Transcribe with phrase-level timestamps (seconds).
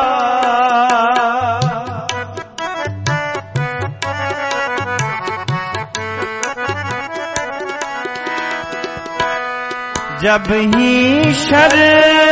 [10.22, 12.31] जब ही शरण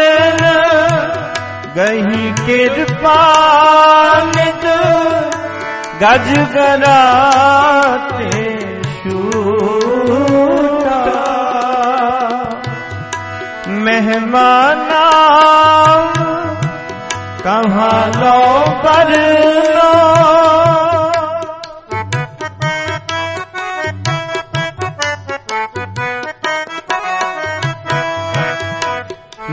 [1.77, 4.31] ਗਹੀ ਕਿਰਪਾਨ
[6.01, 8.29] ਗਜ ਗਰਾਤੇ
[8.93, 10.97] ਸ਼ੂਟਾ
[13.67, 14.70] ਮਹਿਮਾ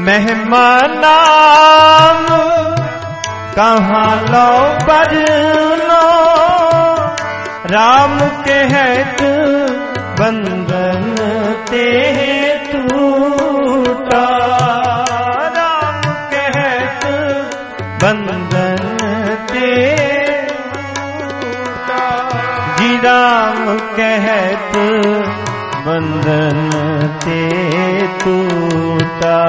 [0.08, 1.06] ਮਹਿਮਾਨਾਮ
[3.56, 4.52] ਕਹਾਂ ਲੋ
[4.86, 5.98] ਬਜਨੋ
[7.72, 8.14] RAM
[8.44, 9.22] ਕਹਿਤ
[10.20, 11.14] ਬੰਦਨ
[11.70, 11.84] ਤੇ
[12.64, 14.22] ਟੂਟਾ
[15.56, 17.06] RAM ਕਹਿਤ
[18.02, 18.96] ਬੰਦਨ
[19.52, 19.74] ਤੇ
[22.78, 24.76] ਜੀ RAM ਕਹਿਤ
[25.84, 26.70] ਬੰਦਨ
[27.24, 27.42] ਤੇ
[28.24, 29.46] ਟੂਟਾ ਕੀਤਾ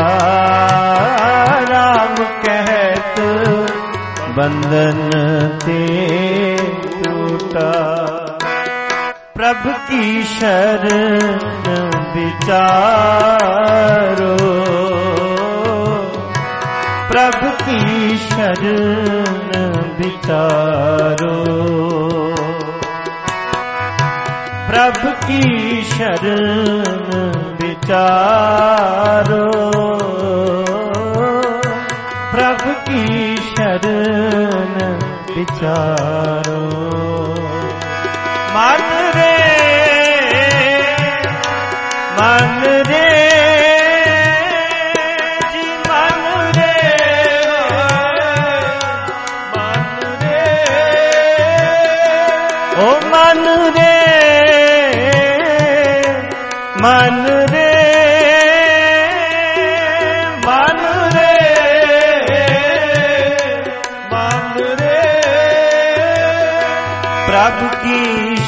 [1.63, 3.19] RAM ਕਹਿਤ,
[4.29, 5.09] ਬੰਧਨ
[5.65, 6.57] ਤੇ
[7.03, 7.71] ਟੂਟਾ।
[9.35, 14.37] ਪ੍ਰਭ ਕੀ ਸ਼ਰਨ ਵਿਚਾਰੋ?
[17.09, 21.45] ਪ੍ਰਭ ਕੀ ਸ਼ਰਨ ਵਿਚਾਰੋ?
[24.67, 27.48] ਪ੍ਰਭ ਕੀ ਸ਼ਰਨ
[27.88, 29.44] विचारो
[32.32, 34.74] प्रभ की शरण
[35.36, 36.58] विचारो
[38.56, 38.84] मन
[39.16, 39.30] रे
[42.18, 42.60] मन
[42.90, 43.08] रे
[45.54, 46.26] जी मन
[46.58, 46.68] रे
[49.54, 49.88] मन
[50.24, 50.44] रे
[52.84, 53.42] ओ मन
[53.78, 53.90] रे
[56.84, 57.37] मन रे मन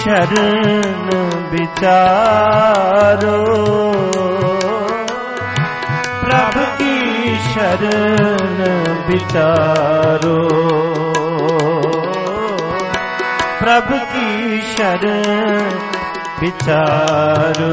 [0.03, 1.09] ਸ਼ਰਨ
[1.49, 3.41] ਵਿਚਾਰੋ
[6.21, 8.63] ਪ੍ਰਭ ਕੀ ਸ਼ਰਨ
[9.07, 10.37] ਵਿਚਾਰੋ
[13.59, 15.69] ਪ੍ਰਭ ਕੀ ਸ਼ਰਨ
[16.39, 17.71] ਵਿਚਾਰੋ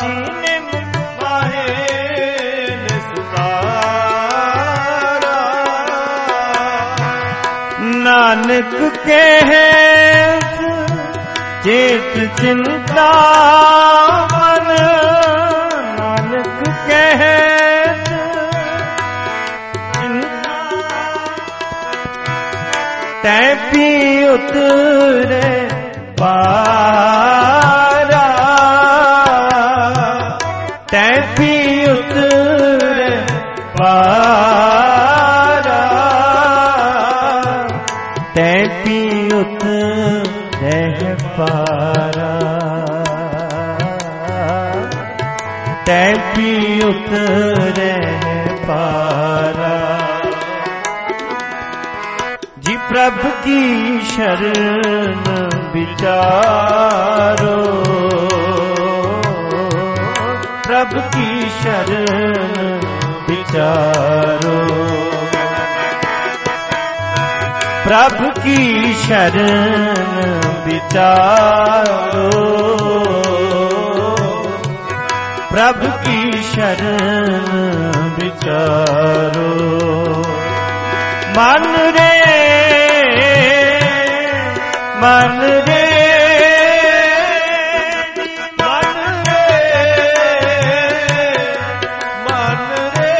[0.00, 1.66] ਜੀ ਨਿਮਖ ਮਾਹੇ
[2.76, 3.74] ਨਿਸਤਾਰਾ
[7.80, 8.74] ਨਾਨਕ
[9.06, 9.68] ਕਹੇ
[11.64, 13.10] ਚੇਤ ਚਿੰਤਾ
[54.39, 57.83] ਸ਼ਰਨ ਵਿਚਾਰੋ।
[60.67, 62.79] ਪ੍ਰਭ ਕੀ ਸ਼ਰਨ
[63.29, 64.67] ਵਿਚਾਰੋ।
[67.83, 69.93] ਪ੍ਰਭ ਕੀ ਸ਼ਰਨ
[70.65, 72.39] ਵਿਚਾਰੋ।
[75.51, 77.91] ਪ੍ਰਭ ਕੀ ਸ਼ਰਨ
[78.21, 80.23] ਵਿਚਾਰੋ।
[81.37, 82.18] ਮਨ ਰੇ
[85.01, 85.83] ਮਨ ਰੇ
[88.59, 89.43] ਮਨ ਰੇ
[92.25, 92.65] ਮਨ
[92.95, 93.13] ਰੇ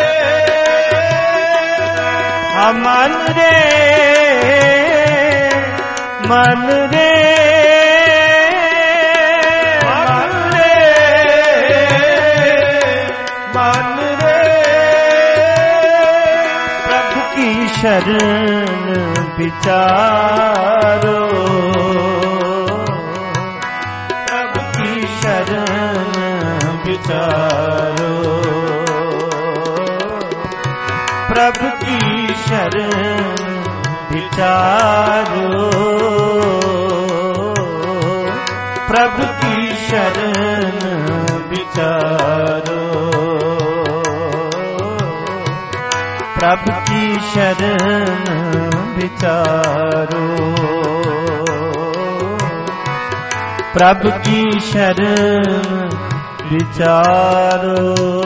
[2.57, 3.55] ਆ ਮਨ ਰੇ
[6.27, 7.11] ਮਨ ਰੇ
[9.85, 10.75] ਮਨ ਰੇ
[13.55, 14.43] ਮਨ ਰੇ
[16.85, 21.28] ਪ੍ਰਭ ਕੀ ਸ਼ਰਨ ਵਿਚਾਰੋ।
[34.39, 35.69] ਵਿਚਾਰੋ
[38.87, 43.11] ਪ੍ਰਭ ਕੀ ਸ਼ਰਨ ਵਿਚਾਰੋ।
[46.35, 47.97] ਪ੍ਰਭ ਕੀ ਸ਼ਰਨ
[48.95, 50.55] ਵਿਚਾਰੋ।
[53.73, 55.89] ਪ੍ਰਭ ਕੀ ਸ਼ਰਨ
[56.51, 58.18] ਵਿਚਾਰੋ।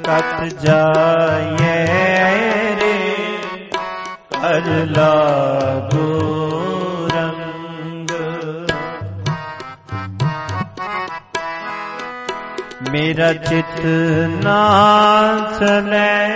[0.05, 1.85] ਕਤ ਜਾਏ
[2.81, 2.93] ਰੇ।
[4.31, 6.07] ਕਰ ਲਾਗੋ
[7.13, 8.11] ਰੰਗ
[12.91, 13.85] ਮੇਰਾ ਚਿਤ
[14.43, 14.59] ਨਾ
[15.59, 16.27] ਚਲੇ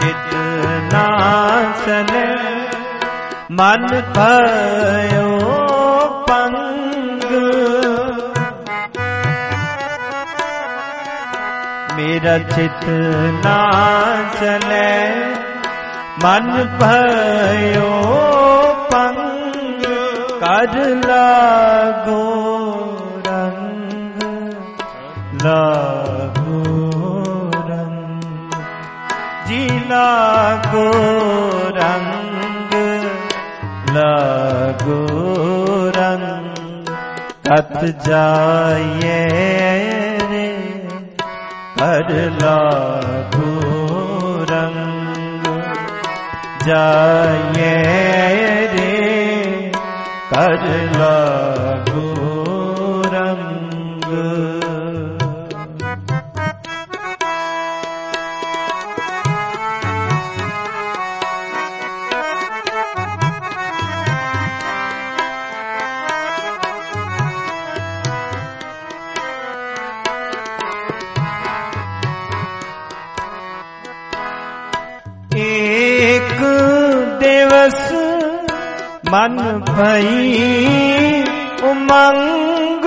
[0.00, 0.34] ਚਿਤ
[0.94, 1.06] ਨਾ
[1.86, 2.26] ਚਲੇ
[3.50, 5.41] ਮਨ ਭਇਓ
[12.02, 12.88] ਮੇਰਾ ਚਿਤ
[13.44, 13.70] ਨਾ
[14.40, 15.12] ਚਲੇ।
[16.24, 18.16] ਮਨ ਭਇਓ
[18.90, 19.82] ਪੰਗ।
[20.40, 22.22] ਕਰ ਲਾਗੋ
[23.26, 24.22] ਰੰਗ।
[25.44, 26.62] ਲਾਗੋ
[27.68, 28.52] ਰੰਗ।
[29.46, 30.92] ਜੀ ਲਾਗੋ
[31.76, 32.74] ਰੰਗ।
[33.94, 35.06] ਲਾਗੋ
[35.96, 36.86] ਰੰਗ।
[37.44, 39.28] ਤਤ ਜਾਏ
[41.82, 45.46] ਰੇ ਕਰ ਲਾਗੋ ਰੰਗ
[46.66, 49.72] ਜਾਏ ਰੇ
[79.12, 81.24] ਮਨ ਭਈ
[81.62, 82.84] ਉਮੰਗ।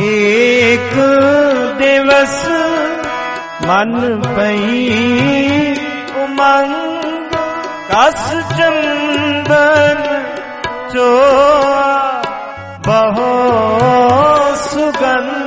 [0.00, 0.94] ਏਕ
[1.78, 2.48] ਦਿਵਸ
[3.66, 4.88] ਮਨ ਪਈ
[6.16, 7.34] ਉਮੰਗ।
[7.90, 10.02] ਕਸ ਚੰਦਨ
[10.92, 12.22] ਚੋਆ
[12.86, 13.32] ਬਹੁ
[14.54, 15.43] ਸੁਗੰਧ।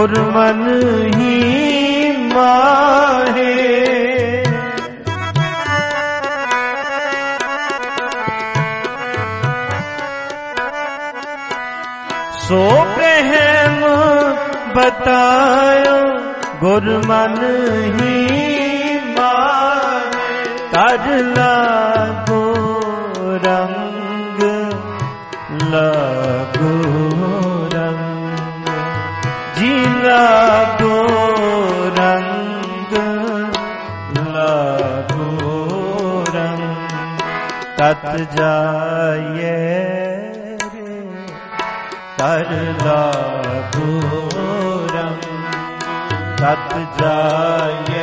[0.00, 0.60] ਗੁਰਮਨ
[1.14, 3.56] ਹੀ ਮਾਹੇ।
[12.38, 13.84] ਸੋ ਬ੍ਰਹਮ
[14.76, 15.98] ਬਤਾਇਓ
[16.60, 17.36] ਗੁਰਮਨ
[18.00, 22.42] ਹੀ ਮਾਰੇ ਤਜ ਲਾਗੋ
[23.44, 24.42] ਰੰਗ
[25.62, 26.19] ਲਾਗੋ
[37.76, 39.52] ਤਤ ਜਾਏ
[40.74, 41.00] ਰੇ
[42.18, 42.50] ਕਰ
[42.84, 44.00] ਲਾਗੋ
[44.94, 45.22] ਰੰਗ
[46.38, 47.99] ਤਤ ਜਾਏ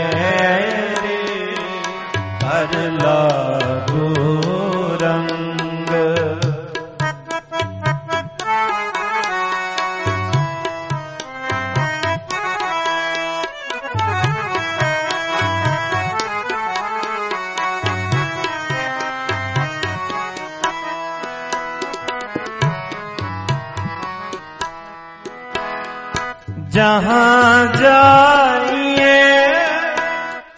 [26.76, 29.16] जहाँ जाइए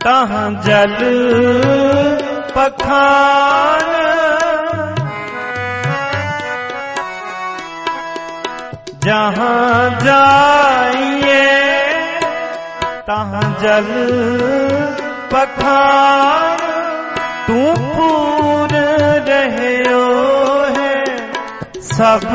[0.05, 0.97] तहाँ जल
[2.57, 3.93] पखान
[9.05, 11.43] जहाँ जाइए
[13.09, 13.89] तहाँ जल
[15.33, 16.59] पखान
[17.47, 17.59] तू
[17.95, 18.75] पूर
[19.29, 20.05] रहो
[20.77, 20.95] है
[21.93, 22.27] सब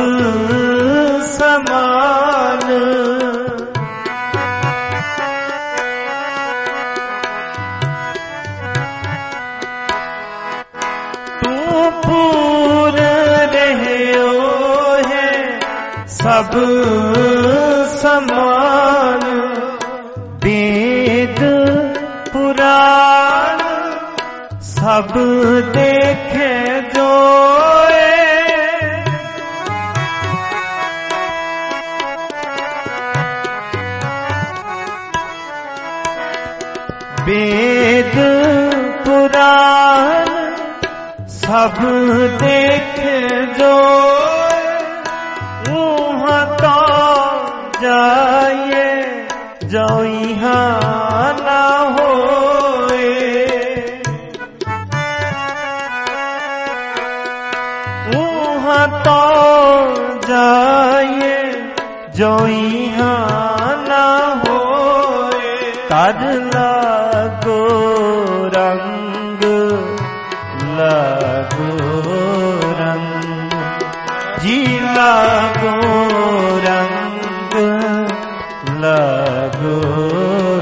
[78.84, 79.76] लागो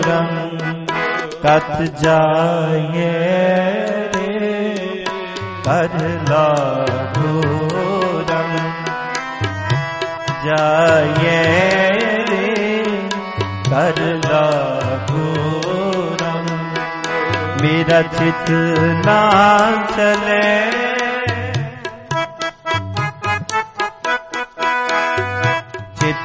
[0.07, 0.59] रंग
[1.45, 3.07] कत जाए
[4.15, 4.51] रे
[5.67, 5.95] कर
[6.29, 7.31] लागो
[8.31, 8.85] रंग
[10.45, 11.39] जाए
[12.29, 12.77] रे
[13.71, 15.25] कर लागो
[16.23, 16.79] रंग
[17.63, 18.51] मेरा चित
[19.07, 19.19] ना
[19.95, 20.45] चले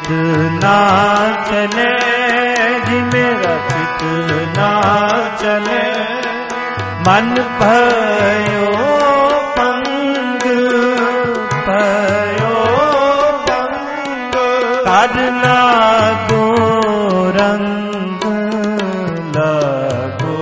[0.06, 0.78] ना
[1.48, 1.90] चले
[2.86, 4.02] जी मेरा चित
[4.56, 4.70] ना
[5.42, 5.82] चले
[7.06, 8.68] मन भयो
[9.58, 10.44] पंग
[11.66, 12.54] भयो
[13.48, 14.36] पंग
[14.86, 16.44] कर लागो
[17.38, 18.24] रंग
[19.36, 20.36] लागो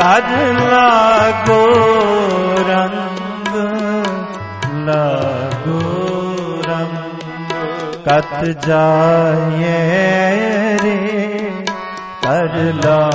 [0.00, 0.32] कर
[0.72, 1.62] लागो
[8.39, 9.71] ਸਤ ਜਾਏ
[10.83, 11.51] ਰੇ
[12.23, 13.09] ਕਰਲਾ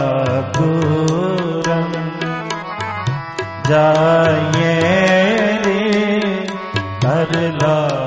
[0.59, 1.93] ਗੁਰਮ
[3.69, 4.75] ਜਾਏ
[5.67, 6.47] ਰੇ
[7.03, 8.04] ਕਰਲਾ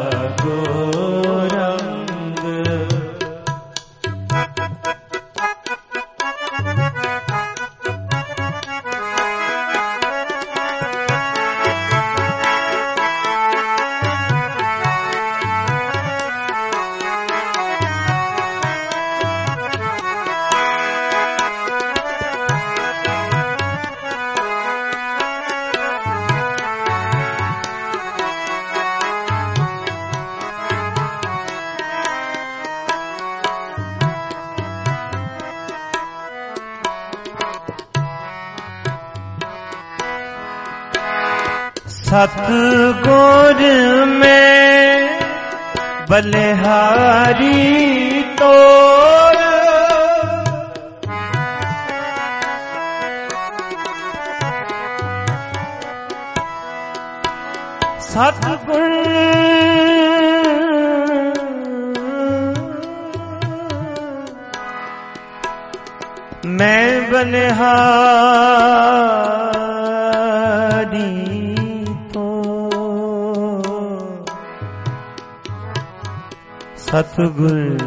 [77.17, 77.77] ਸਭਨ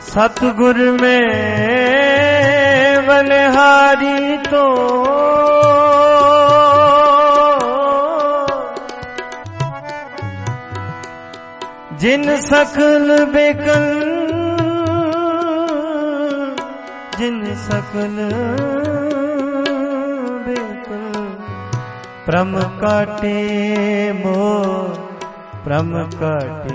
[0.00, 5.04] ਸਤਗੁਰ ਮੈਂ ਬਨਹਾਰੀ ਤੋਂ।
[11.92, 14.04] ਜਿਨ ਸਕਲ ਬੇਕਲ
[17.18, 18.30] ਜਿਨ ਸਕਲ
[22.30, 24.34] ਪ੍ਰਮ ਕਟੇ ਮੋ
[25.64, 26.74] ਪ੍ਰਮ ਕਟੇ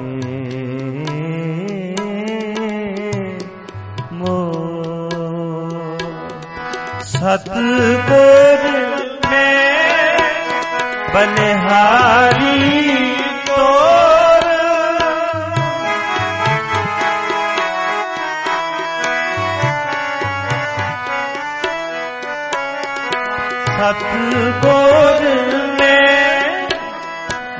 [4.13, 4.35] ਮੋ
[7.05, 8.67] ਸਤਗੁਰ
[9.25, 10.19] ਮੈਂ
[11.13, 13.04] ਬਨਹਾਰੀ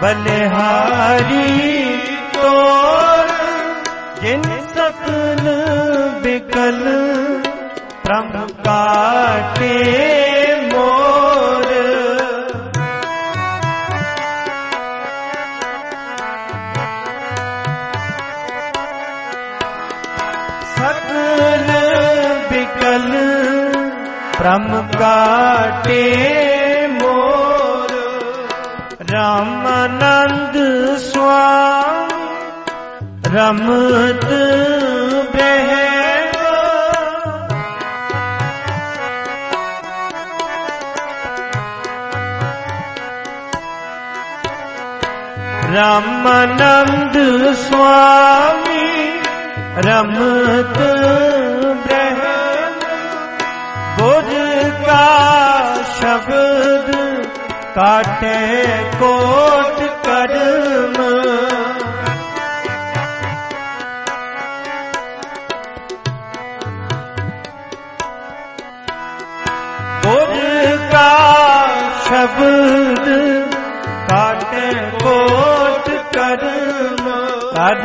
[0.06, 2.00] ਬਨਹਾਰੀ
[2.34, 3.30] ਤੋਰ
[4.22, 4.42] ਜਿਨ
[4.74, 5.50] ਸਕਲ
[6.24, 6.78] ਬਿਕਲ
[8.04, 9.72] ਪ੍ਰਮ ਕਾਟੇ
[10.74, 11.74] ਮੋਰ
[20.76, 21.72] ਸਕਲ
[22.50, 23.12] ਬਿਕਲ
[24.38, 24.68] ਪ੍ਰਮ
[25.00, 26.55] ਕਾਟੇ
[33.36, 34.26] ਰਮਤ
[35.34, 36.52] ਬਹਿਓ
[45.76, 47.18] ਰਮਨੰਦ
[47.62, 49.10] ਸੁਆਮੀ
[49.86, 50.78] ਰਮਤ
[51.88, 52.80] ਬਹਿਓ
[53.98, 54.34] ਬੁਝ
[54.86, 55.04] ਕਾ
[56.00, 56.96] ਸ਼ਬਦ
[57.76, 58.66] ਕਾਟੇ
[59.00, 59.45] ਕੋ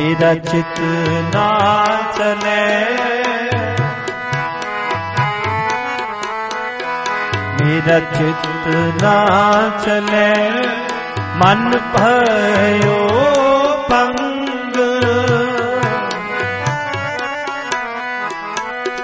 [0.00, 0.80] ਮੇਰਾ ਚਿਤ
[1.34, 1.86] ਨਾ
[2.18, 2.86] ਚਲੇ।
[7.60, 8.68] ਮੇਰਾ ਚਿਤ
[9.02, 9.26] ਨਾ
[9.84, 10.50] ਚਲੇ।
[11.36, 13.08] ਮਨ ਭਇਓ
[13.90, 14.76] ਪੰਗ।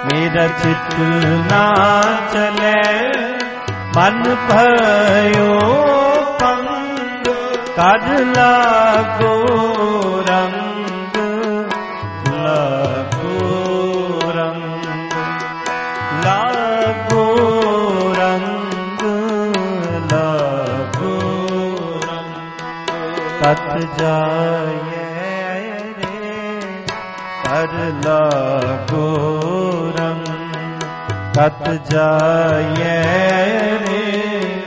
[0.05, 0.99] ਮੇਰਾ ਚਿਤ
[1.51, 3.11] ਨਾ ਚਲੇ।
[3.97, 5.59] ਮਨ ਭਇਓ
[6.39, 7.25] ਪੰਗ।
[7.75, 9.86] ਕਰ ਲਾਗੋ?
[23.99, 25.05] ਜਾਏ
[25.97, 26.83] ਰੇ
[27.43, 27.73] ਕਰ
[28.05, 29.05] ਲਾਗੋ
[29.99, 30.27] ਰੰਗ
[31.37, 32.95] ਕਤ ਜਾਏ
[33.79, 34.63] ਰੇ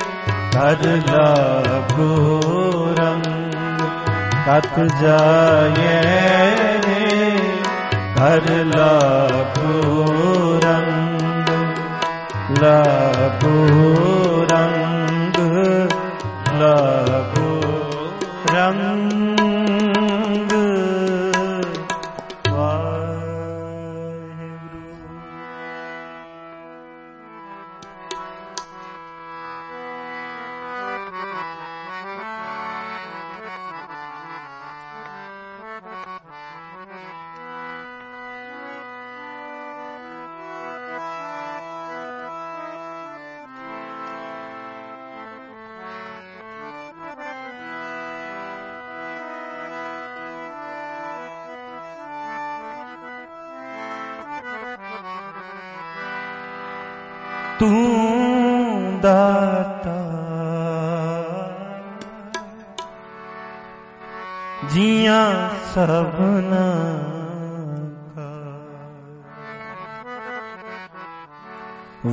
[0.53, 2.15] ਕਰ ਲਾਗੋ
[2.99, 3.27] ਰੰਗ
[4.47, 5.99] ਕਤ ਜਾਏ
[6.87, 7.37] ਰੇ
[8.17, 11.49] ਕਰ ਲਾਗੋ ਰੰਗ
[12.63, 14.10] ਲਾਗੋ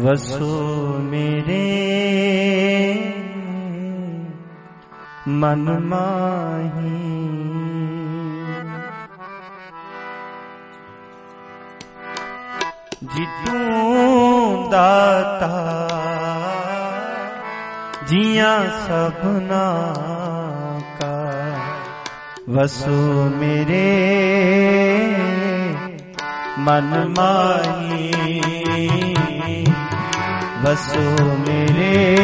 [0.07, 1.63] ਵਸੋ ਮੇਰੇ
[5.27, 6.89] ਮਨ ਮਾਹੀ
[13.07, 15.49] ਜੀ ਤੂੰ ਦਾਤਾ
[18.07, 19.65] ਜੀਆਂ ਸਭਨਾ
[20.99, 21.15] ਕਾ
[22.49, 23.85] ਵਸੋ ਮੇਰੇ
[26.59, 28.56] ਮਨ ਮਾਹੀ
[30.63, 32.17] ਵਸੋ ਮੇਰੇ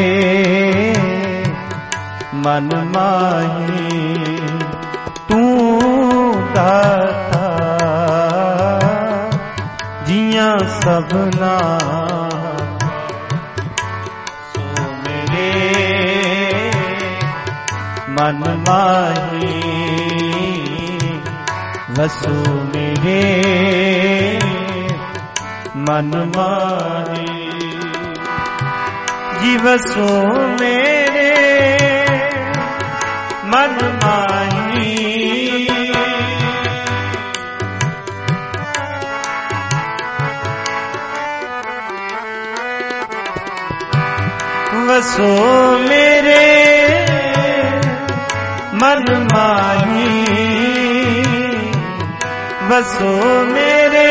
[2.34, 4.14] ਮਨ ਮਾਹੀ,
[5.28, 5.80] ਤੂੰ
[6.54, 7.58] ਦਾਤਾ।
[10.06, 11.58] ਜੀਆਂ ਸਭਨਾ
[14.54, 15.72] ਸੋ ਮੇਰੇ
[18.08, 19.62] ਮਨ ਮਾਹੀ,
[21.90, 23.22] ਵਸੋ ਮੇਰੇ
[25.76, 27.23] ਮਨ ਮਾਹੀ।
[29.44, 30.06] ਜੀਵਸੋ
[30.60, 31.34] ਮੇਰੇ
[33.44, 35.66] ਮਨ ਮਾਹੀ।
[44.86, 45.28] ਵਸੋ
[45.88, 47.06] ਮੇਰੇ
[48.74, 50.24] ਮਨ ਮਾਹੀ।
[52.62, 54.10] ਵਸੋ ਮੇਰੇ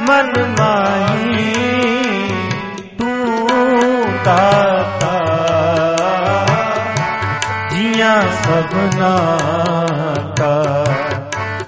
[0.00, 1.13] ਮਨ ਮਾਹੀ।
[8.44, 9.12] ਸਭਨਾ
[10.38, 10.64] ਕਾ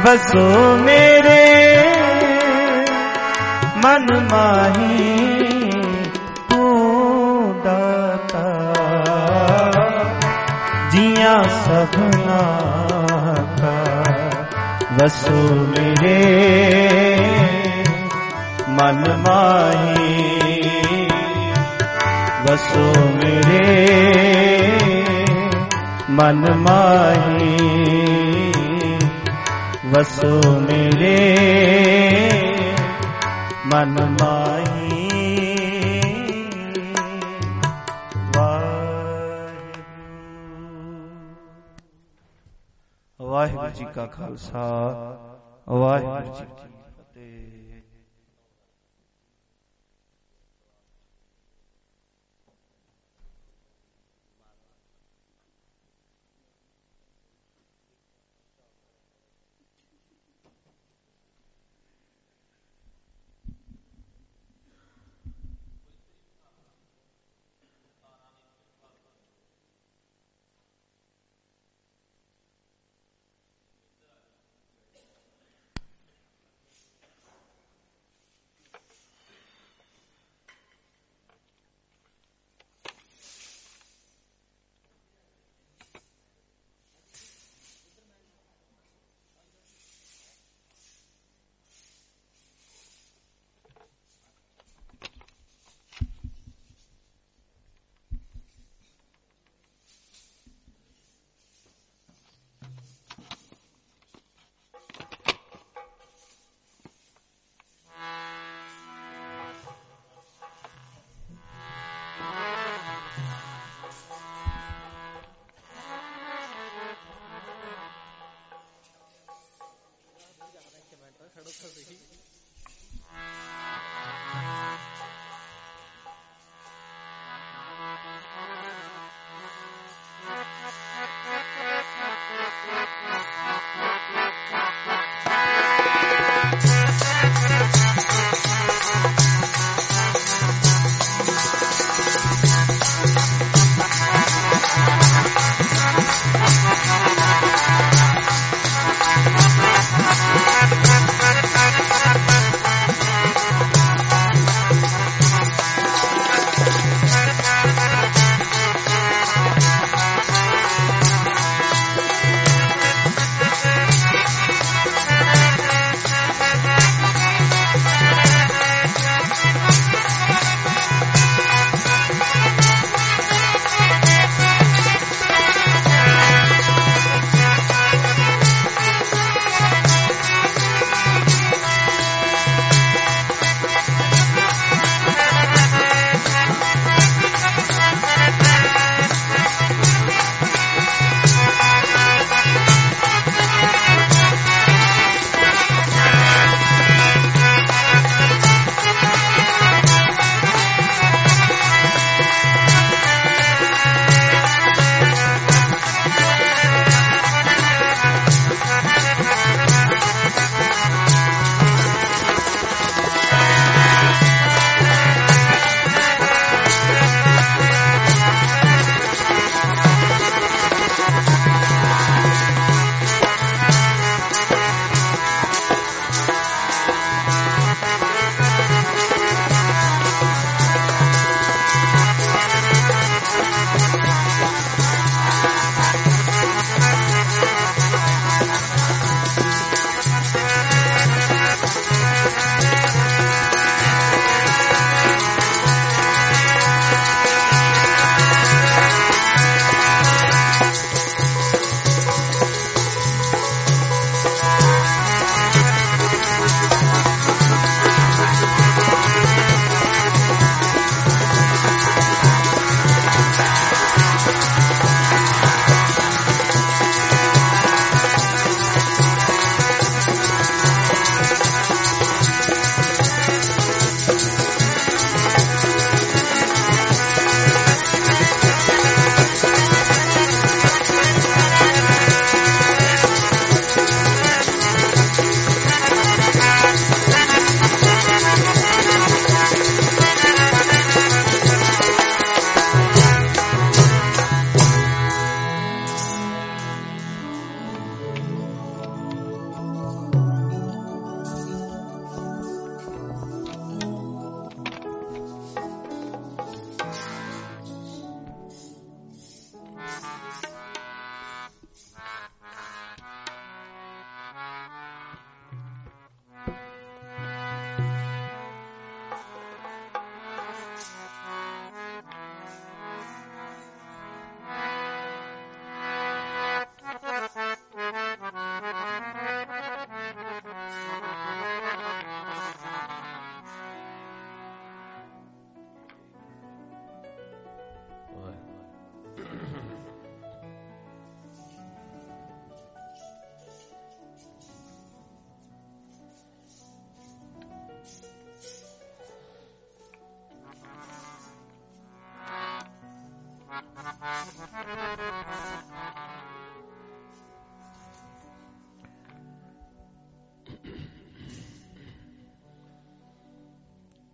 [0.04, 1.38] ਵਸੋ ਮੇਰੇ
[3.84, 5.70] ਮਨ ਮਾਹੀ
[6.50, 8.44] ਤੂੰ ਦਾਤਾ
[10.90, 12.42] ਜੀਆਂ ਸਭਨਾ
[13.60, 13.76] ਕਾ
[14.92, 16.79] ਵਸੋ ਮੇਰੇ
[18.80, 20.40] ਮਨ ਮਾਹੀ।
[22.42, 23.98] ਵਸੋ ਮੇਰੇ
[26.10, 27.56] ਮਨ ਮਾਹੀ।
[29.86, 31.36] ਵਸੋ ਮੇਰੇ
[33.66, 35.08] ਮਨ ਮਾਹੀ।
[43.22, 44.58] ਵਾਹਿਗੁਰੂ ਜੀ ਕਾ ਖਾਲਸਾ।
[45.68, 46.79] ਵਾਹਿਗੁਰੂ ਜੀ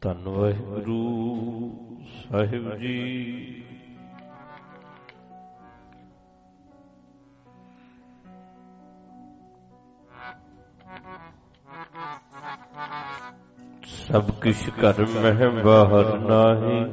[0.07, 1.71] ਧੰਨ ਵਾਹਿਗੁਰੂ
[2.09, 3.65] ਸਾਹਿਬ ਜੀ।
[13.87, 16.85] ਸਭ ਕਿਛ ਕਰ ਮਹਿ ਬਾਹਰ ਨਾਹੀ।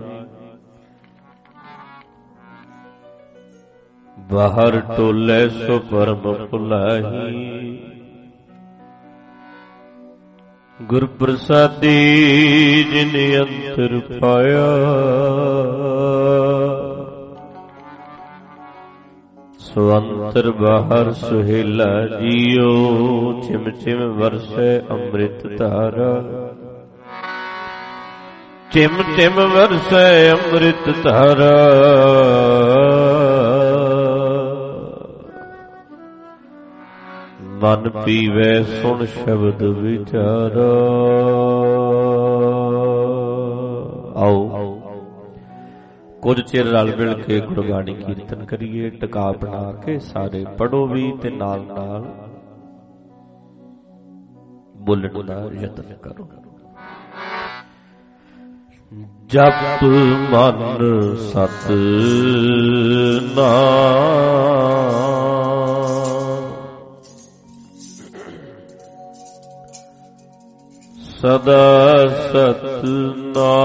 [4.20, 7.73] ਬਾਹਰ ਟੋਲੇ ਸੋ ਪਰਮ ਭੁਲਾਹੀ।
[10.94, 11.94] ਗੁਰ ਪ੍ਰਸਾਦੀ
[12.84, 14.66] ਜਿਨ ਅੰਤਰ ਪਾਇਆ।
[19.60, 22.72] ਸਵੰਤਰ ਬਾਹਰ ਸੁਹੇਲਾ ਜੀਓ
[23.42, 26.24] ਚਿਮ ਚਿਮ ਵਰਸੇ ਅੰਮ੍ਰਿਤ ਧਾਰਾ।
[28.72, 31.70] ਚਿਮ ਚਿਮ ਵਰਸੇ ਅੰਮ੍ਰਿਤ ਧਾਰਾ।
[37.64, 40.70] ਮਨ ਪੀਵੇ ਸੁਣ ਸ਼ਬਦ ਵਿਚਾਰਾ।
[44.22, 44.80] ਆਓ।
[46.22, 51.30] ਕੁਝ ਚਿਰ ਰਲ ਮਿਲ ਕੇ ਗੁਰਬਾਣੀ ਕੀਰਤਨ ਕਰੀਏ, ਟਿਕਾ ਬਣਾ ਕੇ ਸਾਰੇ ਪੜੋ ਵੀ ਤੇ
[51.30, 52.06] ਨਾਲ ਨਾਲ
[54.78, 56.28] ਬੋਲਣ ਦਾ ਯਤਨ ਕਰੋ।
[59.28, 59.84] ਜਪ
[60.32, 61.72] ਮਨ ਸਤ
[63.38, 65.13] ਨਾਮ
[71.24, 72.64] ਸਦਾ ਸਤ
[73.36, 73.64] ਨਾਮ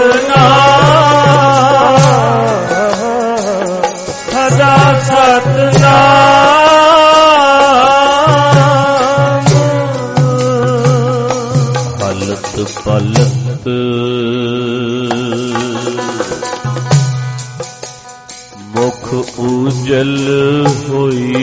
[19.13, 21.35] ਮੁਖ ਉਜਲ ਹੋਈ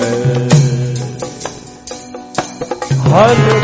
[0.00, 0.48] ਹੈ।
[3.06, 3.63] ਹਲਕ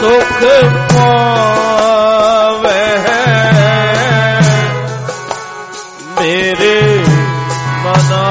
[0.00, 0.44] ਦੁਖ
[0.94, 2.82] ਪਾਵੇ।
[6.20, 7.04] ਮੇਰੇ
[7.78, 8.24] ਮਨਾ।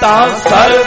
[0.00, 0.81] ਤਾਂ ਸਰ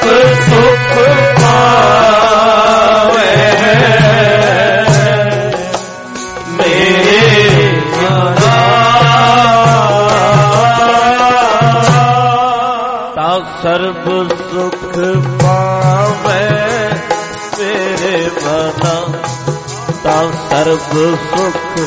[20.65, 21.79] ਸਰਬ ਸੁਖ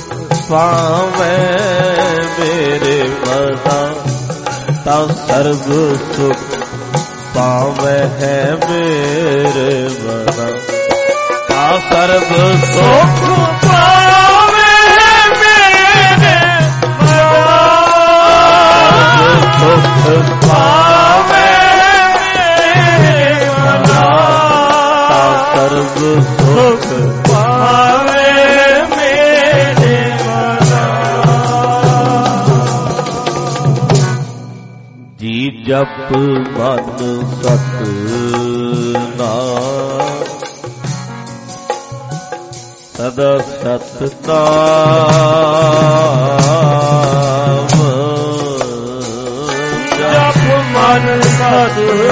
[0.51, 1.39] ਪਾਵੇਂ
[2.39, 3.79] ਮੇਰੇ ਮਤਾ
[4.85, 4.97] ਤਾ
[5.29, 5.65] ਸਰਬ
[6.13, 6.45] ਸੁਖ
[7.35, 10.49] ਪਾਵੇਂ ਹੈ ਮੇਰੇ ਮਤਾ
[11.49, 12.31] ਤਾ ਸਰਬ
[12.65, 13.25] ਸੁਖ
[13.65, 16.37] ਪਾਵੇਂ ਹੈ ਮੇਰੇ
[17.01, 17.29] ਮਤਾ
[19.59, 21.53] ਸੁਖ ਪਾਵੇਂ
[22.37, 24.09] ਮੇਰੇ ਮਤਾ
[25.55, 25.99] ਸਰਬ
[26.39, 26.98] ਸੁਖ
[35.69, 36.13] ਜਪ
[36.59, 37.83] ਮਨ ਸਤ
[39.19, 40.23] ਨਾਮ
[42.95, 44.89] ਸਦਾ ਸਤ ਨਾਮ
[49.99, 50.41] ਜਪ
[50.71, 52.08] ਮਨ ਸਤ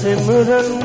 [0.00, 0.81] सिमरन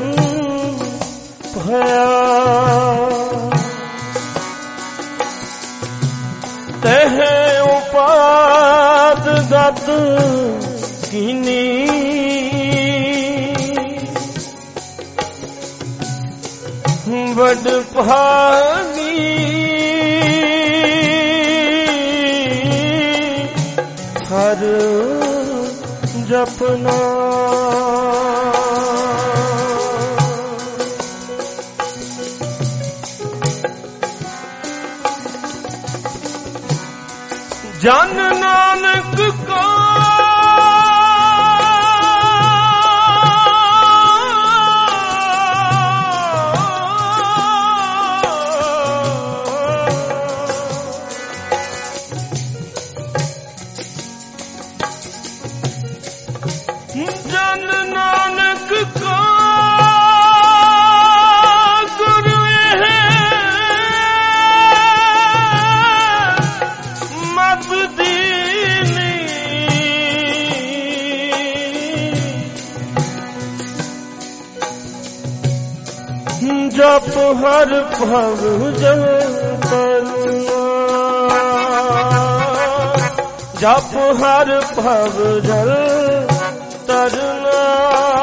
[86.86, 88.17] ਤਰਨਾ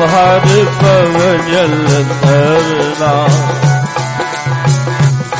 [0.00, 3.10] ਜਪ ਹਰ ਪਵ ਜਲ ਤਰਨਾ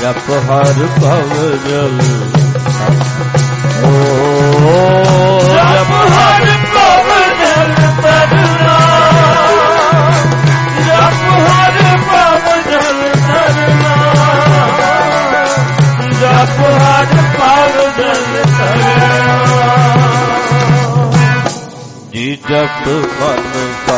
[0.00, 1.32] ਜਪ ਹਰ ਪਵ
[1.64, 2.00] ਜਲ
[3.82, 3.92] ਓ
[5.46, 7.08] ਜਪ ਹਰ ਪਵ
[7.40, 8.76] ਜਲ ਤਰਨਾ
[10.80, 13.96] ਜਪ ਹਰ ਭਵ ਜਲ ਤਰਨਾ
[16.20, 19.38] ਜਪ ਹਰ ਭਵ ਜਲ ਤਰਨਾ
[22.12, 23.69] ਜੀ ਜਪ ਮਨ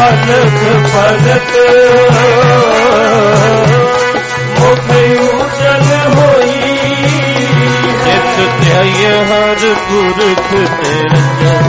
[0.00, 0.60] फलक
[0.92, 1.50] फलत
[4.58, 4.86] मुख
[5.24, 6.60] उजल होई
[8.04, 10.48] चित त्याय हर पुरख
[10.84, 11.68] निरंजन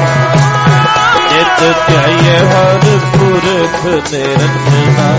[1.31, 5.09] चित त्याय हर पुरख निरंजना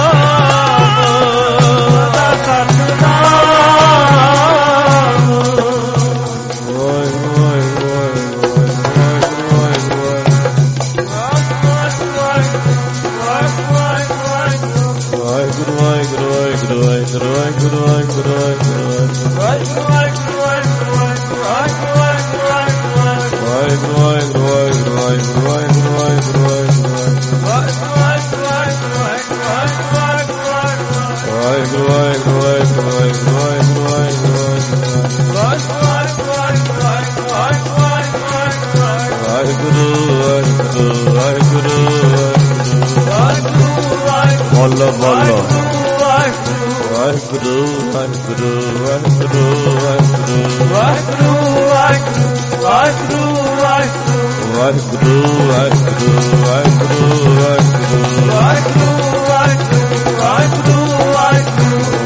[44.79, 45.37] বলো বলো
[46.93, 47.57] Waheguru,
[47.93, 48.53] Waheguru,
[48.85, 49.43] Waheguru,
[49.83, 50.39] Waheguru,
[50.73, 53.23] Waheguru, Waheguru,
[54.57, 55.17] Waheguru,
[58.29, 58.99] Waheguru,
[60.21, 60.77] Waheguru,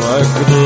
[0.03, 0.63] Waheguru,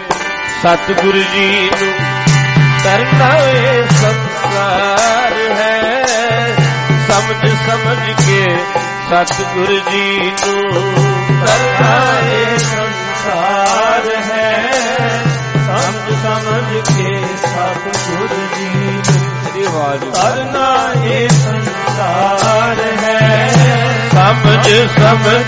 [0.63, 1.93] Satguru ji ਨੂੰ
[2.84, 5.93] ਤਰਨਾ ਇਹ ਸੰਸਾਰ ਹੈ।
[7.07, 8.57] ਸਮਝ ਸਮਝ ਕੇ
[9.09, 10.72] ਸਤਿਗੁਰੂ ਜੀ ਨੂੰ
[11.45, 14.72] ਕਰਨਾ ਇਹ ਸੰਸਾਰ ਹੈ।
[15.66, 19.01] ਸਮਝ ਸਮਝ ਕੇ ਸਤਿਗੁਰ ਜੀ
[19.53, 23.51] ਦੀ ਆਵਾਜ਼ ਕਰਨਾ ਇਹ ਸੰਸਾਰ ਹੈ।
[24.13, 25.45] ਸਮਝ ਸਮਝ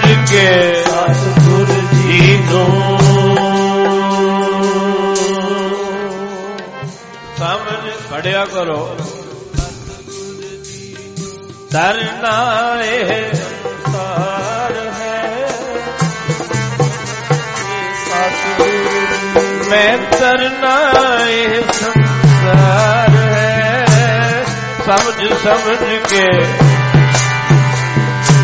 [25.48, 26.28] ਸਮਝ ਸਮਝ ਕੇ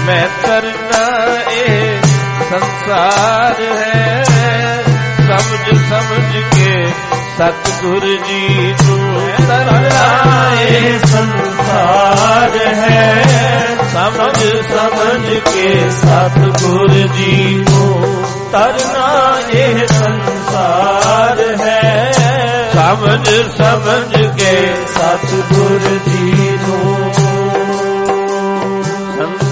[0.05, 1.97] ਮੈਂ ਤਰਨਾ ਇਹ
[2.49, 4.25] ਸੰਸਾਰ ਹੈ।
[5.27, 6.87] ਸਮਝ ਸਮਝ ਕੇ
[7.37, 13.13] ਸਤਿਗੁਰ ਜੀ ਨੂੰ ਤਰਨਾ ਇਹ ਸੰਸਾਰ ਹੈ।
[13.93, 14.37] ਸਮਝ
[14.73, 22.11] ਸਮਝ ਕੇ ਸਤਿਗੁਰ ਜੀ ਨੂੰ ਤਰਨਾ ਇਹ ਸੰਸਾਰ ਹੈ।
[22.73, 23.27] ਸਮਝ
[23.57, 26.92] ਸਮਝ ਕੇ ਸਤਿਗੁਰ ਜੀ ਨੂੰ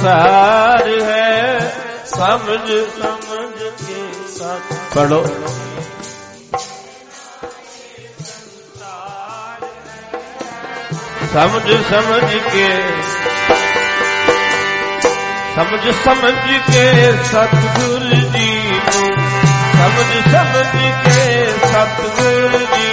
[0.01, 1.73] ਸੰਸਾਰ ਹੈ,
[2.05, 2.69] ਸਮਝ
[3.01, 3.97] ਸਮਝ ਕੇ
[4.35, 5.23] ਸਤ ਪੜੋ
[11.33, 12.69] ਸਮਝ ਸਮਝ ਕੇ,
[15.55, 16.33] ਸਮਝ ਸਮਝ
[16.71, 16.85] ਕੇ
[17.23, 18.49] ਸਤਿਗੁਰ ਜੀ
[18.87, 19.11] ਨੂੰ।
[19.73, 22.90] ਸਮਝ ਸਮਝ ਕੇ ਸਤਿਗੁਰ ਜੀ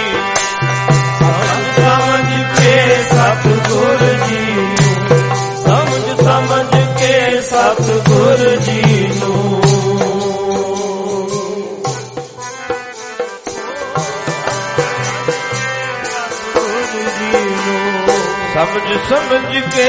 [18.69, 19.85] ਸਮਝ ਸਮਝ ਕੇ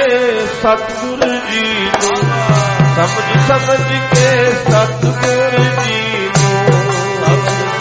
[0.63, 2.15] ਸਤਿਗੁਰ ਜੀ ਨੂੰ,
[2.97, 6.81] ਸਮਝ ਸਮਝ ਕੇ ਸਤਿਗੁਰ ਜੀ ਨੂੰ,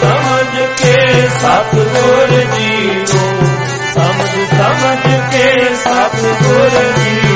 [0.00, 0.94] ਸਮਝ ਕੇ
[1.38, 3.48] ਸਤਿਗੁਰ ਜੀ ਨੂੰ,
[3.94, 7.29] ਸਮਝ ਸਮਝ ਕੇ ਸਤਿਗੁਰ ਜੀ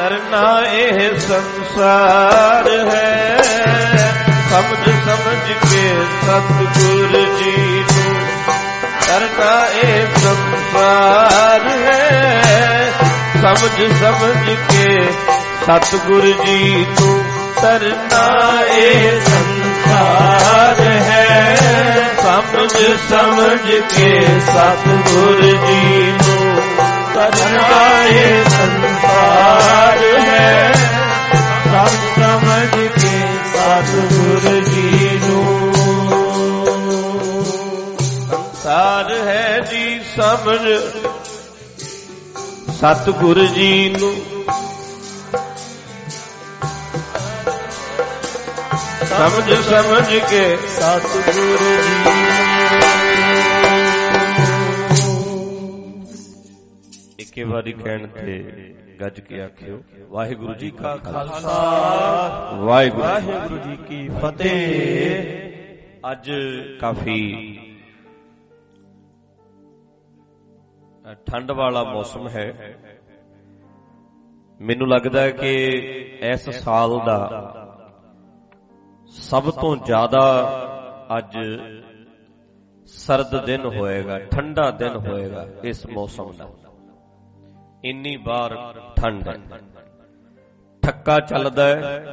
[0.00, 3.36] ਨੂੰ ਤਰਨਾ ਇਹ ਸੰਸਾਰ ਹੈ।
[4.50, 8.14] ਸਮਝ ਸਮਝ ਕੇ ਸਤਿਗੁਰ ਜੀ ਨੂੰ
[9.06, 12.92] ਤਰਨਾ ਇਹ ਸੰਸਾਰ ਹੈ।
[13.42, 15.12] ਸਮਝ ਸਮਝ ਕੇ
[15.66, 17.24] ਸਤਿਗੁਰ ਜੀ ਨੂੰ
[17.62, 21.56] ਤਰਨਾ ਇਹ ਸੰਸਾਰ ਹੈ।
[22.22, 22.76] ਸਮਝ
[23.10, 26.39] ਸਮਝ ਕੇ ਸਤਿਗੁਰ ਜੀ ਨੂੰ
[27.14, 30.72] करना ये संसार है।
[31.70, 33.16] सब समझ के
[33.52, 34.90] सतगुरु जी
[38.62, 40.66] ਸੰਸਾਰ ਹੈ ਜੀ ਸਮਝ
[42.74, 44.12] ਸਤਗੁਰ ਜੀ ਨੂੰ
[49.08, 50.44] ਸਮਝ ਸਮਝ ਕੇ
[50.76, 52.49] ਸਤਗੁਰ ਜੀ ਨੂੰ
[57.20, 58.34] ਇੱਕੇ ਵਾਰੀ ਕਹਿਣ ਤੇ
[59.00, 61.54] ਗੱਜ ਕੇ ਆਖਿਓ ਵਾਹਿਗੁਰੂ ਜੀ ਕਾ ਖਾਲਸਾ।
[62.60, 65.50] ਵਾਹਿਗੁਰੂ ਜੀ ਕੀ ਫਤਿਹ।
[66.12, 66.30] ਅੱਜ
[66.80, 67.16] ਕਾਫੀ
[71.26, 72.46] ਠੰਡ ਵਾਲਾ ਮੌਸਮ ਹੈ।
[74.60, 75.54] ਮੈਨੂੰ ਲੱਗਦਾ ਹੈ ਕਿ
[76.32, 77.18] ਇਸ ਸਾਲ ਦਾ
[79.12, 80.24] ਸਭ ਤੋਂ ਜ਼ਿਆਦਾ
[81.18, 81.36] ਅੱਜ
[82.86, 86.48] ਸਰਦ ਦਿਨ ਹੋਏਗਾ ਠੰਡਾ ਦਿਨ ਹੋਏਗਾ ਇਸ ਮੌਸਮ ਦਾ।
[87.84, 89.58] ਇੰਨੀ ਬਾਰ ਠੰਡ ਹੈ।
[90.82, 92.04] ਠੱਕਾ ਚੱਲਦਾ ਹੈ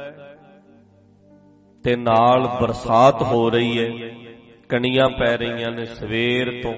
[1.84, 4.08] ਤੇ ਨਾਲ ਬਰਸਾਤ ਹੋ ਰਹੀ ਹੈ।
[4.68, 6.74] ਕਣੀਆਂ ਪੈ ਰਹੀਆਂ ਨੇ ਸਵੇਰ ਤੋਂ।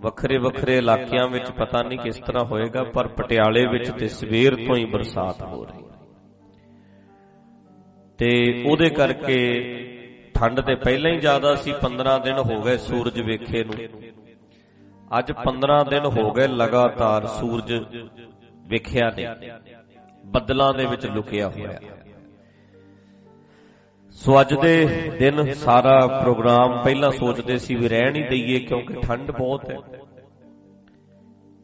[0.00, 4.76] ਵੱਖਰੇ ਵੱਖਰੇ ਇਲਾਕਿਆਂ ਵਿੱਚ ਪਤਾ ਨਹੀਂ ਕਿਸ ਤਰ੍ਹਾਂ ਹੋਏਗਾ, ਪਰ ਪਟਿਆਲੇ ਵਿੱਚ ਤੇ ਸਵੇਰ ਤੋਂ
[4.76, 5.98] ਹੀ ਬਰਸਾਤ ਹੋ ਰਹੀ ਹੈ।
[8.18, 9.62] ਤੇ ਉਹਦੇ ਕਰਕੇ
[10.34, 14.03] ਠੰਡ ਤੇ ਪਹਿਲਾਂ ਹੀ ਜ਼ਿਆਦਾ ਸੀ 15 ਦਿਨ ਹੋ ਗਏ ਸੂਰਜ ਵੇਖੇ ਨੂੰ।
[15.10, 17.72] ਅੱਜ 15 ਦਿਨ ਹੋ ਗਏ ਲਗਾਤਾਰ ਸੂਰਜ
[18.68, 19.50] ਵੇਖਿਆ ਨਹੀਂ,
[20.24, 21.78] ਬੱਦਲਾਂ ਦੇ ਵਿੱਚ ਲੁਕਿਆ ਹੋਇਆ।
[24.16, 24.86] ਸੋ ਅੱਜ ਦੇ
[25.18, 29.78] ਦਿਨ ਸਾਰਾ ਪ੍ਰੋਗਰਾਮ ਪਹਿਲਾਂ ਸੋਚਦੇ ਸੀ ਵੀ ਰਹਿਣ ਹੀ ਦਈਏ ਕਿਉਂਕਿ ਠੰਡ ਬਹੁਤ ਹੈ।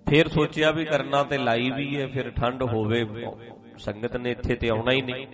[0.07, 3.05] ਫਿਰ ਸੋਚਿਆ ਵੀ ਕਰਨਾ ਤੇ ਲਾਈ ਵੀ ਹੈ, ਫਿਰ ਠੰਡ ਹੋਵੇ,
[3.79, 5.27] ਸੰਗਤ ਨੇ ਇੱਥੇ ਤੇ ਆਉਣਾ ਹੀ ਨਹੀਂ।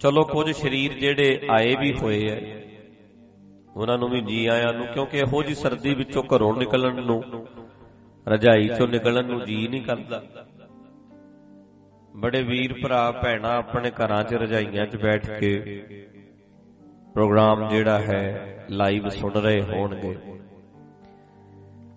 [0.00, 2.40] ਚਲੋ ਕੁਝ ਸਰੀਰ ਜਿਹੜੇ ਆਏ ਵੀ ਹੋਏ ਐ
[3.78, 7.22] ਉਹਨਾਂ ਨੂੰ ਵੀ ਜੀ ਆਇਆਂ ਨੂੰ, ਕਿਉਂਕਿ ਇਹੋ ਜੀ ਸਰਦੀ ਵਿੱਚੋਂ ਘਰੋਂ ਨਿਕਲਣ ਨੂੰ,
[8.26, 10.22] ਰਜਾਈ ਚੋਂ ਨਿਕਲਣ ਨੂੰ ਜੀ ਨਹੀਂ ਕਰਦਾ।
[12.16, 15.82] ਬੜੇ ਵੀਰ ਭਰਾ ਭੈਣਾ ਆਪਣੇ ਘਰਾਂ 'ਚ ਰਜਾਈਆਂ 'ਚ ਬੈਠ ਕੇ
[17.14, 20.16] ਪ੍ਰੋਗਰਾਮ ਜਿਹੜਾ ਹੈ, ਲਾਈਵ ਸੁਣ ਰਹੇ ਹੋਣਗੇ।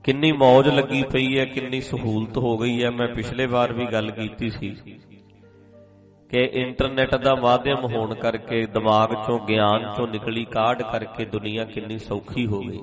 [0.03, 4.11] ਕਿੰਨੀ ਮੌਜ ਲੱਗੀ ਪਈ ਹੈ, ਕਿੰਨੀ ਸਹੂਲਤ ਹੋ ਗਈ ਹੈ। ਮੈਂ ਪਿਛਲੇ ਵਾਰ ਵੀ ਗੱਲ
[4.11, 4.75] ਕੀਤੀ ਸੀ।
[6.31, 11.97] ਕਿ ਇੰਟਰਨੈਟ ਦਾ ਮਾਧਿਅਮ ਹੋਣ ਕਰਕੇ ਦਿਮਾਗ ਚੋਂ ਗਿਆਨ ਚੋਂ ਨਿਕਲੀ ਕਾਢ ਕਰਕੇ ਦੁਨੀਆ ਕਿੰਨੀ
[11.99, 12.79] ਸੌਖੀ ਹੋ ਗਈ।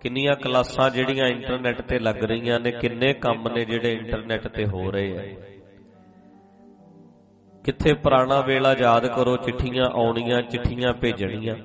[0.00, 4.90] ਕਿੰਨੀਆਂ ਕਲਾਸਾਂ ਜਿਹੜੀਆਂ ਇੰਟਰਨੈਟ ਤੇ ਲੱਗ ਰਹੀਆਂ ਨੇ, ਕਿੰਨੇ ਕੰਮ ਨੇ ਜਿਹੜੇ ਇੰਟਰਨੈਟ ਤੇ ਹੋ
[4.90, 5.22] ਰਹੇ ਆ।
[7.64, 11.56] ਕਿੱਥੇ ਪੁਰਾਣਾ ਵੇਲਾ ਯਾਦ ਕਰੋ, ਚਿੱਠੀਆਂ ਆਉਣੀਆਂ, ਚਿੱਠੀਆਂ ਭੇਜਣੀਆਂ।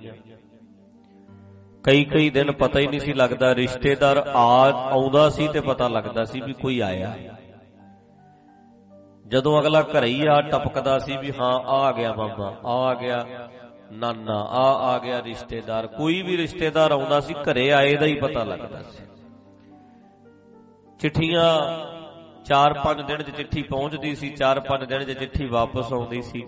[1.84, 6.26] ਕਈ ਕਈ ਦਿਨ ਪਤਾ ਹੀ ਨਹੀਂ ਸੀ ਲੱਗਦਾ, ਰਿਸ਼ਤੇਦਾਰ ਆ, ਆਉਂਦਾ ਸੀ ਤੇ ਪਤਾ ਲੱਗਦਾ
[6.26, 7.37] ਸੀ ਵੀ ਕੋਈ ਆਇਆ।
[9.28, 12.94] ਜਦੋਂ ਅਗਲਾ ਘਰੇ ਹੀ ਆ ਟਪਕਦਾ ਸੀ ਵੀ ਹਾਂ, ਆ ਆ ਗਿਆ ਬਾਬਾ, ਆ ਆ
[12.94, 13.50] ਗਿਆ
[13.92, 18.44] ਨਾਨਾ, ਆ ਆ ਗਿਆ ਰਿਸ਼ਤੇਦਾਰ। ਕੋਈ ਵੀ ਰਿਸ਼ਤੇਦਾਰ ਆਉਂਦਾ ਸੀ, ਘਰੇ ਆਏ ਦਾ ਹੀ ਪਤਾ
[18.44, 19.04] ਲੱਗਦਾ ਸੀ।
[21.00, 21.48] ਚਿੱਠੀਆਂ
[22.46, 26.46] 4-5 ਦਿਨ ਚ ਚਿੱਠੀ ਪਹੁੰਚਦੀ ਸੀ 4-5 ਦਿਨ ਚ ਚਿੱਠੀ ਵਾਪਸ ਆਉਂਦੀ ਸੀ।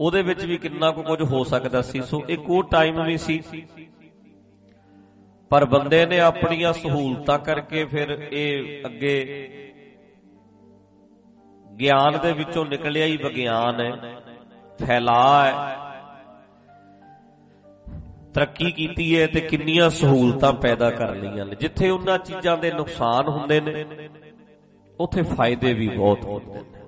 [0.00, 3.42] ਉਹਦੇ ਵਿੱਚ ਵੀ ਕਿੰਨਾ ਕੁ ਕੁਝ ਹੋ ਸਕਦਾ ਸੀ। ਸੋ ਇੱਕ ਉਹ ਟਾਈਮ ਵੀ ਸੀ।
[5.50, 9.14] ਪਰ ਬੰਦੇ ਨੇ ਆਪਣੀਆਂ ਸਹੂਲਤਾਂ ਕਰਕੇ ਫਿਰ ਇਹ ਅੱਗੇ
[11.82, 14.14] ਗਿਆਨ ਦੇ ਵਿੱਚੋਂ ਨਿਕਲਿਆ ਹੀ ਵਿਗਿਆਨ ਹੈ।
[14.86, 15.82] ਫੈਲਾ ਹੈ।
[18.34, 23.28] ਤਰੱਕੀ ਕੀਤੀ ਹੈ ਤੇ ਕਿੰਨੀਆਂ ਸਹੂਲਤਾਂ ਪੈਦਾ ਕਰ ਲਈਆਂ ਨੇ। ਜਿੱਥੇ ਉਹਨਾਂ ਚੀਜ਼ਾਂ ਦੇ ਨੁਕਸਾਨ
[23.28, 23.84] ਹੁੰਦੇ ਨੇ,
[25.00, 26.82] ਉੱਥੇ ਫਾਇਦੇ ਵੀ ਬਹੁਤ ਹੁੰਦੇ ਨੇ।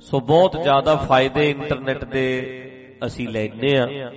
[0.00, 2.26] ਸੋ ਬਹੁਤ ਜ਼ਿਆਦਾ ਫਾਇਦੇ ਇੰਟਰਨੈਟ ਦੇ
[3.06, 4.12] ਅਸੀਂ ਲੈਨੇ ਆ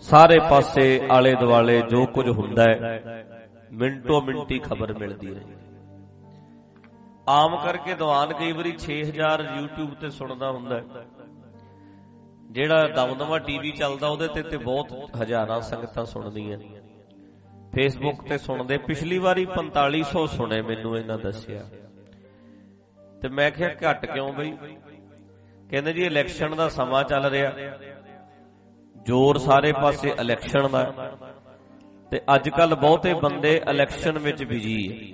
[0.00, 3.24] ਸਾਰੇ ਪਾਸੇ ਆਲੇ ਦੁਆਲੇ ਜੋ ਕੁਝ ਹੁੰਦਾ ਹੈ,
[3.72, 5.63] ਮਿੰਟੋ ਮਿੰਟੀ ਖਬਰ ਮਿਲਦੀ ਰਹੀ
[7.28, 10.84] ਆਮ ਕਰਕੇ ਦੀਵਾਨ ਕਈ ਵਾਰੀ 6000 YouTube ਤੇ ਸੁਣਦਾ ਹੁੰਦਾ ਹੈ।
[12.50, 16.58] ਜਿਹੜਾ ਦਮਦਮਾ ਟੀਵੀ ਚੱਲਦਾ, ਉਹਦੇ ਤੇ ਤੇ ਬਹੁਤ ਹਜ਼ਾਰਾਂ ਸੰਗਤਾਂ ਸੁਣਦੀਆਂ।
[17.74, 21.64] ਫੇਸਬੁੱਕ ਤੇ ਸੁਣਦੇ, ਪਿਛਲੀ ਵਾਰੀ 4500 ਸੁਣੇ ਮੈਨੂੰ ਇਹਨਾਂ ਦੱਸਿਆ।
[23.22, 24.50] ਤੇ ਮੈਂ ਕਿਹਾ ਘੱਟ ਕਿਉਂ ਬਈ?
[25.70, 27.52] ਕਹਿੰਦੇ ਜੀ ਇਲੈਕਸ਼ਨ ਦਾ ਸਮਾਂ ਚੱਲ ਰਿਹਾ।
[29.02, 31.12] ਜ਼ੋਰ ਸਾਰੇ ਪਾਸੇ ਇਲੈਕਸ਼ਨ ਦਾ।
[32.10, 35.12] ਤੇ ਅੱਜ ਕੱਲ ਬਹੁਤੇ ਬੰਦੇ ਇਲੈਕਸ਼ਨ ਵਿੱਚ ਬਿਜ਼ੀ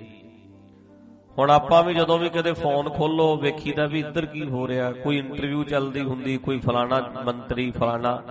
[1.37, 5.17] ਹੁਣ ਆਪਾਂ ਵੀ ਜਦੋਂ ਵੀ ਕਦੇ ਫੋਨ ਖੋਲੋ ਵੇਖੀਦਾ ਵੀ ਇੱਧਰ ਕੀ ਹੋ ਰਿਹਾ। ਕੋਈ
[5.17, 8.21] ਇੰਟਰਵਿਊ ਚੱਲਦੀ ਹੁੰਦੀ, ਕੋਈ ਫਲਾਣਾ ਮੰਤਰੀ, ਫਲਾਣਾ।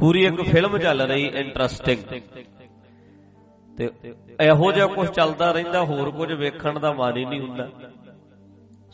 [0.00, 2.02] ਪੂਰੀ ਇੱਕ ਫਿਲਮ ਚੱਲ ਰਹੀ ਇੰਟਰਸਟਿੰਗ
[3.78, 3.90] ਤੇ
[4.40, 7.68] ਇਹੋ ਜਿਹਾ ਕੁਝ ਚੱਲਦਾ ਰਹਿੰਦਾ, ਹੋਰ ਕੁਝ ਵੇਖਣ ਦਾ ਮਨ ਹੀ ਨਹੀਂ ਹੁੰਦਾ।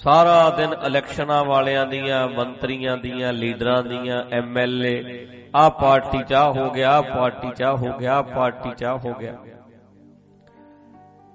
[0.00, 6.90] ਸਾਰਾ ਦਿਨ ਇਲੈਕਸ਼ਨਾਂ ਵਾਲਿਆਂ ਦੀਆਂ, ਮੰਤਰੀਆਂ ਦੀਆਂ, ਲੀਡਰਾਂ ਦੀਆਂ ਐਮਐਲਏ ਆਹ ਪਾਰਟੀ ਚਾਹ ਹੋ ਗਿਆ,
[6.90, 9.36] ਆਹ ਪਾਰਟੀ ਚਾਹ ਹੋ ਗਿਆ, ਆਹ ਪਾਰਟੀ ਚਾਹ ਹੋ ਗਿਆ।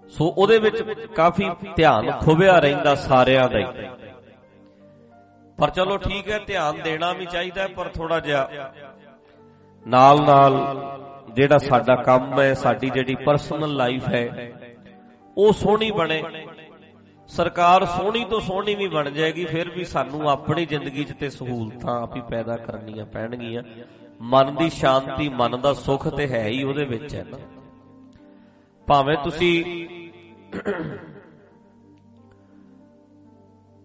[0.10, 0.82] ਸੋ ਉਹਦੇ ਵਿੱਚ
[1.16, 3.88] ਕਾਫੀ ਧਿਆਨ ਖੁਬਿਆ ਰਹਿੰਦਾ ਸਾਰਿਆਂ ਦਾ ਹੀ।
[5.58, 8.72] ਪਰ ਚਲੋ ਠੀਕ ਹੈ, ਧਿਆਨ ਦੇਣਾ ਵੀ ਚਾਹੀਦਾ, ਪਰ ਥੋੜਾ ਜਿਹਾ
[9.86, 10.58] ਨਾਲ ਨਾਲ
[11.34, 14.52] ਜਿਹੜਾ ਸਾਡਾ ਕੰਮ ਹੈ, ਸਾਡੀ ਜਿਹੜੀ ਪਰਸਨਲ ਲਾਈਫ ਹੈ,
[15.38, 16.24] ਉਹ ਸੋਹਣੀ ਬਣੇ।
[17.30, 22.02] ਸਰਕਾਰ ਸੋਹਣੀ ਤੋਂ ਸੋਹਣੀ ਵੀ ਬਣ ਜਾਏਗੀ, ਫਿਰ ਵੀ ਸਾਨੂੰ ਆਪਣੀ ਜ਼ਿੰਦਗੀ 'ਚ ਤੇ ਸਹੂਲਤਾਂ
[22.02, 23.64] ਆਪ ਹੀ ਪੈਦਾ ਕਰਨੀਆਂ ਪੈਣਗੀਆਂ।
[24.22, 27.38] ਮਨ ਦੀ ਸ਼ਾਂਤੀ, ਮਨ ਦਾ ਸੁੱਖ ਤੇ ਹੈ ਹੀ ਉਹਦੇ ਵਿੱਚ ਹੈ ਨਾ।
[28.88, 29.64] ਭਾਵੇਂ ਤੁਸੀਂ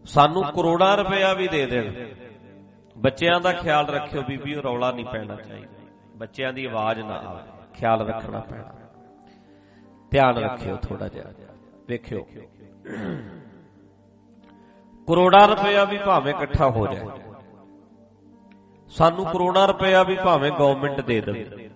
[0.05, 2.15] ਸਾਨੂੰ ਕਰੋੜਾਂ ਰੁਪਇਆ ਵੀ ਦੇ ਦੇਣ।
[2.99, 7.43] ਬੱਚਿਆਂ ਦਾ ਖਿਆਲ ਰੱਖਿਓ ਬੀਬੀ, ਰੌਲਾ ਨਹੀਂ ਪੈਣਾ ਚਾਹੀਦਾ। ਬੱਚਿਆਂ ਦੀ ਆਵਾਜ਼ ਨਾ ਆਵੇ,
[7.75, 8.73] ਖਿਆਲ ਰੱਖਣਾ ਪੈਣਾ।
[10.11, 11.33] ਧਿਆਨ ਰੱਖਿਓ ਥੋੜਾ ਜਿਹਾ,
[11.89, 12.27] ਵੇਖਿਓ।
[15.07, 17.07] ਕਰੋੜਾਂ ਰੁਪਇਆ ਵੀ ਭਾਵੇਂ ਇਕੱਠਾ ਹੋ ਜਾਏ।
[18.89, 21.71] ਸਾਨੂੰ ਕਰੋੜਾਂ ਰੁਪਇਆ ਵੀ ਭਾਵੇਂ ਗਵਰਨਮੈਂਟ ਦੇ ਦੇਵੇ।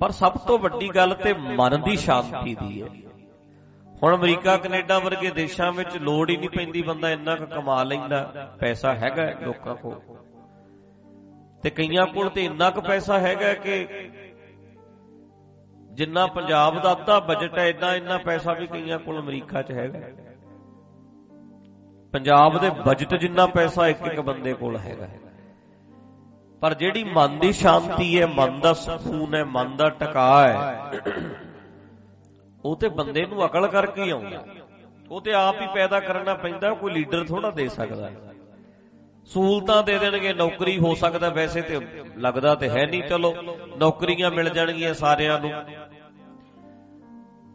[0.00, 2.88] ਪਰ ਸਭ ਤੋਂ ਵੱਡੀ ਗੱਲ ਤੇ ਮਨ ਦੀ ਸ਼ਾਂਤੀ ਦੀ ਹੈ।
[4.02, 8.22] ਹੁਣ ਅਮਰੀਕਾ, ਕੈਨੇਡਾ ਵਰਗੇ ਦੇਸ਼ਾਂ ਵਿੱਚ ਲੋੜ ਹੀ ਨਹੀਂ ਪੈਂਦੀ ਬੰਦਾ ਇੰਨਾ ਕੁ ਕਮਾ ਲੈਂਦਾ,
[8.60, 10.00] ਪੈਸਾ ਹੈਗਾ ਲੋਕਾਂ ਕੋਲ।
[11.62, 13.86] ਤੇ ਕਈਆਂ ਕੋਲ ਤੇ ਇੰਨਾ ਕੁ ਪੈਸਾ ਹੈਗਾ ਕਿ
[15.90, 20.00] ਜਿੰਨਾ ਪੰਜਾਬ ਦਾ ਅੱਧਾ ਬਜਟ ਹੈ ਇਦਾਂ ਇੰਨਾ ਪੈਸਾ ਵੀ ਕਈਆਂ ਕੋਲ ਅਮਰੀਕਾ 'ਚ ਹੈਗਾ
[22.14, 25.08] ਪੰਜਾਬ ਦੇ ਬਜਟ ਜਿੰਨਾ ਪੈਸਾ ਇੱਕ ਇੱਕ ਬੰਦੇ ਕੋਲ ਹੈਗਾ
[26.62, 31.02] ਪਰ ਜਿਹੜੀ ਮਨ ਦੀ ਸ਼ਾਂਤੀ ਹੈ, ਮਨ ਦਾ ਸਕੂਨ ਹੈ, ਮਨ ਦਾ ਟਿਕਾ ਹੈ,
[32.64, 34.44] ਉਹ ਤੇ ਬੰਦੇ ਨੂੰ ਅਕਲ ਕਰਕੇ ਹੀ ਆਉਂਦਾ।
[35.10, 38.10] ਉਹ ਤੇ ਆਪ ਹੀ ਪੈਦਾ ਕਰਨਾ ਪੈਂਦਾ, ਕੋਈ ਲੀਡਰ ਥੋੜਾ ਦੇ ਸਕਦਾ।
[39.30, 41.80] ਸਹੂਲਤਾਂ ਦੇ ਦੇਣਗੇ, ਨੌਕਰੀ ਹੋ ਸਕਦਾ, ਵੈਸੇ ਤੇ
[42.18, 43.34] ਲੱਗਦਾ ਤੇ ਹੈ ਨਹੀਂ, ਚਲੋ,
[43.78, 45.52] ਨੌਕਰੀਆਂ ਮਿਲ ਜਾਣਗੀਆਂ ਸਾਰਿਆਂ ਨੂੰ।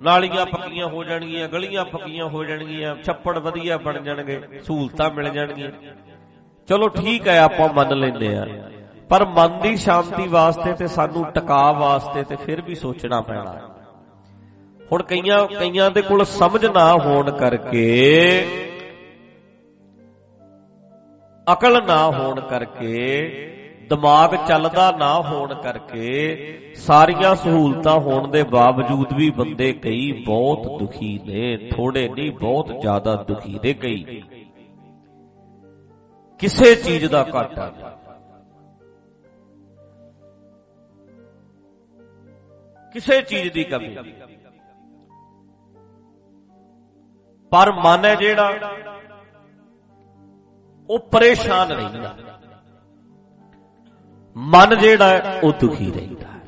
[0.01, 5.72] ਨਾਲੀਆਂ ਪੱਕੀਆਂ ਹੋ ਜਾਣਗੀਆਂ, ਗਲੀਆਂ ਪੱਕੀਆਂ ਹੋ ਜਾਣਗੀਆਂ, ਛੱਪੜ ਵਧੀਆ ਬਣ ਜਾਣਗੇ, ਸਹੂਲਤਾਂ ਮਿਲ ਜਾਣਗੀਆਂ।
[6.70, 8.45] ਚਲੋ ਠੀਕ ਹੈ, ਆਪਾਂ ਮੰਨ ਲੈਂਦੇ ਆ
[9.10, 13.56] ਪਰ ਮਨ ਦੀ ਸ਼ਾਂਤੀ ਵਾਸਤੇ ਤੇ ਸਾਨੂੰ ਟਿਕਾ ਵਾਸਤੇ ਤੇ ਫਿਰ ਵੀ ਸੋਚਣਾ ਪੈਣਾ।
[14.91, 17.91] ਹੁਣ ਕਈਆਂ ਕਈਆਂ ਦੇ ਕੋਲ ਸਮਝ ਨਾ ਹੋਣ ਕਰਕੇ,
[21.53, 22.95] ਅਕਲ ਨਾ ਹੋਣ ਕਰਕੇ,
[23.89, 31.20] ਦਿਮਾਗ ਚੱਲਦਾ ਨਾ ਹੋਣ ਕਰਕੇ ਸਾਰੀਆਂ ਸਹੂਲਤਾਂ ਹੋਣ ਦੇ ਬਾਵਜੂਦ ਵੀ ਬੰਦੇ ਕਈ ਬਹੁਤ ਦੁਖੀ
[31.26, 34.22] ਨੇ, ਥੋੜੇ ਨਹੀਂ, ਬਹੁਤ ਜ਼ਿਆਦਾ ਦੁਖੀ ਨੇ ਕਈ।
[36.39, 38.05] ਕਿਸੇ ਚੀਜ਼ ਦਾ ਘਾਟਾ ਨਹੀਂ।
[42.96, 44.14] ਕਿਸੇ ਚੀਜ਼ ਦੀ ਕਮੀ ਨਹੀਂ।
[47.50, 48.54] ਪਰ ਮਨ ਹੈ ਜਿਹੜਾ,
[50.89, 52.18] ਉਹ ਪਰੇਸ਼ਾਨ ਰਹਿੰਦਾ।
[54.38, 56.41] ਮਨ ਜਿਹੜਾ ਹੈ, ਉਹ ਦੁਖੀ ਰਹਿੰਦਾ ਹੈ।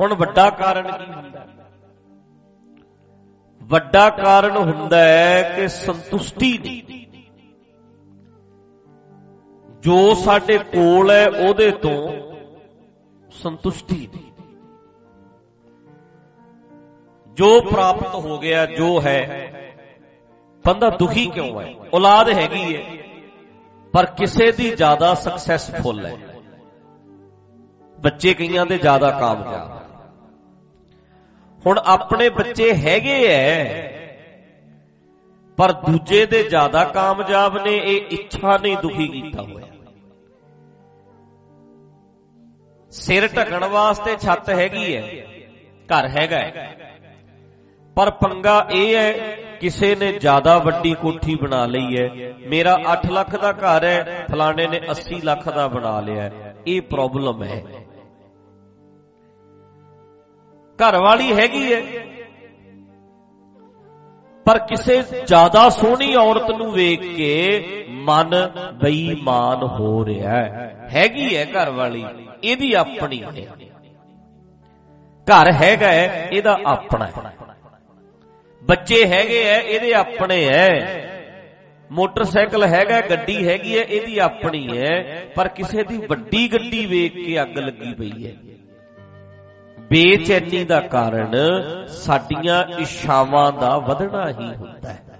[0.00, 1.46] ਹੁਣ ਵੱਡਾ ਕਾਰਨ ਕੀ ਹੁੰਦਾ?
[3.62, 7.06] ਵੱਡਾ ਕਾਰਨ ਹੁੰਦਾ ਹੈ ਕਿ ਸੰਤੁਸ਼ਟੀ ਦੀ
[9.80, 12.31] ਜੋ ਸਾਡੇ ਕੋਲ ਹੈ, ਉਹਦੇ ਤੋਂ
[13.32, 14.26] ਸੰਤੁਸ਼ਟੀ। ਦੀ
[17.36, 19.52] ਜੋ ਪ੍ਰਾਪਤ ਹੋ ਗਿਆ, ਜੋ ਹੈ,
[20.64, 21.74] ਬੰਦਾ ਦੁਖੀ ਕਿਉਂ ਹੈ?
[21.94, 22.82] ਔਲਾਦ ਹੈਗੀ ਹੈ,
[23.94, 26.16] ਪਰ ਕਿਸੇ ਦੀ ਜ਼ਿਆਦਾ ਸਕਸੈਸਫੁਲ ਹੈ।
[27.98, 29.80] ਬੱਚੇ ਕਈਆਂ ਦੇ ਜ਼ਿਆਦਾ ਕਾਮਯਾਬ।
[31.66, 33.64] ਹੁਣ ਆਪਣੇ ਬੱਚੇ ਹੈਗੇ ਐ,
[35.58, 39.66] ਪਰ ਦੂਜੇ ਦੇ ਜ਼ਿਆਦਾ ਕਾਮਯਾਬ ਨੇ, ਇਹ ਇੱਛਾ ਨਹੀਂ ਦੁਖੀ ਕੀਤਾ ਹੋਇਆ।
[42.92, 45.02] ਸਿਰ ਢਕਣ ਵਾਸਤੇ ਛੱਤ ਹੈਗੀ ਹੈ,
[45.88, 46.40] ਘਰ ਹੈਗਾ
[47.96, 49.12] ਪਰ ਪੰਗਾ ਇਹ ਹੈ,
[49.60, 54.66] ਕਿਸੇ ਨੇ ਜ਼ਿਆਦਾ ਵੱਡੀ ਕੋਠੀ ਬਣਾ ਲਈ ਹੈ। ਮੇਰਾ 8 ਲੱਖ ਦਾ ਘਰ ਹੈ, ਫਲਾਣੇ
[54.66, 56.30] ਨੇ 80 ਲੱਖ ਦਾ ਬਣਾ ਲਿਆ
[56.66, 57.62] ਇਹ ਪ੍ਰੋਬਲਮ ਹੈ।
[60.78, 61.82] ਘਰ ਵਾਲੀ ਹੈਗੀ ਹੈ।
[64.46, 68.34] ਪਰ ਕਿਸੇ ਜ਼ਿਆਦਾ ਸੋਹਣੀ ਔਰਤ ਨੂੰ ਵੇਖ ਕੇ ਮਨ
[68.74, 72.04] ਬੇਈਮਾਨ ਹੋ ਰਿਹਾ ਹੈ। ਹੈਗੀ ਹੈ ਘਰ ਵਾਲੀ
[72.44, 73.46] ਇਹਦੀ ਆਪਣੀ ਹੈ।
[75.26, 77.36] ਘਰ ਹੈਗਾ ਇਹਦਾ ਆਪਣਾ ਹੈ।
[78.62, 80.68] ਬੱਚੇ ਹੈਗੇ ਐ ਇਹਦੇ ਆਪਣੇ ਐ
[81.90, 85.00] ਮੋਟਰਸਾਈਕਲ ਹੈਗਾ, ਗੱਡੀ ਹੈਗੀ ਐ ਇਹਦੀ ਆਪਣੀ ਐ
[85.36, 88.32] ਪਰ ਕਿਸੇ ਦੀ ਵੱਡੀ ਗੱਡੀ ਵੇਖ ਕੇ ਅੱਗ ਲੱਗੀ ਪਈ ਐ
[89.90, 91.34] ਬੇਚੈਨੀ ਦਾ ਕਾਰਨ
[91.96, 95.18] ਸਾਡੀਆਂ ਇੱਛਾਵਾਂ ਦਾ ਵਧਣਾ ਹੀ ਹੁੰਦਾ ਹੈ।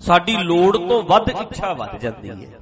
[0.00, 2.59] ਸਾਡੀ ਲੋੜ ਤੋਂ ਵੱਧ ਇੱਛਾ ਵੱਧ ਜਾਂਦੀ ਹੈ।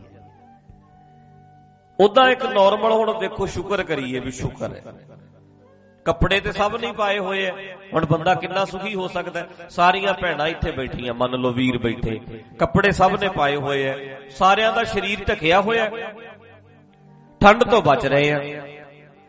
[2.01, 4.83] ਉਦਾਂ ਇੱਕ ਨਾਰਮਲ ਹੁਣ ਦੇਖੋ ਸ਼ੁਕਰ ਕਰੀਏ ਵੀ ਸ਼ੁਕਰ ਹੈ।
[6.07, 7.51] ਕੱਪੜੇ ਤੇ ਸਭ ਨਹੀਂ ਪਾਏ ਹੋਏ ਐ
[7.95, 12.21] ਹੁਣ ਬੰਦਾ ਕਿੰਨਾ ਸੁਖੀ ਹੋ ਸਕਦਾ ਸਾਰੀਆਂ ਭੈਣਾਂ ਇੱਥੇ ਬੈਠੀਆਂ, ਮੰਨ ਲਓ ਵੀਰ ਬੈਠੇ।
[12.59, 13.95] ਕੱਪੜੇ ਸਭ ਨੇ ਪਾਏ ਹੋਏ ਐ
[14.31, 15.91] ਸਾਰਿਆਂ ਦਾ ਸਰੀਰ ਢਕਿਆ ਹੋਇਆ।
[17.41, 18.68] ਠੰਡ ਤੋਂ ਬਚ ਰਹੇ ਆ।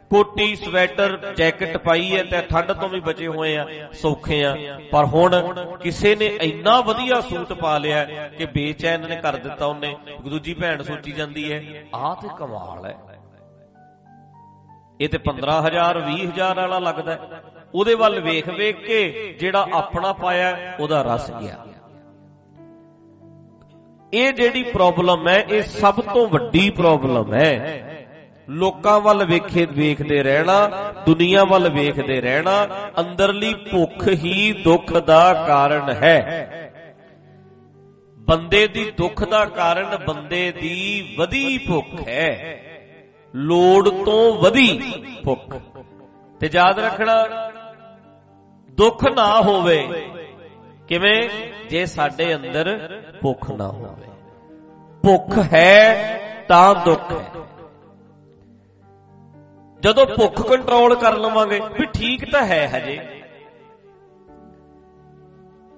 [0.09, 5.05] ਕੋਟੀ ਸਵੈਟਰ, ਜੈਕਟ ਪਾਈ ਹੈ ਤੇ ਠੰਡ ਤੋਂ ਵੀ ਬਚੇ ਹੋਏ ਆ, ਸੌਖੇ ਆ। ਪਰ
[5.05, 5.35] ਹੁਣ
[5.81, 8.05] ਕਿਸੇ ਨੇ ਇੰਨਾ ਵਧੀਆ ਸੂਟ ਪਾ ਲਿਆ
[8.37, 9.95] ਕਿ ਬੇਚੈਨ ਨੇ ਕਰ ਦਿੱਤਾ ਉਹਨੇ।
[10.29, 12.97] ਦੂਜੀ ਭੈਣ ਸੋਚੀ ਜਾਂਦੀ ਹੈ, ਆਹ ਤੇ ਕਮਾਲ ਹੈ।
[15.01, 17.19] ਇਹ ਤੇ 15000 20000 ਵਾਲਾ ਲੱਗਦਾ
[17.75, 21.65] ਉਹਦੇ ਵੱਲ ਵੇਖ ਵੇਖ ਕੇ ਜਿਹੜਾ ਆਪਣਾ ਪਾਇਆ, ਉਹਦਾ ਰਸ ਗਿਆ।
[24.13, 27.85] ਇਹ ਜਿਹੜੀ ਪ੍ਰੋਬਲਮ ਹੈ, ਇਹ ਸਭ ਤੋਂ ਵੱਡੀ ਪ੍ਰੋਬਲਮ ਹੈ।
[28.49, 30.69] ਲੋਕਾਂ ਵੱਲ ਵੇਖੇ, ਵੇਖਦੇ ਰਹਿਣਾ,
[31.05, 32.67] ਦੁਨੀਆ ਵੱਲ ਵੇਖਦੇ ਰਹਿਣਾ,
[32.99, 36.55] ਅੰਦਰਲੀ ਭੁੱਖ ਹੀ ਦੁੱਖ ਦਾ ਕਾਰਨ ਹੈ।
[38.17, 42.61] ਬੰਦੇ ਦੀ ਦੁੱਖ ਦਾ ਕਾਰਨ ਬੰਦੇ ਦੀ ਵਧੀ ਭੁੱਖ ਹੈ।
[43.35, 44.93] ਲੋੜ ਤੋਂ ਵਧੀ
[45.25, 45.57] ਭੁੱਖ।
[46.39, 47.25] ਤੇ ਯਾਦ ਰੱਖਣਾ,
[48.71, 50.09] ਦੁੱਖ ਨਾ ਹੋਵੇ,
[50.87, 51.29] ਕਿਵੇਂ?
[51.69, 52.89] ਜੇ ਸਾਡੇ ਅੰਦਰ
[53.21, 54.07] ਭੁੱਖ ਨਾ ਹੋਵੇ।
[55.03, 55.93] ਭੁੱਖ ਹੈ
[56.47, 57.38] ਤਾਂ ਦੁੱਖ ਹੈ।
[59.79, 62.99] ਜਦੋਂ ਭੁੱਖ ਕੰਟਰੋਲ ਕਰ ਲਵਾਂਗੇ, ਵੀ ਠੀਕ ਤਾਂ ਹੈ ਹਜੇ।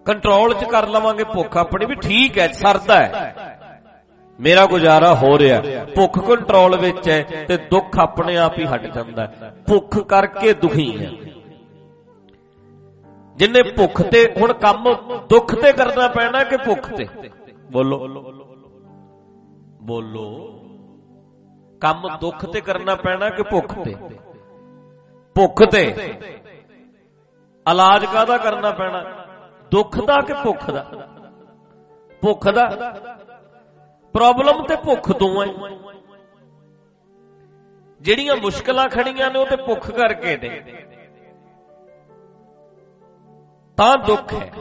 [0.06, 3.58] ਕੰਟਰੋਲ ਚ ਕਰ ਲਵਾਂਗੇ ਭੁੱਖ ਆਪਣੀ, ਵੀ ਠੀਕ ਹੈ, ਸਰਦਾ ਹੈ।
[4.40, 5.62] ਮੇਰਾ ਗੁਜ਼ਾਰਾ ਹੋ ਰਿਹਾ
[5.96, 11.06] ਭੁੱਖ ਕੰਟਰੋਲ ਵਿੱਚ ਹੈ ਤੇ ਦੁੱਖ ਆਪਣੇ ਆਪ ਹੀ ਹਟ ਜਾਂਦਾ ਹੈ। ਭੁੱਖ ਕਰਕੇ ਦੁਖੀ
[11.06, 11.12] ਹੈ।
[13.36, 14.94] ਜਿੰਨੇ ਭੁੱਖ ਤੇ ਹੁਣ ਕੰਮ
[15.30, 17.08] ਦੁੱਖ ਤੇ ਕਰਨਾ ਪੈਣਾ ਕਿ ਭੁੱਖ ਤੇ?
[17.72, 17.98] ਬੋਲੋ।
[19.82, 20.58] ਬੋਲੋ।
[21.82, 23.96] ਕੰਮ ਦੁੱਖ ਤੇ ਕਰਨਾ ਪੈਣਾ ਕਿ ਭੁੱਖ ਤੇ?
[25.36, 25.84] ਭੁੱਖ ਤੇ।
[27.72, 29.28] ਇਲਾਜ ਕਾਦਾ ਕਰਨਾ ਪੈਣਾ?
[29.72, 31.08] ਦੁੱਖ ਦਾ ਕਿ ਭੁੱਖ ਦਾ?
[32.22, 32.66] ਭੁੱਖ ਦਾ।
[34.14, 35.54] ਪ੍ਰੋਬਲਮ ਤੇ ਭੁੱਖ ਦੋਵਾਂ ਹੀ।
[38.02, 40.64] ਜਿਹੜੀਆਂ ਮੁਸ਼ਕਲਾਂ ਖੜੀਆਂ ਨੇ ਉਹ ਤੇ ਭੁੱਖ ਕਰਕੇ ਨੇ।
[43.78, 44.52] ਤਾਂ ਦੁੱਖ ਹੈ।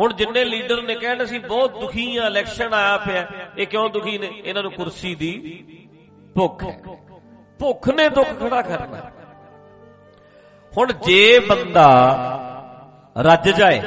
[0.00, 4.18] ਹੁਣ ਜਿੰਨੇ ਲੀਡਰ ਨੇ ਕਹਿਣ ਅਸੀਂ ਬਹੁਤ ਦੁਖੀ ਆ ਇਲੈਕਸ਼ਨ ਆਇਆ ਪਿਆ। ਇਹ ਕਿਉਂ ਦੁਖੀ
[4.18, 4.26] ਨੇ?
[4.44, 5.58] ਇਹਨਾਂ ਨੂੰ ਕੁਰਸੀ ਦੀ।
[6.36, 6.78] ਭੁੱਖ ਹੈ।
[7.60, 9.00] ਭੁੱਖ ਨੇ ਦੁੱਖ ਖੜਾ ਕਰਨਾ।
[10.72, 11.88] ਹੁਣ ਜੇ ਬੰਦਾ
[13.16, 13.80] ਰੱਜ ਜਾਏ,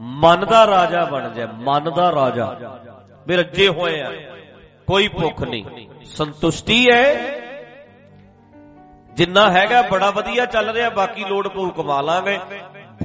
[0.00, 2.78] ਮਨ ਦਾ ਰਾਜਾ ਬਣ ਜਾ ਮਨ ਦਾ ਰਾਜਾ
[3.26, 4.10] ਵੀ ਰੱਜੇ ਹੋਏ ਆ,
[4.86, 5.64] ਕੋਈ ਭੁੱਖ ਨਹੀਂ।
[6.04, 7.04] ਸੰਤੁਸ਼ਟੀ ਹੈ।
[9.12, 12.38] ਜਿੰਨਾ ਹੈਗਾ ਬੜਾ ਵਧੀਆ ਚੱਲ ਰਿਹਾ, ਬਾਕੀ ਲੋੜ ਪਊ ਕਮਾ ਲਾਂਗੇ।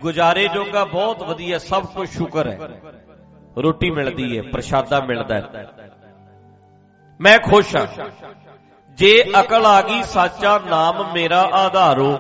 [0.02, 2.60] ਗੁਜ਼ਾਰੇ ਜੋਗਾ ਬਹੁਤ ਵਧੀਆ, ਸਭ ਕੁਝ ਸ਼ੁਕਰ ਹੈ।
[3.58, 5.85] ਰੋਟੀ ਮਿਲਦੀ ਹੈ, ਪ੍ਰਸ਼ਾਦਾ ਮਿਲਦਾ ਹੈ।
[7.22, 7.88] ਮੈਂ ਖੁਸ਼ ਹਾਂ।
[8.98, 12.18] ਜੇ ਅਕਲ ਆ ਗਈ ਸੱਚਾ ਨਾਮ ਮੇਰਾ ਆਧਾਰੋ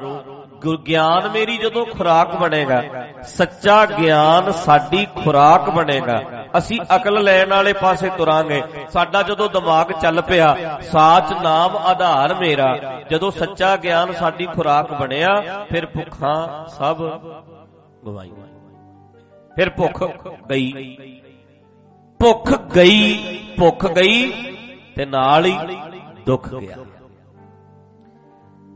[0.87, 2.81] ਗਿਆਨ ਮੇਰੀ ਜਦੋਂ ਖੁਰਾਕ ਬਣੇਗਾ,
[3.23, 6.21] ਸੱਚਾ ਗਿਆਨ ਸਾਡੀ ਖੁਰਾਕ ਬਣੇਗਾ।
[6.57, 13.01] ਅਸੀਂ ਅਕਲ ਲੈਣ ਵਾਲੇ ਪਾਸੇ ਤੁਰਾਂਗੇ। ਸਾਡਾ ਜਦੋਂ ਦਿਮਾਗ ਚੱਲ ਪਿਆ, ਸਾਚ ਨਾਮ ਆਧਾਰ ਮੇਰਾ।
[13.09, 15.29] ਜਦੋਂ ਸੱਚਾ ਗਿਆਨ ਸਾਡੀ ਖੁਰਾਕ ਬਣਿਆ,
[15.69, 16.97] ਫਿਰ ਭੁੱਖਾਂ ਸਭ
[18.05, 18.31] ਗਵਾਈ
[19.55, 20.03] ਫਿਰ ਭੁੱਖ
[20.49, 20.95] ਗਈ।
[22.19, 24.54] ਭੁੱਖ ਗਈ ਭੁੱਖ ਗਈ
[24.95, 25.57] ਤੇ ਨਾਲ ਹੀ
[26.25, 26.75] ਦੁੱਖ ਗਿਆ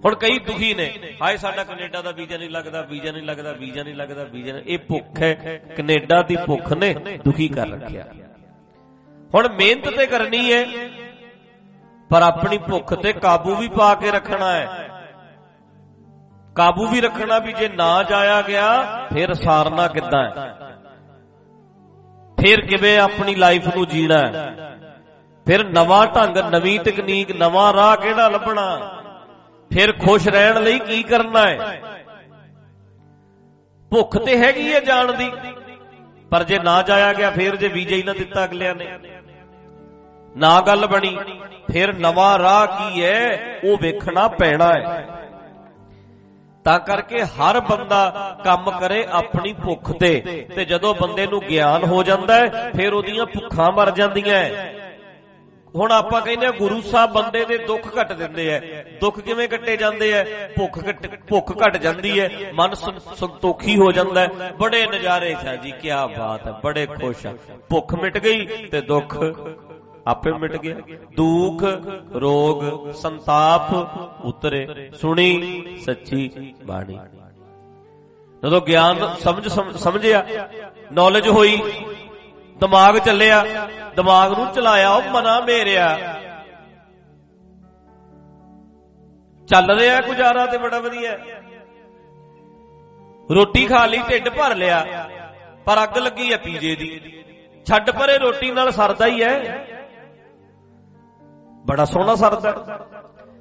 [0.04, 0.86] ਹੁਣ ਕਈ ਦੁਖੀ ਨੇ।
[1.22, 4.64] ਹਾਏ ਸਾਡਾ ਕੈਨੇਡਾ ਦਾ ਵੀਜ਼ਾ ਨਹੀਂ ਲੱਗਦਾ ਵੀਜ਼ਾ ਨਹੀਂ ਲੱਗਦਾ ਵੀਜ਼ਾ ਨਹੀਂ ਲੱਗਦਾ ਵੀਜ਼ਾ ਨਹੀਂ।
[4.66, 5.34] ਇਹ ਭੁੱਖ ਹੈ।
[5.78, 6.94] ਕੈਨੇਡਾ ਦੀ ਭੁੱਖ ਨੇ
[7.26, 8.06] ਦੁਖੀ ਕਰ ਰੱਖਿਆ।
[9.36, 10.66] ਹੁਣ ਮਿਹਨਤ ਤੇ ਕਰਨੀ ਹੈ
[12.10, 14.88] ਪਰ ਆਪਣੀ ਭੁੱਖ ਤੇ ਕਾਬੂ ਵੀ ਪਾ ਕੇ ਰੱਖਣਾ ਹੈ।
[16.56, 18.70] ਕਾਬੂ ਵੀ ਰੱਖਣਾ ਵੀ ਜੇ ਨਾ ਜਾਇਆ ਗਿਆ
[19.14, 20.54] ਫਿਰ ਸਾਰਨਾ ਕਿੱਦਾਂ ਹੈ?
[22.38, 24.79] ਫਿਰ ਕਿਵੇਂ ਆਪਣੀ ਲਾਈਫ ਨੂੰ ਜੀਣਾ ਹੈ?
[25.50, 28.98] ਫਿਰ ਨਵਾਂ ਢੰਗ, ਨਵੀਂ ਤਕਨੀਕ, ਨਵਾਂ ਰਾਹ ਕਿਹੜਾ ਲੱਭਣਾ?
[29.74, 31.82] ਫਿਰ ਖੁਸ਼ ਰਹਿਣ ਲਈ ਕੀ ਕਰਨਾ ਹੈ?
[33.90, 35.32] ਭੁੱਖ ਤੇ ਹੈਗੀ ਹੈ ਜਾਣ ਦੀ।
[36.32, 39.00] ਪਰ ਜੇ ਨਾ ਜਾਇਆ ਗਿਆ, ਫਿਰ ਜੇ ਵੀਜ਼ਾ ਹੀ ਨਾ ਦਿੱਤਾ ਅਗਲਿਆਂ ਨੇ।
[40.38, 41.18] ਨਾ ਗੱਲ ਬਣੀ,
[41.72, 43.40] ਫਿਰ ਨਵਾਂ ਰਾਹ ਕੀ ਹੈ?
[43.64, 45.08] ਉਹ ਵੇਖਣਾ ਪੈਣਾ ਹੈ।
[46.64, 52.04] ਤਾਂ ਕਰਕੇ ਹਰ ਬੰਦਾ ਕੰਮ ਕਰੇ ਆਪਣੀ ਭੁੱਖ ਤੇ। ਤੇ ਜਦੋਂ ਬੰਦੇ ਨੂੰ ਗਿਆਨ ਹੋ
[52.04, 54.40] ਜਾਂਦਾ ਹੈ, ਫਿਰ ਉਹਦੀਆਂ ਭੁੱਖਾਂ ਮਰ ਜਾਂਦੀਆਂ
[55.76, 58.60] ਹੁਣ ਆਪਾਂ ਕਹਿੰਦੇ ਆ ਗੁਰੂ ਸਾਹਿਬ ਬੰਦੇ ਦੇ ਦੁੱਖ ਘਟ ਦਿੰਦੇ ਐ
[59.02, 60.80] ਦੁੱਖ ਕਿਵੇਂ ਕੱਟੇ ਜਾਂਦੇ ਐ ਭੁੱਖ
[61.28, 62.74] ਭੁੱਖ ਘਟ ਜਾਂਦੀ ਐ ਮਨ
[63.16, 67.34] ਸੰਤੋਖੀ ਹੋ ਜਾਂਦਾ ਹੈ। ਬੜੇ ਨਜ਼ਾਰੇ ਛਾ ਜੀ ਕੀ ਬਾਤ ਹੈ, ਬੜੇ ਖੁਸ਼ ਆ।
[67.70, 69.18] ਭੁੱਖ ਮਿਟ ਗਈ ਤੇ ਦੁੱਖ
[70.08, 70.76] ਆਪੇ ਮਿਟ ਗਿਆ।
[71.16, 71.64] ਦੁੱਖ,
[72.16, 73.72] ਰੋਗ, ਸੰਤਾਪ
[74.26, 76.98] ਉਤਰੇ। ਸੁਣੀ ਸੱਚੀ ਬਾਣੀ।
[78.44, 79.48] ਜਦੋਂ ਗਿਆਨ ਸਮਝ
[79.78, 80.26] ਸਮਝਿਆ
[80.92, 81.58] ਨੌਲੇਜ ਹੋਈ
[82.60, 83.46] ਦਿਮਾਗ ਚੱਲਿਆ,
[83.96, 85.98] ਦਿਮਾਗ ਨੂੰ ਚਲਾਇਆ, ਉਹ ਮਨਾ ਮੇਰਿਆ।
[89.48, 91.18] ਚੱਲ ਰਿਹਾ ਗੁਜ਼ਾਰਾ ਤੇ ਬੜਾ ਵਧੀਆ।
[93.32, 95.10] ਰੋਟੀ ਖਾ ਲਈ, ਢਿੱਡ ਭਰ ਲਿਆ,
[95.66, 97.24] ਪਰ ਅੱਗ ਲੱਗੀ ਐ ਪੀਜੇ ਦੀ।
[97.66, 99.58] ਛੱਡ ਪਰੇ ਰੋਟੀ ਨਾਲ ਸਰਦਾ ਹੀ ਐ।
[101.66, 102.52] ਬੜਾ ਸੋਹਣਾ ਸਰਦਾ।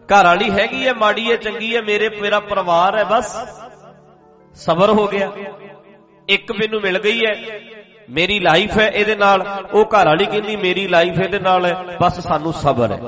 [0.05, 3.36] ਘਰ ਵਾਲੀ ਹੈਗੀ ਐ, ਮਾੜੀ ਐ, ਚੰਗੀ ਐ, ਮੇਰੇ, ਮੇਰਾ ਪਰਿਵਾਰ ਐ, ਬਸ।
[4.55, 5.32] ਸਬਰ ਹੋ ਗਿਆ।
[6.28, 7.34] ਇੱਕ ਮੈਨੂੰ ਮਿਲ ਗਈ ਐ।
[8.10, 12.20] ਮੇਰੀ ਲਾਈਫ ਹੈ ਇਹਦੇ ਨਾਲ। ਉਹ ਘਰ ਵਾਲੀ ਕਹਿੰਦੀ, ਮੇਰੀ ਲਾਈਫ ਇਹਦੇ ਨਾਲ ਹੈ। ਬਸ
[12.20, 12.98] ਸਾਨੂੰ ਸਬਰ ਹੈ।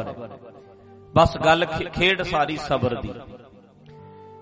[1.17, 3.11] ਬਸ ਗੱਲ ਖੇਡ ਸਾਰੀ ਸਬਰ ਦੀ।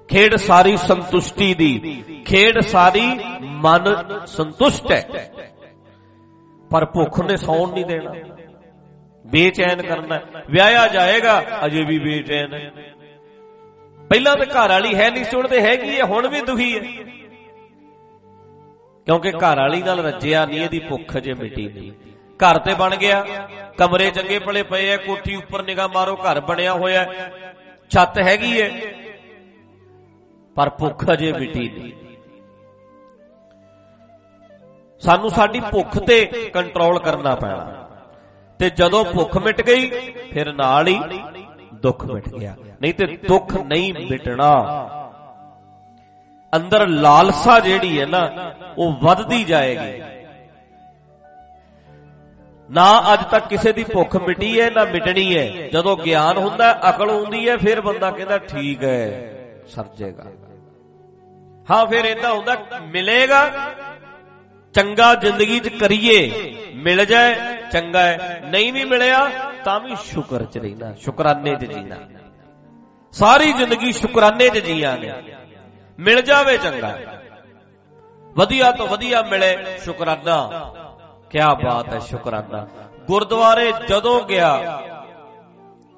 [0.08, 5.30] ਖੇਡ ਸਾਰੀ ਸੰਤੁਸ਼ਟੀ ਦੀ। ਖੇਡ ਸਾਰੀ ਮਨ ਸੰਤੁਸ਼ਟ ਹੈ।
[6.70, 8.12] ਪਰ ਭੁੱਖ ਨੇ ਸੌਣ ਨਹੀਂ ਦੇਣਾ।
[9.26, 10.20] ਬੇਚੈਨ ਕਰਨਾ
[10.50, 12.70] ਵਿਆਹਿਆ ਜਾਏਗਾ, ਅਜੇ ਵੀ ਬੇਚੈਨ ਹੈ।
[14.08, 16.82] ਪਹਿਲਾਂ ਤਾਂ ਘਰ ਵਾਲੀ ਹੈ ਨਹੀਂ ਸੁਣਦੇ ਹੈਗੀ ਹੈ, ਹੁਣ ਵੀ ਦੁਖੀ ਹੈ।
[19.08, 21.92] ਕਿਉਂਕਿ ਘਰ ਵਾਲੀ ਨਾਲ ਰੱਜਿਆ ਨਹੀਂ, ਇਹਦੀ ਭੁੱਖ ਜੇ ਮਿਟੀ ਨਹੀਂ।
[22.40, 23.24] ਘਰ ਤੇ ਬਣ ਗਿਆ,
[23.78, 27.06] ਕਮਰੇ ਚੰਗੇ ਭਲੇ ਪਏ ਐ, ਕੋਠੀ ਉੱਪਰ ਨਿਗਾਹ ਮਾਰੋ, ਘਰ ਬਣਿਆ ਹੋਇਆ
[27.90, 28.68] ਛੱਤ ਹੈਗੀ ਐ,
[30.56, 31.92] ਪਰ ਭੁੱਖ ਅਜੇ ਮਿਟੀ ਨਹੀਂ।
[35.02, 36.24] ਸਾਨੂੰ ਸਾਡੀ ਭੁੱਖ ਤੇ
[36.54, 37.88] ਕੰਟਰੋਲ ਕਰਨਾ ਪੈਣਾ।
[38.60, 39.90] ਤੇ ਜਦੋਂ ਭੁੱਖ ਮਿਟ ਗਈ,
[40.32, 41.00] ਫਿਰ ਨਾਲ ਹੀ
[41.74, 44.52] ਦੁੱਖ ਮਿਟ ਗਿਆ। ਨਹੀਂ ਤੇ ਦੁੱਖ ਨਹੀਂ ਮਿਟਣਾ।
[46.56, 50.02] ਅੰਦਰ ਲਾਲਸਾ ਜਿਹੜੀ ਹੈ ਨਾ, ਉਹ ਵੱਧਦੀ ਜਾਏਗੀ।
[52.70, 57.10] ਨਾ ਅੱਜ ਤੱਕ ਕਿਸੇ ਦੀ ਭੁੱਖ ਮਿਟੀ ਹੈ, ਨਾ ਮਿਟਣੀ ਹੈ। ਜਦੋਂ ਗਿਆਨ ਹੁੰਦਾ, ਅਕਲ
[57.10, 59.34] ਹੁੰਦੀ ਹੈ, ਫਿਰ ਬੰਦਾ ਕਹਿੰਦਾ, ਠੀਕ ਹੈ
[59.68, 60.24] ਸਰਜੇਗਾ
[61.70, 63.70] ਹਾਂ, ਫਿਰ ਇਦਾਂ ਹੁੰਦਾ, ਮਿਲੇਗਾ,
[64.74, 67.34] ਚੰਗਾ ਜ਼ਿੰਦਗੀ 'ਚ ਕਰੀਏ, ਮਿਲ ਜਾਏ,
[67.72, 69.28] ਚੰਗਾ ਹੈ। ਨਹੀਂ ਵੀ ਮਿਲਿਆ,
[69.64, 71.96] ਤਾਂ ਵੀ ਸ਼ੁਕਰ 'ਚ ਰਹਿਣਾ ਸ਼ੁਕਰਾਨੇ 'ਚ ਜੀਣਾ।
[73.12, 75.12] ਸਾਰੀ ਜ਼ਿੰਦਗੀ ਸ਼ੁਕਰਾਨੇ 'ਚ ਜੀਵਾਂਗੇ
[75.98, 76.98] ਮਿਲ ਜਾਵੇ ਚੰਗਾ।
[78.22, 80.50] ਵਧੀਆ ਤੋਂ ਵਧੀਆ ਮਿਲੇ ਸ਼ੁਕਰਾਨਾ।
[81.30, 82.66] ਕੀ ਬਾਤ ਹੈ ਸ਼ੁਕਰਾਨਾ।
[83.06, 84.82] ਗੁਰਦੁਆਰੇ ਜਦੋਂ ਗਿਆ,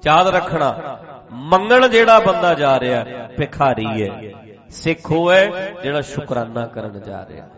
[0.05, 0.99] ਯਾਦ ਰੱਖਣਾ,
[1.31, 3.05] ਮੰਗਣ ਜਿਹੜਾ ਬੰਦਾ ਜਾ ਰਿਹਾ,
[3.37, 4.31] ਭਿਖਾਰੀ ਹੈ।
[4.69, 5.51] ਸਿੱਖ ਹੋਏ
[5.83, 7.49] ਜਿਹੜਾ ਸ਼ੁਕਰਾਨਾ ਕਰਨ ਜਾ ਰਿਹਾ।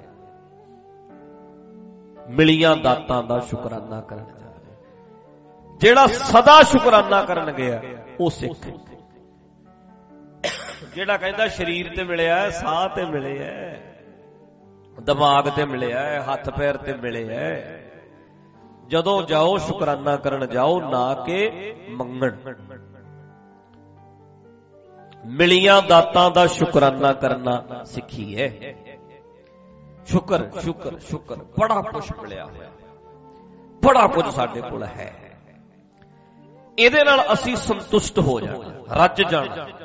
[2.30, 4.76] ਮਿਲੀਆਂ ਦਾਤਾਂ ਦਾ ਸ਼ੁਕਰਾਨਾ ਕਰਨ ਜਾ ਰਿਹਾ।
[5.78, 7.82] ਜਿਹੜਾ ਸਦਾ ਸ਼ੁਕਰਾਨਾ ਕਰਨ ਗਿਆ,
[8.20, 8.68] ਉਹ ਸਿੱਖ
[10.96, 13.52] ਜਿਹੜਾ ਕਹਿੰਦਾ ਸਰੀਰ ਤੇ ਮਿਲਿਆ, ਸਾਹ ਤੇ ਮਿਲਿਆ,
[15.02, 17.62] ਦਿਮਾਗ ਤੇ ਮਿਲਿਆ, ਹੱਥ ਪੈਰ ਤੇ ਮਿਲਿਆ।
[18.88, 22.36] ਜਦੋਂ ਜਾਓ, ਸ਼ੁਕਰਾਨਾ ਕਰਨ ਜਾਓ ਨਾ ਕਿ ਮੰਗਣ।
[25.26, 28.76] ਮਿਲੀਆਂ ਦਾਤਾਂ ਦਾ ਸ਼ੁਕਰਾਨਾ ਕਰਨਾ ਸਿੱਖੀਏ
[30.06, 32.70] ਸ਼ੁਕਰ ਸ਼ੁਕਰ ਸ਼ੁਕਰ, ਬੜਾ ਕੁਝ ਮਿਲਿਆ ਹੋਇਆ।
[33.84, 35.14] ਬੜਾ ਕੁਝ ਸਾਡੇ ਕੋਲ ਹੈ।
[36.80, 39.83] ਇਹਦੇ ਨਾਲ ਅਸੀਂ ਸੰਤੁਸ਼ਟ ਹੋ ਜਾਣਾ, ਰੱਜ ਜਾਣਾ।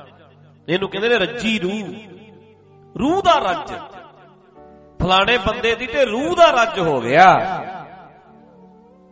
[0.68, 1.94] ਇਹਨੂੰ ਕਹਿੰਦੇ ਨੇ ਰੱਜੀ ਰੂਹ।
[2.98, 3.72] ਰੂਹ ਦਾ ਰੱਜ।
[5.02, 7.34] ਫਲਾਣੇ ਬੰਦੇ ਦੀ ਤੇ ਰੂਹ ਦਾ ਰੱਜ ਹੋ ਗਿਆ।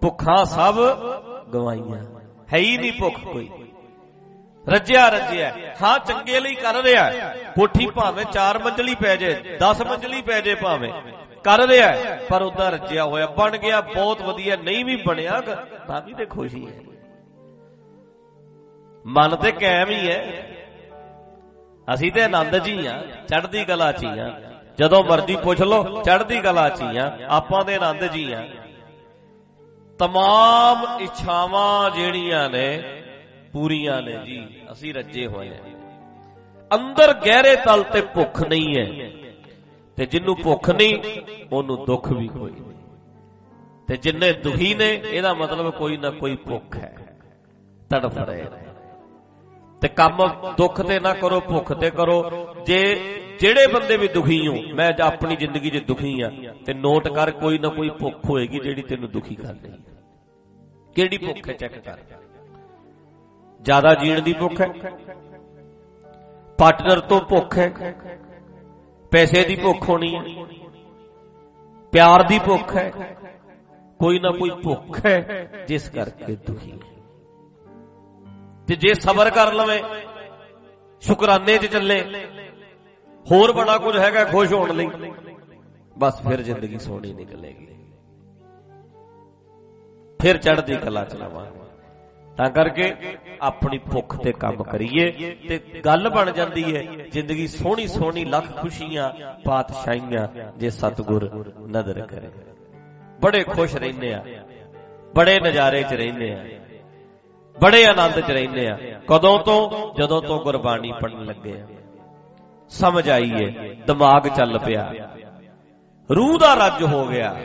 [0.00, 0.74] ਭੁੱਖਾਂ ਸਭ
[1.54, 2.20] ਗਵਾਈਆਂ।
[2.54, 3.48] ਹੈ ਹੀ ਨਹੀਂ ਭੁੱਖ ਕੋਈ।
[4.68, 7.10] ਰੱਜਿਆ ਰੱਜਿਆ। ਹਾਂ, ਚੰਗੇ ਲਈ ਕਰ ਰਿਹਾ।
[7.56, 10.92] ਕੋਠੀ ਭਾਵੇਂ 4 ਮੰਜ਼ਲੀ ਪੈ ਜੇ 10 ਮੰਜ਼ਲੀ ਪੈ ਜੇ ਭਾਵੇਂ।
[11.44, 15.40] ਕਰ ਰਿਹਾ, ਪਰ ਉਹਦਾ ਰੱਜਿਆ ਹੋਇਆ ਬਣ ਗਿਆ। ਬਹੁਤ ਵਧੀਆ। ਨਹੀਂ ਵੀ ਬਣਿਆ,
[15.88, 16.80] ਤਾਂ ਵੀ ਤੇ ਖੁਸ਼ੀ ਹੈ
[19.06, 20.55] ਮਨ ਤੇ ਕਾਇਮ ਹੀ ਹੈ।
[21.94, 24.40] ਅਸੀਂ ਤੇ ਆਨੰਦ ਜੀ ਆ, ਚੜ੍ਹਦੀ ਕਲਾ ਚ ਹੀ ਆ।
[24.78, 28.46] ਜਦੋਂ ਮਰਜ਼ੀ ਪੁੱਛ ਲਓ, ਚੜ੍ਹਦੀ ਕਲਾ ਚ ਹੀ ਆ, ਆਪਾਂ ਦੇ ਆਨੰਦ ਜੀ ਆ।
[29.98, 33.02] ਤਮਾਮ ਇੱਛਾਵਾਂ ਜਿਹੜੀਆਂ ਨੇ,
[33.52, 35.60] ਪੂਰੀਆਂ ਨੇ ਜੀ, ਅਸੀਂ ਰੱਜੇ ਹੋਏ ਆ।
[36.70, 39.10] ਅੰਦਰ ਗਹਿਰੇ ਤਲ ਤੇ ਭੁੱਖ ਨਹੀਂ ਹੈ,
[39.98, 40.98] ਤੇ ਜਿੰਨੂੰ ਭੁੱਖ ਨਹੀਂ,
[41.52, 42.74] ਉਹਨੂੰ ਦੁੱਖ ਵੀ ਕੋਈ ਨਹੀਂ।
[43.88, 46.94] ਤੇ ਜਿੰਨੇ ਦੁਖੀ ਨੇ, ਇਹਦਾ ਮਤਲਬ ਕੋਈ ਨਾ ਕੋਈ ਭੁੱਖ ਹੈ,
[47.90, 48.65] ਤੜਫ ਰਹੇ ਨੇ।
[49.82, 50.18] ਤੇ ਕੰਮ
[50.58, 52.22] ਦੁੱਖ ਤੇ ਨਾ ਕਰੋ, ਭੁੱਖ ਤੇ ਕਰੋ।
[52.66, 52.78] ਜੇ
[53.40, 56.30] ਜਿਹੜੇ ਬੰਦੇ ਵੀ ਦੁਖੀ ਹੋ, ਮੈਂ ਆਪਣੀ ਜ਼ਿੰਦਗੀ 'ਚ ਦੁਖੀ ਆ
[56.66, 59.82] ਤੇ ਨੋਟ ਕਰ, ਕੋਈ ਨਾ ਕੋਈ ਭੁੱਖ ਹੋਏਗੀ ਜਿਹੜੀ ਤੈਨੂੰ ਦੁਖੀ ਕਰ ਦੇਗੀ
[60.96, 61.98] ਕਿਹੜੀ ਭੁੱਖ ਹੈ, ਚੈੱਕ ਕਰ।
[63.60, 64.68] ਜ਼ਿਆਦਾ ਜੀਣ ਦੀ ਭੁੱਖ ਹੈ,
[66.58, 67.94] ਪਾਰਟਨਰ ਤੋਂ ਭੁੱਖ ਹੈ,
[69.12, 70.22] ਪੈਸੇ ਦੀ ਭੁੱਖ ਹੋਣੀ ਹੈ,
[71.92, 72.90] ਪਿਆਰ ਦੀ ਭੁੱਖ ਹੈ,
[74.00, 76.95] ਕੋਈ ਨਾ ਕੋਈ ਭੁੱਖ ਹੈ, ਜਿਸ ਕਰਕੇ ਦੁਖੀ ਹੈ।
[78.68, 79.82] ਤੇ ਜੇ ਸਬਰ ਕਰ ਲਵੇ,
[81.02, 82.00] ਸ਼ੁਕਰਾਨੇ 'ਚ ਚੱਲੇ।
[83.26, 84.88] ਹੋਰ ਬੜਾ ਕੁਝ ਹੈਗਾ, ਖੁਸ਼ ਹੋਣ ਲਈ।
[85.98, 87.66] ਬਸ ਫਿਰ ਜ਼ਿੰਦਗੀ ਸੋਹਣੀ ਨਿਕਲੇਗੀ।
[90.20, 91.64] ਫਿਰ ਚੜ੍ਹਦੀ ਕਲਾ ਚਲਾਵਾਂਗੇ
[92.36, 92.94] ਤਾਂ ਕਰਕੇ
[93.40, 95.10] ਆਪਣੀ ਭੁੱਖ ਤੇ ਕੰਮ ਕਰੀਏ
[95.48, 99.10] ਤੇ ਗੱਲ ਬਣ ਜਾਂਦੀ ਹੈ ਜ਼ਿੰਦਗੀ ਸੋਹਣੀ ਸੋਹਣੀ, ਲੱਖ ਖੁਸ਼ੀਆਂ,
[99.44, 100.26] ਪਾਤਸ਼ਾਹੀਆਂ
[100.58, 101.30] ਜੇ ਸਤਗੁਰ
[101.68, 102.28] ਨਦਰ ਕਰੇ।
[103.20, 104.24] ਬੜੇ ਖੁਸ਼ ਰਹਿੰਦੇ ਆ,
[105.16, 106.44] ਬੜੇ ਨਜ਼ਾਰੇ 'ਚ ਰਹਿੰਦੇ ਆ।
[107.62, 109.94] ਬੜੇ ਆਨੰਦ 'ਚ ਰਹਿੰਦੇ ਆ। ਕਦੋਂ ਤੋਂ?
[109.94, 111.66] ਜਦੋਂ ਤੋਂ ਗੁਰਬਾਣੀ ਪੜਨ ਲੱਗੇ ਆ।
[112.68, 114.92] ਸਮਝ ਆਈ ਏ, ਦਿਮਾਗ ਚੱਲ ਪਿਆ।
[116.16, 117.36] ਰੂਹ ਦਾ ਰੱਜ ਹੋ ਗਿਆ।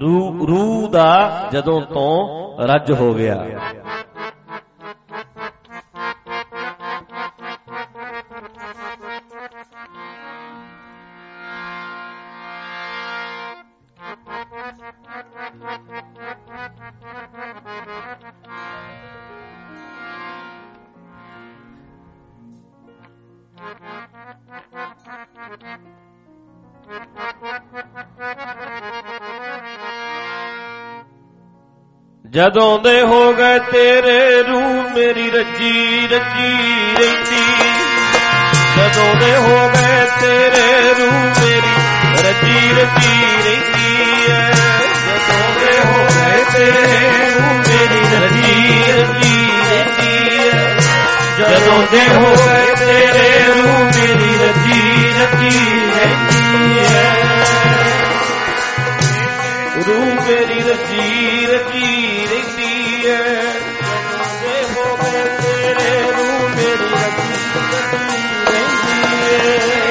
[0.00, 2.28] ਰੂਹ ਰੂਹ ਦਾ ਜਦੋਂ ਤੋਂ
[2.62, 3.46] ਰੱਜ ਹੋ ਗਿਆ।
[32.34, 36.56] ਜਦੋਂ ਦੇ ਹੋ ਗਏ ਤੇਰੇ ਰੂਹ ਮੇਰੀ ਰੱਜੀ ਰੱਜੀ
[36.98, 37.44] ਰਹਿੰਦੀ।
[38.76, 41.74] ਜਦੋਂ ਦੇ ਹੋ ਗਏ ਤੇਰੇ ਰੂਹ ਮੇਰੀ
[42.24, 44.50] ਰੱਜੀ ਰੱਜੀ ਰਹਿੰਦੀ ਐ।
[45.06, 50.78] ਜਦੋਂ ਦੇ ਹੋ ਗਏ ਤੇਰੇ ਰੂਹ ਮੇਰੀ ਰੱਜੀ ਰੱਜੀ ਰਹਿੰਦੀ ਐ।
[51.38, 57.14] ਜਦੋਂ ਦੇ ਹੋ ਗਏ ਤੇਰੇ ਰੂਹ ਮੇਰੀ ਰੱਜੀ ਰੱਜੀ ਰਹਿੰਦੀ ਐ।
[59.88, 62.03] ਰੂਹ ਮੇਰੀ ਰੱਜੀ ਰੱਜੀ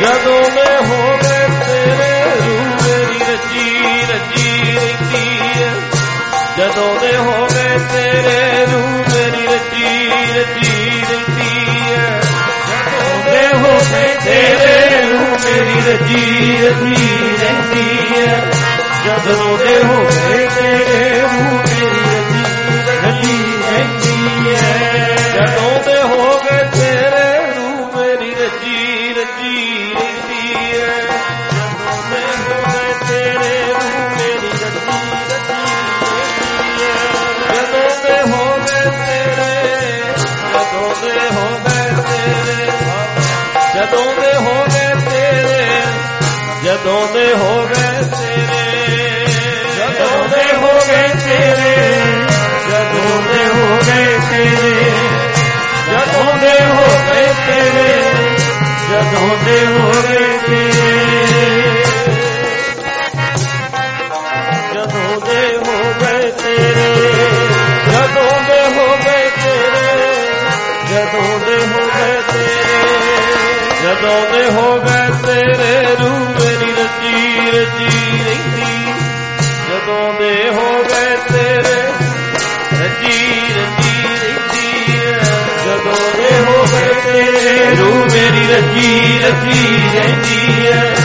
[0.03, 5.69] ਜਦੋਂ ਦੇ ਹੋਵੇ ਤੇਰੇ ਰੂਹ ਮੇਰੀ ਰੱਜੀ ਰੱਜੀ ਰਹਿੰਦੀ ਐ
[6.57, 12.19] ਜਦੋਂ ਦੇ ਹੋਵੇ ਤੇਰੇ ਰੂਹ ਮੇਰੀ ਰੱਜੀ ਰੱਜੀ ਰਹਿੰਦੀ ਐ
[12.67, 17.87] ਜਦੋਂ ਦੇ ਹੋਵੇ ਤੇਰੇ ਰੂਹ ਮੇਰੀ ਰੱਜੀ ਰੱਜੀ ਰਹਿੰਦੀ
[18.19, 18.37] ਐ
[19.05, 22.52] ਜਦੋਂ ਦੇ ਹੋਵੇ ਤੇਰੇ ਰੂਹ ਮੇਰੀ ਰੱਜੀ
[43.83, 45.81] ਜਦੋਂ ਦੇ ਹੋ ਗਏ ਤੇਰੇ,
[46.63, 49.25] ਜਦੋਂ ਦੇ ਹੋ ਗਏ ਤੇਰੇ,
[49.77, 51.75] ਜਦੋਂ ਦੇ ਹੋ ਗਏ ਤੇਰੇ,
[52.69, 54.91] ਜਦੋਂ ਦੇ ਹੋ ਗਏ ਤੇਰੇ,
[55.89, 57.91] ਜਦੋਂ ਦੇ ਹੋ ਗਏ ਤੇਰੇ,
[58.89, 61.62] ਜਦੋਂ ਦੇ ਹੋ ਗਏ ਤੇਰੇ।
[74.03, 78.93] ਜਦੋਂ ਦੇ ਹੋ ਗਏ ਤੇਰੇ ਰੂਹ ਮੇਰੀ ਰਚੀ ਰਚੀ ਰਹਿੰਦੀ।
[79.69, 81.77] ਜਦੋਂ ਦੇ ਹੋ ਗਏ ਤੇਰੇ
[82.81, 84.67] ਰਚੀ ਰਚੀ ਰਹਿੰਦੀ
[85.65, 90.95] ਜਦੋਂ ਦੇ ਹੋ ਗਏ ਤੇਰੇ, ਰੂਹ ਮੇਰੀ ਰਚੀ ਰਚੀ ਰਹਿੰਦੀ ਹੈ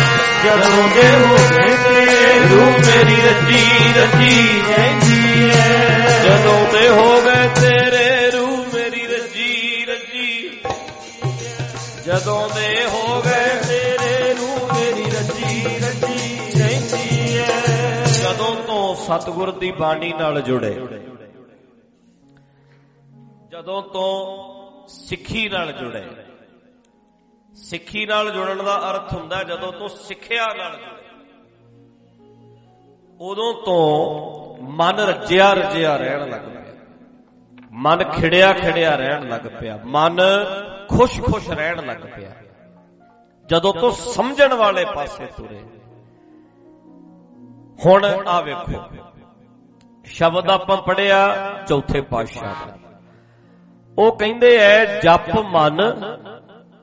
[0.44, 7.48] ਜਦੋਂ ਦੇ ਹੋ ਗਏ ਤੇਰੇ, ਰੂਹ ਮੇਰੀ ਰੱਜੀ ਰੱਜੀ ਰਹਿੰਦੀ ਹੈ ਜਦੋਂ ਦੇ ਹੋ ਗਏ
[7.60, 10.50] ਤੇਰੇ, ਰੂਹ ਮੇਰੀ ਰੱਜੀ ਰੱਜੀ
[12.06, 12.77] ਜਦੋਂ ਦੇ
[19.08, 20.74] ਸਤਿਗੁਰ ਦੀ ਬਾਣੀ ਨਾਲ ਜੁੜੇ।
[23.48, 24.38] ਜਦੋਂ ਤੋਂ
[24.88, 26.06] ਸਿੱਖੀ ਨਾਲ ਜੁੜੇ।
[27.54, 31.08] ਸਿੱਖੀ ਨਾਲ ਜੁੜਨ ਦਾ ਅਰਥ ਹੁੰਦਾ ਜਦੋਂ ਤੋਂ ਸਿੱਖਿਆ ਨਾਲ ਜੁੜੇ।
[33.20, 36.74] ਉਦੋਂ ਤੋਂ ਮਨ ਰੱਜਿਆ ਰੱਜਿਆ ਰਹਿਣ ਲੱਗ ਪਿਆ।
[37.72, 40.20] ਮਨ ਖਿੜਿਆ ਖਿੜਿਆ ਰਹਿਣ ਲੱਗ ਪਿਆ। ਮਨ
[40.88, 42.30] ਖੁਸ਼-ਖੁਸ਼ ਰਹਿਣ ਲੱਗ ਪਿਆ।
[43.46, 45.77] ਜਦੋਂ ਤੋਂ ਸਮਝਣ ਵਾਲੇ ਪਾਸੇ ਤੁਰੇ।
[47.86, 48.84] ਹੁਣ ਆ ਵੇਖੋ।
[50.04, 51.36] ਸ਼ਬਦ ਆਪਾਂ ਪੜਿਆ
[51.68, 52.78] ਚੌਥੇ ਪਾਤਸ਼ਾਹ ਦਾ।
[53.98, 55.78] ਉਹ ਕਹਿੰਦੇ ਐ, ਜਪ ਮਨ,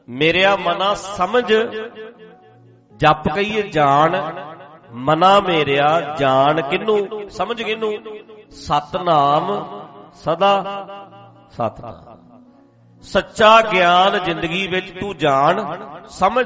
[0.10, 1.54] ਮੇਰਿਆ ਮਨਾ ਸਮਝ।
[2.96, 4.34] ਜਪ ਕਹੀਏ ਜਾਣ,
[4.92, 7.94] ਮਨਾ ਮੇਰਿਆ ਜਾਣ। ਕਿਨੂੰ ਸਮਝ ਕਿਨੂੰ
[8.50, 9.80] ਸਤਨਾਮ,
[10.14, 10.64] ਸਦਾ
[11.50, 12.16] ਸਤਨਾਮ।
[13.02, 15.78] ਸੱਚਾ ਗਿਆਨ ਜ਼ਿੰਦਗੀ ਵਿੱਚ ਤੂੰ ਜਾਣ,
[16.08, 16.46] ਸਮਝ।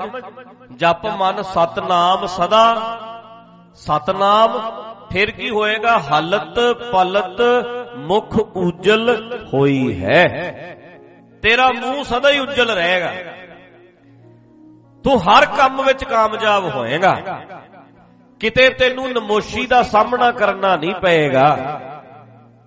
[0.76, 2.76] ਜਪ ਮਨ, ਸਤਨਾਮ, ਸਦਾ
[3.74, 4.52] ਸਤਨਾਮ,
[5.12, 6.00] ਫਿਰ ਕੀ ਹੋਏਗਾ?
[6.00, 6.60] ਹਲਤ
[6.92, 7.42] ਪਲਤ,
[7.98, 10.24] ਮੁਖ ਉਜਲ ਹੋਈ ਹੈ।
[11.42, 13.14] ਤੇਰਾ ਮੂੰਹ ਸਦਾ ਹੀ ਉਜਲ ਰਹੇਗਾ।
[15.04, 17.42] ਤੂੰ ਹਰ ਕੰਮ ਵਿੱਚ ਕਾਮਯਾਬ ਹੋਏਗਾ।
[18.40, 21.82] ਕਿਤੇ ਤੈਨੂੰ ਨਮੋਸ਼ੀ ਦਾ ਸਾਹਮਣਾ ਕਰਨਾ ਨਹੀਂ ਪਏਗਾ।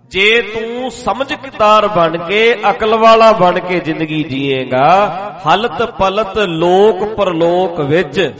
[0.09, 5.09] ਜੇ ਤੂੰ ਸਮਝਦਾਰ ਬਣ ਕੇ, ਅਕਲ ਵਾਲਾ ਬਣ ਕੇ ਜ਼ਿੰਦਗੀ ਜੀਏਗਾ,
[5.47, 8.33] ਹਲਤ ਪਲਤ ਲੋਕ ਪਰਲੋਕ ਵਿੱਚ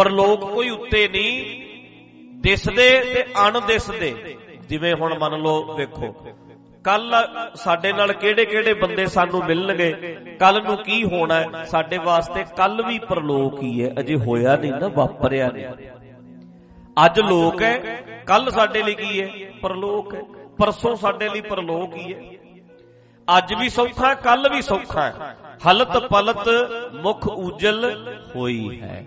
[0.00, 1.60] ਪਰਲੋਕ ਕੋਈ ਉੱਤੇ ਨਹੀਂ,
[2.40, 4.36] ਦਿਸਦੇ ਤੇ ਅਣਦਿਸਦੇ।
[4.68, 6.12] ਜਿਵੇਂ ਹੁਣ ਮੰਨ ਲਓ, ਵੇਖੋ,
[6.84, 7.14] ਕੱਲ
[7.54, 9.92] ਸਾਡੇ ਨਾਲ ਕਿਹੜੇ ਕਿਹੜੇ ਬੰਦੇ ਸਾਨੂੰ ਮਿਲਣਗੇ,
[10.40, 14.72] ਕੱਲ ਨੂੰ ਕੀ ਹੋਣਾ ਹੈ, ਸਾਡੇ ਵਾਸਤੇ ਕੱਲ ਵੀ ਪਰਲੋਕ ਹੀ ਹੈ, ਅਜੇ ਹੋਇਆ ਨਹੀਂ
[14.72, 15.66] ਨਾ, ਵਾਪਰਿਆ ਨਹੀਂ।
[17.04, 17.76] ਅੱਜ ਲੋਕ ਹੈ,
[18.26, 19.28] ਕੱਲ ਸਾਡੇ ਲਈ ਕੀ ਹੈ?
[19.60, 20.22] ਪਰਲੋਕ ਹੈ।
[20.58, 22.20] ਪਰਸੋਂ ਸਾਡੇ ਲਈ ਪਰਲੋਕ ਹੀ ਹੈ।
[23.38, 25.36] ਅੱਜ ਵੀ ਸੌਖਾ ਕੱਲ ਵੀ ਸੌਖਾ ਹੈ।
[25.70, 26.48] ਹਲਤ ਪਲਤ
[27.02, 29.06] ਮੁਖ ਉਜਲ ਹੋਈ ਹੈ।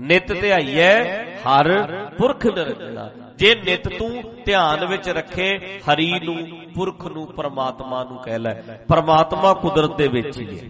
[0.00, 1.86] ਨਿਤ ਧਿਆਈਐ ਹਰ
[2.18, 8.38] ਪੁਰਖ ਨਿਰੰਜਨਾ ਜੇ ਨਿਤ ਤੂੰ ਧਿਆਨ ਵਿੱਚ ਰੱਖੇ, ਹਰੀ ਨੂੰ, ਪੁਰਖ ਨੂੰ, ਪਰਮਾਤਮਾ ਨੂੰ ਕਹਿ
[8.38, 8.54] ਲੈ।
[8.88, 10.64] ਪਰਮਾਤਮਾ ਕੁਦਰਤ ਦੇ ਵਿੱਚ ਹੀ ਹੈ।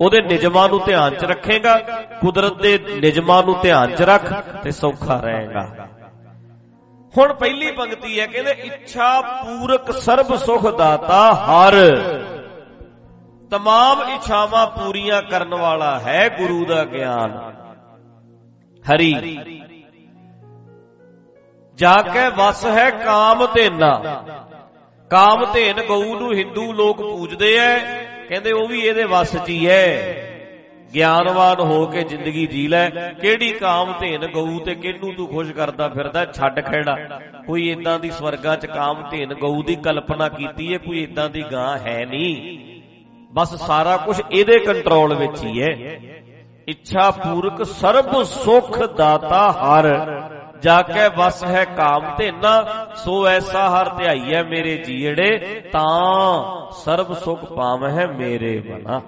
[0.00, 1.78] ਉਹਦੇ ਨਿਯਮਾਂ ਨੂੰ ਧਿਆਨ 'ਚ ਰੱਖੇਗਾ,
[2.20, 4.32] ਕੁਦਰਤ ਦੇ ਨਿਯਮਾਂ ਨੂੰ ਧਿਆਨ 'ਚ ਰੱਖ
[4.62, 5.88] ਤੇ ਸੌਖਾ ਰਹੇਗਾ।
[7.18, 11.74] ਹੁਣ ਪਹਿਲੀ ਪੰਕਤੀ ਹੈ, ਕਹਿੰਦੇ, ਇੱਛਾ ਪੂਰਕ ਸਰਬ ਸੁਖ ਦਾਤਾ ਹਰ।
[13.50, 17.47] ਤਮਾਮ ਇੱਛਾਵਾਂ ਪੂਰੀਆਂ ਕਰਨ ਵਾਲਾ ਹੈ ਗੁਰੂ ਦਾ ਗਿਆਨ।
[18.88, 19.14] ਹਰੀ।
[21.74, 24.24] ਜਾ ਕੇ ਵਸ ਹੈ ਕਾਮ ਧੇਨਾ।
[25.10, 27.78] ਕਾਮ ਧੇਨ ਗਊ ਨੂੰ ਹਿੰਦੂ ਲੋਕ ਪੂਜਦੇ ਐ।
[28.28, 30.12] ਕਹਿੰਦੇ ਉਹ ਵੀ ਇਹਦੇ ਵਸ 'ਚ ਹੀ ਐ।
[30.94, 35.88] ਗਿਆਨਵਾਨ ਹੋ ਕੇ ਜ਼ਿੰਦਗੀ ਜੀ ਲੈ। ਕਿਹੜੀ ਕਾਮ ਧੇਨ ਗਊ ਤੇ ਕਿਹਨੂੰ ਤੂੰ ਖੁਸ਼ ਕਰਦਾ
[35.88, 36.24] ਫਿਰਦਾ?
[36.24, 41.02] ਛੱਡ ਖੇੜਾ। ਕੋਈ ਇਦਾਂ ਦੀ ਸਵਰਗਾਂ 'ਚ ਕਾਮ ਧੇਨ ਗਊ ਦੀ ਕਲਪਨਾ ਕੀਤੀ ਹੈ ਕੋਈ
[41.02, 42.58] ਇਦਾਂ ਦੀ ਗਾਂ ਹੈ ਨਹੀਂ।
[43.32, 45.98] ਬਸ ਸਾਰਾ ਕੁਝ ਇਹਦੇ ਕੰਟਰੋਲ ਵਿੱਚ ਹੀ ਹੈ
[46.68, 49.86] ਇੱਛਾ ਪੂਰਕ ਸਰਬ ਸੁਖ ਦਾਤਾ ਹਰ।
[50.62, 57.44] ਜਾ ਕੇ ਵਸ ਹੈ ਕਾਮ ਧੇਨਾ ਸੋ ਐਸਾ ਹਰ ਧਿਆਈਐ ਮੇਰੇ ਜੀੜੇ, ਤਾਂ ਸਰਬ ਸੁਖ
[57.44, 59.00] ਪਾਵਹਿ ਮੇਰੇ ਬਨਾ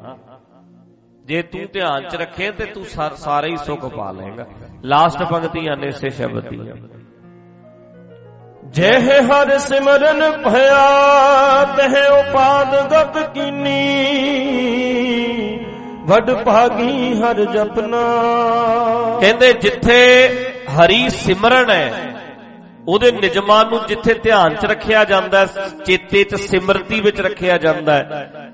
[1.25, 2.85] ਜੇ ਤੂੰ ਧਿਆਨ ਚ ਰੱਖੇ ਤੇ ਤੂੰ
[3.17, 4.47] ਸਾਰੇ ਹੀ ਸੁਖ ਪਾ ਲਏਗਾ।
[4.85, 6.75] ਲਾਸਟ ਪੰਕਤੀਆਂ ਨੇ ਸੇ ਸ਼ਬਦ ਦੀਆਂ।
[8.71, 13.87] ਜਹ ਹਰ ਸਿਮਰਨ ਭਇਆ, ਤਹ ਉਪਾਦ ਗਤ ਕੀਨੀ।
[16.11, 17.99] ਵੱਡ ਭਾਗੀ ਹਰ ਜਪਨਾ।
[19.21, 19.99] ਕਹਿੰਦੇ ਜਿੱਥੇ
[20.71, 22.15] ਹਰੀ ਸਿਮਰਨ ਹੈ,
[22.89, 25.45] ਉਹਦੇ ਨਿਜਮਾਂ ਨੂੰ ਜਿੱਥੇ ਧਿਆਨ 'ਚ ਰੱਖਿਆ ਜਾਂਦਾ
[25.87, 28.53] ਚੇਤੇ 'ਚ ਸਿਮਰਤੀ ਵਿੱਚ ਰੱਖਿਆ ਜਾਂਦਾ ਹੈ,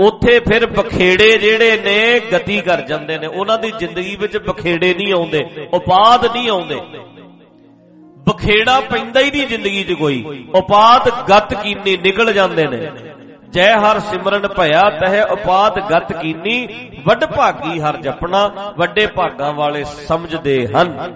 [0.00, 5.12] ਉੱਥੇ ਫਿਰ ਬਖੇੜੇ ਜਿਹੜੇ ਨੇ, ਗਤੀ ਕਰ ਜਾਂਦੇ ਨੇ। ਉਹਨਾਂ ਦੀ ਜ਼ਿੰਦਗੀ ਵਿੱਚ ਬਖੇੜੇ ਨਹੀਂ
[5.12, 6.80] ਆਉਂਦੇ, ਉਪਾਦ ਨਹੀਂ ਆਉਂਦੇ।
[8.26, 10.22] ਬਖੇੜਾ ਪੈਂਦਾ ਹੀ ਨਹੀਂ ਜ਼ਿੰਦਗੀ 'ਚ ਕੋਈ।
[10.54, 12.90] ਉਪਾਦ ਗਤ ਕੀਨੀ ਨਿਕਲ ਜਾਂਦੇ ਨੇ।
[13.56, 16.68] ਜੈ ਹਰ ਸਿਮਰਨ ਭਇਆ ਤਹਿ ਉਪਾਦ ਗਤ ਕੀਨੀ
[17.06, 21.14] ਵੱਡ ਭਾਗੀ ਹਰ ਜਪਣਾ ਵੱਡੇ ਭਾਗਾਂ ਵਾਲੇ ਸਮਝਦੇ ਹਨ।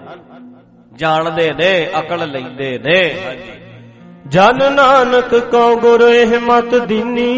[0.93, 3.15] ਜਾਣਦੇ ਨੇ ਅਕਲ ਲੈਂਦੇ ਨੇ।
[4.27, 7.31] ਜਨ ਨਾਨਕ ਕਉ ਗੁਰ ਇਹ ਮਤ ਦੀਨੀ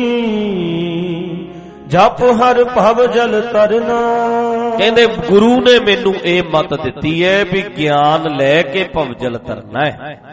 [1.88, 4.02] ਜਪ ਹਰ ਭਵ ਜਲ ਤਰਨਾ।
[4.78, 9.86] ਕਹਿੰਦੇ ਗੁਰੂ ਨੇ ਮੈਨੂੰ ਇਹ ਮਤ ਦਿੱਤੀ ਹੈ ਵੀ ਗਿਆਨ ਲੈ ਕੇ ਭਵ ਜਲ ਤਰਨਾ
[9.86, 10.33] ਹੈ।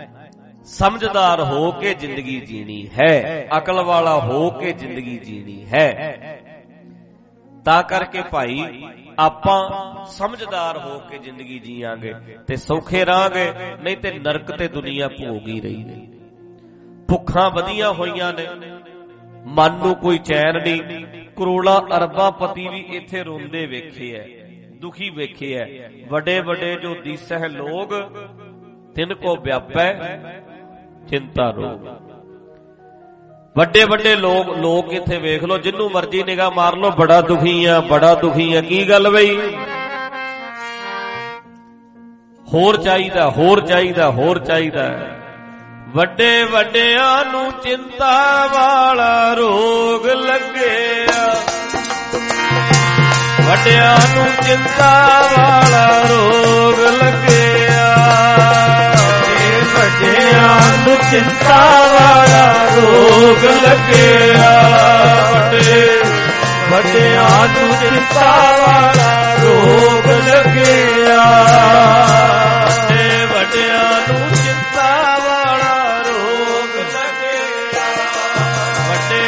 [0.64, 5.86] ਸਮਝਦਾਰ ਹੋ ਕੇ ਜ਼ਿੰਦਗੀ ਜੀਣੀ ਹੈ ਅਕਲ ਵਾਲਾ ਹੋ ਕੇ ਜ਼ਿੰਦਗੀ ਜੀਣੀ ਹੈ।
[7.64, 8.84] ਤਾਂ ਕਰਕੇ ਭਾਈ
[9.18, 12.14] ਆਪਾਂ ਸਮਝਦਾਰ ਹੋ ਕੇ ਜ਼ਿੰਦਗੀ ਜੀਵਾਂਗੇ
[12.46, 16.06] ਤੇ ਸੌਖੇ ਰਾਂਗੇ ਨਹੀਂ ਤੇ ਨਰਕ ਤੇ ਦੁਨੀਆ ਭੋਗੀ ਰਹੀ ਨੇ
[17.08, 18.46] ਭੁੱਖਾਂ ਵਧੀਆਂ ਹੋਈਆਂ ਨੇ
[19.46, 20.82] ਮਨ ਨੂੰ ਕੋਈ ਚੈਨ ਨਹੀਂ।
[21.36, 24.24] ਕਰੋੜਾਂ ਅਰਬਾਂ ਪਤੀ ਵੀ ਇੱਥੇ ਰੋਂਦੇ ਵੇਖੇ ਐ
[24.80, 25.66] ਦੁਖੀ ਵੇਖੇ ਐ।
[26.10, 27.88] ਵੱਡੇ ਵੱਡੇ ਜੋ ਦੀਸਹਿ ਲੋਗ
[28.94, 29.92] ਤਿਨ ਕੋ ਵਿਆਪੈ।
[31.10, 31.88] ਚਿੰਤਾ ਰੋਗ
[33.56, 37.80] ਵੱਡੇ ਵੱਡੇ ਲੋਕ ਲੋਕ ਇੱਥੇ ਵੇਖ ਲਓ, ਜਿੰਨੂੰ ਮਰਜ਼ੀ ਨਿਗਾਹ ਮਾਰ ਲਓ, ਬੜਾ ਦੁਖੀ ਆ,
[37.80, 39.56] ਬੜਾ ਦੁਖੀ ਆ, ਕੀ ਗੱਲ ਬਈ?
[42.54, 44.98] ਹੋਰ ਚਾਹੀਦਾ ਹੋਰ ਚਾਹੀਦਾ ਹੋਰ ਚਾਹੀਦਾ।
[45.88, 51.34] ਵੱਡੇ ਵੱਡਿਆਂ ਨੂੰ ਚਿੰਤਾ ਵਾਲਾ ਰੋਗ ਲੱਗਿਆ।
[53.50, 57.96] ਵੱਡਿਆਂ ਨੂੰ ਚਿੰਤਾ ਵਾਲਾ ਰੋਗ ਲੱਗਿਆ।
[60.00, 64.52] ਵੱਡਿਆਂ ਨੂੰ ਚਿੰਤਾ ਵਾਲਾ ਰੋਗ ਲੱਗਿਆ।
[65.32, 66.02] ਵੱਡੇ
[66.70, 71.24] ਵੱਡਿਆਂ ਨੂੰ ਚਿੰਤਾ ਵਾਲਾ ਰੋਗ ਲੱਗਿਆ।
[72.66, 77.84] ਵੱਡੇ ਵੱਡਿਆਂ ਨੂੰ ਚਿੰਤਾ ਵਾਲਾ ਰੋਗ ਲੱਗਿਆ।
[78.88, 79.22] ਵੱਡੇ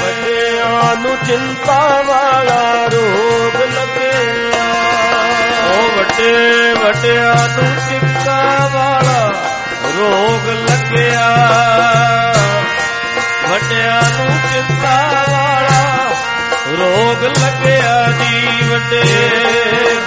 [0.00, 4.64] ਵੱਡਿਆਂ ਨੂੰ ਚਿੰਤਾ ਵਾਲਾ ਰੋਗ ਲੱਗਿਆ।
[5.68, 9.47] ਉਹ ਵੱਡੇ ਵੱਡਿਆਂ ਨੂੰ ਚਿੰਤਾ ਵਾਲਾ
[9.98, 11.28] ਰੋਗ ਲੱਗਿਆ।
[13.48, 16.04] ਵੱਡਿਆਂ ਨੂੰ ਚਿੰਤਾ ਵਾਲਾ
[16.78, 19.02] ਰੋਗ ਲੱਗਿਆ ਜੀ ਵੱਡੇ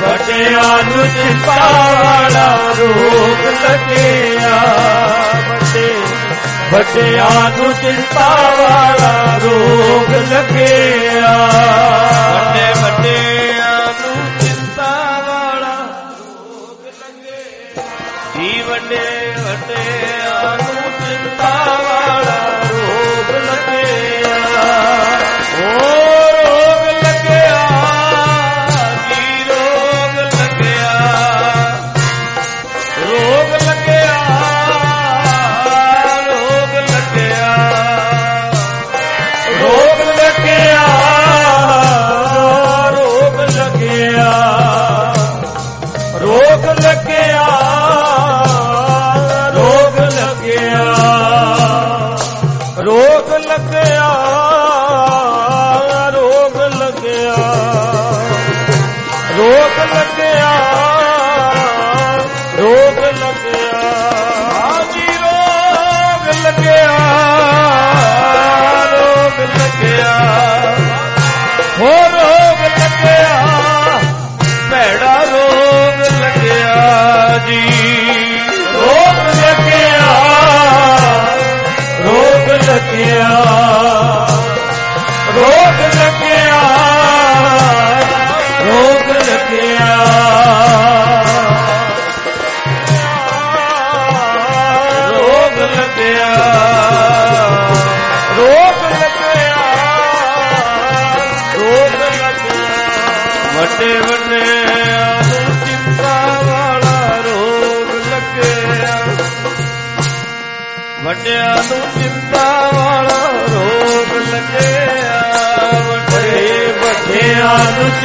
[0.02, 1.56] ਵੱਡਿਆਂ ਨੂੰ ਚਿੰਤਾ
[2.04, 4.58] ਵਾਲਾ ਰੋਗ ਲੱਗਿਆ।
[5.50, 5.94] ਵੱਡੇ,
[6.72, 11.38] ਵੱਡਿਆਂ ਨੂੰ ਚਿੰਤਾ ਵਾਲਾ ਰੋਗ ਲੱਗਿਆ।
[12.34, 15.76] ਵੱਡੇ, ਵੱਡਿਆਂ ਨੂੰ ਚਿੰਤਾ ਵਾਲਾ
[16.20, 17.84] ਰੋਗ ਲੱਗਿਆ।
[18.36, 19.21] ਜੀ ਵੱਡੇ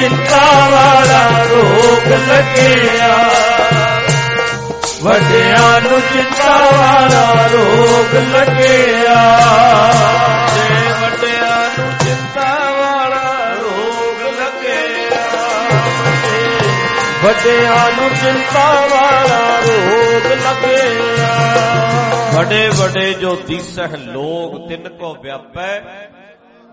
[0.00, 3.30] ਚਿੰਤਾ ਵਾਲਾ ਰੋਗ ਲੱਗਿਆ।
[5.02, 9.42] ਵੱਡਿਆਂ ਨੂੰ ਚਿੰਤਾ ਵਾਲਾ ਰੋਗ ਲੱਗਿਆ।
[10.54, 15.22] ਵੱਡੇ ਵੱਡਿਆਂ ਨੂੰ ਚਿੰਤਾ ਵਾਲਾ ਰੋਗ ਲੱਗਿਆ।
[17.22, 21.56] ਵੱਡਿਆਂ ਨੂੰ ਚਿੰਤਾ ਵਾਲਾ ਰੋਗ ਲੱਗਿਆ।
[22.34, 25.80] ਵੱਡੇ ਵੱਡੇ ਜੋ ਦੀਸਹਿ ਲੋਗ ਤਿੰਨ ਕੋ ਵਿਆਪੈ।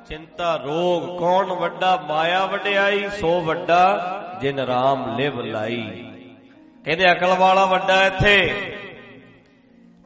[0.09, 3.79] ਚਿੰਤਾ ਰੋਗ, ਕੌਣ ਵੱਡਾ, ਮਾਇਆ ਵਡਿਆਈ, ਸੋ ਵੱਡਾ,
[4.41, 6.05] ਜਿਨ ਰਾਮ ਲਿਵ ਲਾਈ।
[6.85, 8.53] ਕਹਿੰਦੇ ਅਕਲ ਵਾਲਾ ਵੱਡਾ ਇੱਥੇ।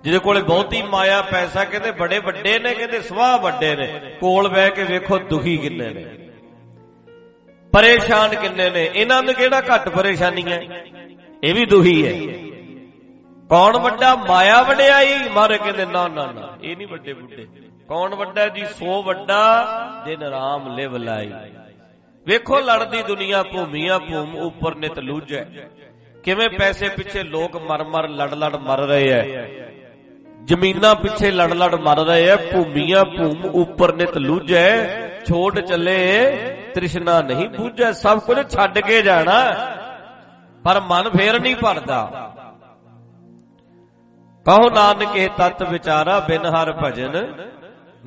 [0.04, 4.70] ਜਿਹਦੇ ਕੋਲੇ ਬਹੁਤੀ ਮਾਇਆ, ਪੈਸਾ, ਕਹਿੰਦੇ ਬੜੇ ਵੱਡੇ ਨੇ, ਕਹਿੰਦੇ ਸਵਾਹ ਵੱਡੇ ਨੇ। ਕੋਲ ਬਹਿ
[4.70, 6.06] ਕੇ ਵੇਖੋ ਦੁਖੀ ਕਿੰਨੇ ਨੇ।
[7.72, 10.62] ਪਰੇਸ਼ਾਨ ਕਿੰਨੇ ਨੇ। ਇਹਨਾਂ ਨੂੰ ਕਿਹੜਾ ਘੱਟ ਪਰੇਸ਼ਾਨੀ ਹੈ
[11.44, 12.34] ਇਹ ਵੀ ਦੁਖੀ ਹੈ।
[13.50, 14.16] ਕੌਣ ਵੱਡਾ?
[14.16, 17.48] ਮਾਇਆ ਵਡਿਆਈ। ਮਾਰੇ ਕਹਿੰਦੇ, ਨਾ ਨਾ ਨਾ, ਇਹ ਨਹੀਂ ਵੱਡੇ ਬੁੱਢੇ
[17.88, 18.66] ਕੌਣ ਵੱਡਾ ਜੀ?
[18.66, 19.42] ਸੋ ਵੱਡਾ
[20.06, 21.32] ਜਿਨ ਰਾਮ ਲਿਵ ਲਾਈ।
[22.28, 25.44] ਵੇਖੋ, ਲੜਦੀ ਦੁਨੀਆ ਭੂਮੀਆਂ ਭੂਮ ਉੱਪਰ ਨਿਤ ਲੂਝੈ।
[26.24, 29.48] ਕਿਵੇਂ ਪੈਸੇ ਪਿੱਛੇ ਲੋਕ ਮਰ ਮਰ, ਲੜ ਲੜ ਮਰ ਰਹੇ ਐ।
[30.44, 34.70] ਜ਼ਮੀਨਾਂ ਪਿੱਛੇ ਲੜ ਲੜ ਮਰ ਰਹੇ ਐ, ਭੂਮੀਆਂ ਭੂਮ ਉੱਪਰ ਨਿਤ ਲੂਝੈ।
[35.26, 36.26] ਛੋੜ ਚੱਲੇ,
[36.76, 39.44] ਤ੍ਰਿਸ਼ਨਾ ਨਹੀਂ ਬੂਝੈ, ਸਭ ਕੁਝ ਛੱਡ ਕੇ ਜਾਣਾ।
[40.64, 42.34] ਪਰ ਮਨ ਫੇਰ ਨਹੀਂ ਭਰਦਾ।
[44.46, 47.36] ਕਹੋ ਨਾਨਕ, ਇਹ ਤਤ ਵਿਚਾਰਾ ਬਿਨ ਹਰ ਭਜਨ।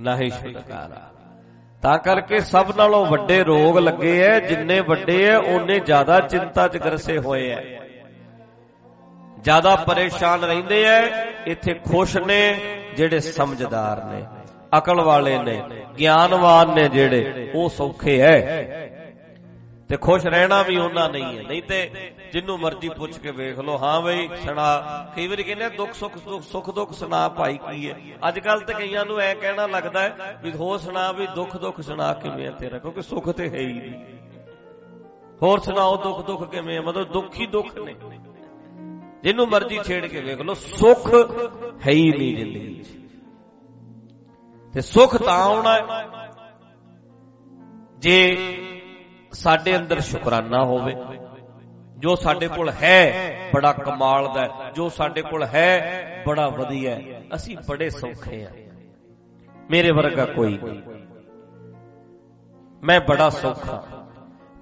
[0.00, 1.10] ਨਹੀਂ ਛੁਟਕਾਰਾ।
[1.82, 6.76] ਤਾਂ ਕਰਕੇ ਸਭ ਨਾਲੋਂ ਵੱਡੇ ਰੋਗ ਲੱਗੇ ਐ, ਜਿੰਨੇ ਵੱਡੇ ਐ, ਓਨੇ ਜ਼ਿਆਦਾ ਚਿੰਤਾ ਚ
[6.76, 7.62] ਗਰਸੇ ਹੋਏ ਐ।
[9.40, 12.60] ਜ਼ਿਆਦਾ ਪਰੇਸ਼ਾਨ ਰਹਿੰਦੇ ਐ, ਇੱਥੇ ਖੁਸ਼ ਨੇ
[12.96, 14.22] ਜਿਹੜੇ ਸਮਝਦਾਰ ਨੇ,
[14.78, 15.62] ਅਕਲ ਵਾਲੇ ਨੇ,
[15.98, 18.60] ਗਿਆਨਵਾਨ ਨੇ ਜਿਹੜੇ, ਉਹ ਸੌਖੇ ਐ।
[19.90, 23.78] ਤੇ ਖੁਸ਼ ਰਹਿਣਾ ਵੀ ਉਹਨਾਂ ਨਹੀਂ ਹੈ। ਨਹੀਂ ਤੇ ਜਿੰਨੂੰ ਮਰਜ਼ੀ ਪੁੱਛ ਕੇ ਵੇਖ ਲਓ,
[23.78, 24.66] ਹਾਂ ਬਈ, ਸੁਣਾ।
[25.16, 27.98] ਕਈ ਵਾਰੀ ਕਹਿੰਦੇ ਦੁੱਖ, ਸੁੱਖ ਸੁੱਖ, ਦੁੱਖ, ਸੁਣਾ ਭਾਈ ਕੀ ਹੈ?
[28.28, 31.80] ਅੱਜ ਕੱਲ ਤੇ ਕਈਆਂ ਨੂੰ ਐ ਕਹਿਣਾ ਲੱਗਦਾ ਹੈ ਵੀ ਹੋ ਸੁਣਾ ਵੀ ਦੁੱਖ ਦੁੱਖ,
[31.80, 32.78] ਸੁਣਾ ਕਿਵੇਂ ਹੈ ਤੇਰਾ?
[32.78, 34.18] ਕਿਉਂਕਿ ਸੁੱਖ ਤੇ ਹੈ ਹੀ ਨਹੀਂ।
[35.42, 37.94] ਹੋਰ ਸੁਣਾਓ, ਦੁੱਖ ਦੁੱਖ ਕਿਵੇਂ ਹੈ ਮਤਲਬ ਦੁੱਖ ਹੀ ਦੁੱਖ ਨੇ।
[39.22, 41.06] ਜਿੰਨੂੰ ਮਰਜ਼ੀ ਛੇੜ ਕੇ ਵੇਖ ਲਓ, ਸੁੱਖ
[41.86, 42.88] ਹੈ ਹੀ ਨਹੀਂ ਜ਼ਿੰਦਗੀ 'ਚ
[44.74, 46.08] ਤੇ ਸੁੱਖ ਤਾਂ ਆਉਣਾ ਹੈ।
[47.98, 48.18] ਜੇ
[49.32, 50.94] ਸਾਡੇ ਅੰਦਰ ਸ਼ੁਕਰਾਨਾ ਹੋਵੇ।
[51.98, 53.02] ਜੋ ਸਾਡੇ ਕੋਲ ਹੈ,
[53.54, 58.50] ਬੜਾ ਕਮਾਲ ਦਾ ਜੋ ਸਾਡੇ ਕੋਲ ਹੈ, ਬੜਾ ਵਧੀਆ ਹੈ। ਅਸੀਂ ਬੜੇ ਸੌਖੇ ਆ
[59.70, 60.80] ਮੇਰੇ ਵਰਗਾ ਕੋਈ ਨਹੀਂ।
[62.82, 63.84] ਮੈਂ ਬੜਾ ਸੌਖਾ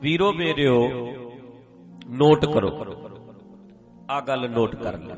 [0.03, 0.89] ਵੀਰੋ, ਮੇਰਿਓ,
[2.09, 2.71] ਨੋਟ ਕਰੋ।
[4.11, 5.15] ਆ ਗੱਲ ਨੋਟ ਕਰ ਲੈ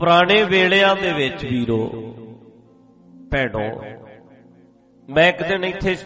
[0.00, 1.80] ਪੁਰਾਣੇ ਵੇਲਿਆਂ ਦੇ ਵਿੱਚ ਵੀਰੋ,
[3.30, 3.82] ਭੈਣੋ
[5.08, 5.96] ਮੈਂ ਇੱਕ ਦਿਨ ਇੱਥੇ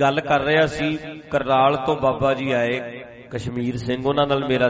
[0.00, 0.96] ਗੱਲ ਕਰ ਰਿਹਾ ਸੀ,
[1.30, 2.80] ਕਰਨਾਲ ਤੋਂ ਬਾਬਾ ਜੀ ਆਏ,
[3.30, 4.68] ਕਸ਼ਮੀਰ ਸਿੰਘ, ਉਹਨਾਂ ਨਾਲ ਮੇਰਾ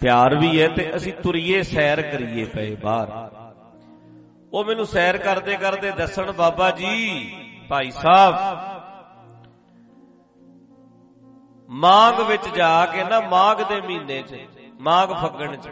[0.00, 3.08] ਪਿਆਰ ਵੀ ਹੈ ਤੇ ਅਸੀਂ ਤੁਰੀਏ, ਸੈਰ ਕਰੀਏ ਪਏ ਬਾਹਰ।
[4.52, 7.32] ਉਹ ਮੈਨੂੰ ਸੈਰ ਕਰਦੇ ਕਰਦੇ ਦੱਸਣ, ਬਾਬਾ ਜੀ,
[7.68, 8.34] ਭਾਈ ਸਾਹਿਬ
[11.68, 14.38] ਮਾਗ ਵਿੱਚ ਜਾ ਕੇ ਨਾ ਮਾਗ ਦੇ ਮਹੀਨੇ 'ਚ
[14.80, 15.70] ਮਾਗ ਫੱਗਣ 'ਚ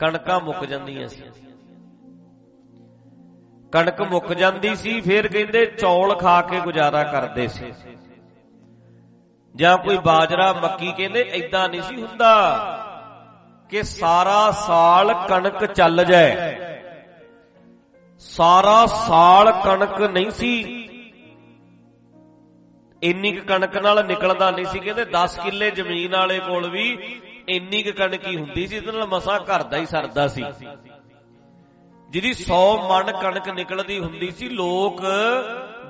[0.00, 1.22] ਕਣਕਾਂ ਮੁੱਕ ਜਾਂਦੀਆਂ ਸੀ।
[3.72, 7.72] ਕਣਕ ਮੁੱਕ ਜਾਂਦੀ ਸੀ, ਫਿਰ ਕਹਿੰਦੇ ਚੌਲ ਖਾ ਕੇ ਗੁਜ਼ਾਰਾ ਕਰਦੇ ਸੀ।
[9.56, 12.34] ਜਾਂ ਕੋਈ ਬਾਜਰਾ, ਮੱਕੀ ਕਹਿੰਦੇ ਐਦਾਂ ਨਹੀਂ ਸੀ ਹੁੰਦਾ
[13.70, 16.56] ਕਿ ਸਾਰਾ ਸਾਲ ਕਣਕ ਚੱਲ ਜਾਏ।
[18.18, 20.60] ਸਾਰਾ ਸਾਲ ਕਣਕ ਨਹੀਂ ਸੀ।
[23.02, 26.98] ਇੰਨੀ ਕੁ ਕਣਕ ਨਾਲ ਨਿਕਲਦਾ ਨਹੀਂ ਸੀ, ਕਹਿੰਦੇ 10 ਕਿੱਲੇ ਜ਼ਮੀਨ ਵਾਲੇ ਕੋਲ ਵੀ
[27.48, 30.44] ਇੰਨੀ ਕੁ ਕਣਕ ਹੀ ਹੁੰਦੀ ਸੀ ਇਹਦੇ ਨਾਲ ਮਸਾ ਘਰ ਦਾ ਹੀ ਸਰਦਾ ਸੀ।
[32.12, 32.56] ਜਿਹਦੀ 100
[32.88, 35.00] ਮਣ ਕਣਕ ਨਿਕਲਦੀ ਹੁੰਦੀ ਸੀ, ਲੋਕ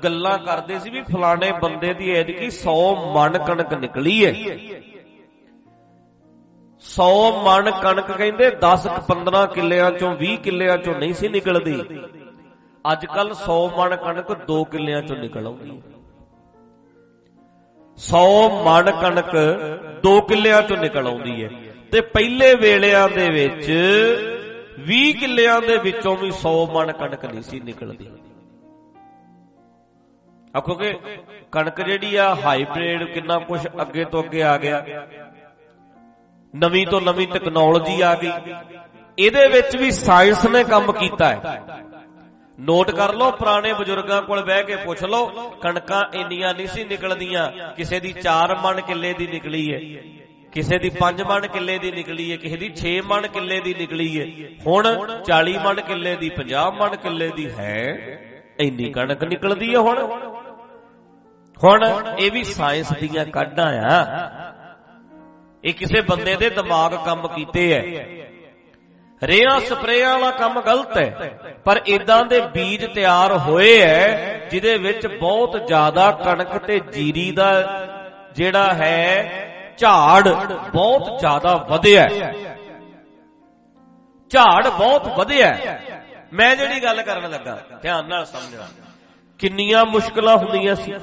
[0.05, 2.75] ਗੱਲਾਂ ਕਰਦੇ ਸੀ ਵੀ ਫਲਾਣੇ ਬੰਦੇ ਦੀ ਐਤਕੀ 100
[3.15, 4.33] ਮਣ ਕਣਕ ਨਿਕਲੀ ਹੈ
[6.85, 7.09] 100
[7.45, 11.75] ਮਣ ਕਣਕ ਕਹਿੰਦੇ 10 15 ਕਿੱਲਿਆਂ ਚੋਂ 20 ਕਿੱਲਿਆਂ ਚੋਂ ਨਹੀਂ ਸੀ ਨਿਕਲਦੀ।
[12.85, 15.81] ਅੱਜ ਕੱਲ 100 ਮਣ ਕਣਕ 2 ਕਿੱਲਿਆਂ ਚੋਂ ਨਿਕਲ ਆਉਂਦੀ
[17.99, 18.25] 100
[18.65, 19.35] ਮਣ ਕਣਕ
[20.07, 21.51] 2 ਕਿੱਲਿਆਂ ਚੋਂ ਨਿਕਲ ਆਉਂਦੀ ਹੈ
[21.93, 23.71] ਤੇ ਪਹਿਲੇ ਵੇਲਿਆਂ ਦੇ ਵਿੱਚ
[24.79, 28.11] 20 ਕਿੱਲਿਆਂ ਦੇ ਵਿੱਚੋਂ ਵੀ 100 ਮਣ ਕਣਕ ਨਹੀਂ ਸੀ ਨਿਕਲਦੀ।
[30.57, 30.95] ਆ ਕਿਉਂਕਿ
[31.53, 34.85] ਕਣਕ ਜਿਹੜੀ ਆ, ਹਾਈਬ੍ਰਿਡ ਕਿੰਨਾ ਕੁਝ ਅੱਗੇ ਤੋਂ ਅੱਗੇ ਆ ਗਿਆ।
[36.57, 38.33] ਨਵੀਂ ਤੋਂ ਨਵੀਂ ਟੈਕਨੋਲੋਜੀ ਆ ਗਈ।
[39.19, 41.63] ਇਹਦੇ ਵਿੱਚ ਵੀ ਸਾਇੰਸ ਨੇ ਕੰਮ ਕੀਤਾ ਹੈ।
[42.61, 45.27] ਨੋਟ ਕਰ ਲਓ, ਪੁਰਾਣੇ ਬਜ਼ੁਰਗਾਂ ਕੋਲ ਬਹਿ ਕੇ ਪੁੱਛ ਲਓ,
[45.63, 49.79] ਕਣਕਾਂ ਇੰਨੀਆਂ ਨਹੀਂ ਸੀ ਨਿਕਲਦੀਆਂ, ਕਿਸੇ ਦੀ 4 ਮਣ ਕਿੱਲੇ ਦੀ ਨਿਕਲੀ ਹੈ
[50.53, 54.09] ਕਿਸੇ ਦੀ 5 ਮਣ ਕਿੱਲੇ ਦੀ ਨਿਕਲੀ ਹੈ ਕਿਸੇ ਦੀ 6 ਮਣ ਕਿੱਲੇ ਦੀ ਨਿਕਲੀ
[54.21, 54.25] ਹੈ
[54.67, 54.89] ਹੁਣ
[55.25, 57.85] 40 ਮਣ ਕਿੱਲੇ ਦੀ 50 ਮਣ ਕਿੱਲੇ ਦੀ ਹੈ,
[58.61, 59.99] ਇੰਨੀ ਕਣਕ ਨਿਕਲਦੀ ਹੈ ਹੁਣ।
[61.65, 61.85] ਹੁਣ
[62.19, 64.01] ਇਹ ਵੀ ਸਾਇੰਸ ਦੀਆਂ ਕਾਢਾਂ ਆ।
[65.65, 67.83] ਇਹ ਕਿਸੇ ਬੰਦੇ ਦੇ ਦਿਮਾਗ ਕੰਮ ਕੀਤੇ ਐ।
[69.23, 71.33] ਰੇਹਾਂ ਸਪਰੇਆਂ ਵਾਲਾ ਕੰਮ ਗਲਤ ਹੈ
[71.65, 77.51] ਪਰ ਇਦਾਂ ਦੇ ਬੀਜ ਤਿਆਰ ਹੋਏ ਐ, ਜਿਹਦੇ ਵਿੱਚ ਬਹੁਤ ਜ਼ਿਆਦਾ ਕਣਕ ਤੇ ਜੀਰੀ ਦਾ
[78.35, 79.49] ਜਿਹੜਾ ਹੈ
[79.83, 80.29] ਝਾੜ
[80.73, 82.09] ਬਹੁਤ ਜ਼ਿਆਦਾ ਵਧਿਆ
[84.31, 85.59] ਝਾੜ ਬਹੁਤ ਵਧਿਆ
[86.33, 88.67] ਮੈਂ ਜਿਹੜੀ ਗੱਲ ਕਰਨ ਲੱਗਾ, ਧਿਆਨ ਨਾਲ ਸਮਝਣਾ।
[89.39, 90.95] ਕਿੰਨੀਆਂ ਮੁਸ਼ਕਲਾਂ ਹੁੰਦੀਆਂ ਸੀ।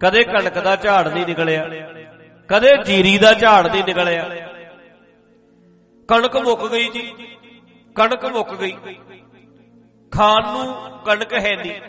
[0.00, 1.66] ਕਦੇ ਕਣਕ ਦਾ ਝਾੜ ਨਹੀਂ ਨਿਕਲਿਆ।
[2.48, 4.28] ਕਦੇ ਜੀਰੀ ਦਾ ਝਾੜ ਨਹੀਂ ਨਿਕਲਿਆ।
[6.08, 7.14] ਕਣਕ ਮੁੱਕ ਗਈ ਜੀ।
[7.94, 8.76] ਕਣਕ ਮੁੱਕ ਗਈ।
[10.10, 11.80] ਖਾਣ ਨੂੰ ਕਣਕ ਹੈ ਨਹੀਂ।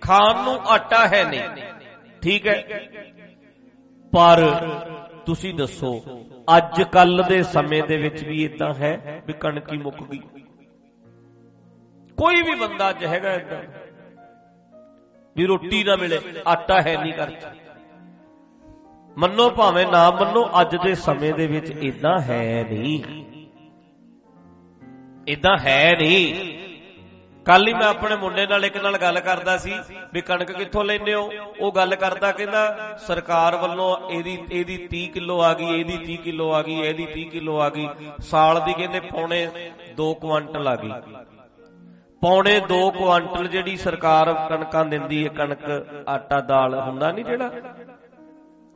[0.00, 1.62] ਖਾਣ ਨੂੰ ਆਟਾ ਹੈ ਨਹੀਂ।
[2.22, 2.82] ਠੀਕ ਹੈ।
[4.16, 4.60] ਪਰ
[5.28, 6.04] ਤੁਸੀਂ ਦੱਸੋ
[6.56, 10.18] ਅੱਜ ਕੱਲ ਦੇ ਸਮੇਂ ਦੇ ਵਿੱਚ ਵੀ ਇਦਾਂ ਹੈ ਵੀ ਕਣਕ ਹੀ ਮੁੱਕ ਗਈ?
[12.16, 13.62] ਕੋਈ ਵੀ ਬੰਦਾ ਅੱਜ ਹੈਗਾ ਇਦਾਂ
[15.36, 17.46] ਵੀ ਰੋਟੀ ਨਾ ਮਿਲੇ, ਆਟਾ ਹੈ ਨਹੀਂ ਘਰ 'ਚ।
[19.18, 23.24] ਮੰਨੋ ਭਾਵੇਂ ਨਾ ਮੰਨੋ, ਅੱਜ ਦੇ ਸਮੇਂ ਦੇ ਵਿੱਚ ਇਦਾਂ ਹੈ ਨਹੀਂ।
[25.28, 26.34] ਇਦਾਂ ਹੈ ਨਹੀਂ।
[27.48, 29.74] ਕੱਲ ਹੀ ਮੈਂ ਆਪਣੇ ਮੁੰਡੇ ਨਾਲ ਇੱਕ ਨਾਲ ਗੱਲ ਕਰਦਾ ਸੀ
[30.12, 31.30] ਵੀ ਕਣਕ ਕਿੱਥੋਂ ਲੈਨੇ ਹੋ?
[31.60, 36.52] ਉਹ ਗੱਲ ਕਰਦਾ ਕਹਿੰਦਾ, ਸਰਕਾਰ ਵੱਲੋਂ ਇਹਦੀ ਇਹਦੀ 30 ਕਿਲੋ ਆ ਗਈ, ਇਹਦੀ 30 ਕਿਲੋ
[36.52, 37.88] ਆ ਗਈ, ਇਹਦੀ 30 ਕਿਲੋ ਆ ਗਈ।
[38.20, 39.48] ਸਾਲ ਦੀ ਕਹਿੰਦੇ ਪੌਣੇ
[39.96, 40.92] 2 ਕੁਆਂਟਲ ਆ ਗਈ।
[42.22, 45.64] ਪੌਣੇ 2 ਕੁਆਂਟਲ ਜਿਹੜੀ ਸਰਕਾਰ ਕਣਕਾਂ ਦਿੰਦੀ ਹੈ, ਕਣਕ,
[46.08, 47.48] ਆਟਾ, ਦਾਲ ਹੁੰਦਾ ਨਹੀਂ ਜਿਹੜਾ?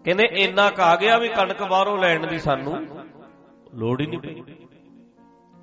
[0.04, 2.86] ਕਹਿੰਦੇ ਇੰਨਾ ਕਾ ਗਿਆ ਵੀ ਕਣਕ ਬਾਹਰੋਂ ਲੈਣ ਦੀ ਸਾਨੂੰ
[3.74, 4.61] ਲੋੜ ਹੀ ਨਹੀਂ ਪਈ।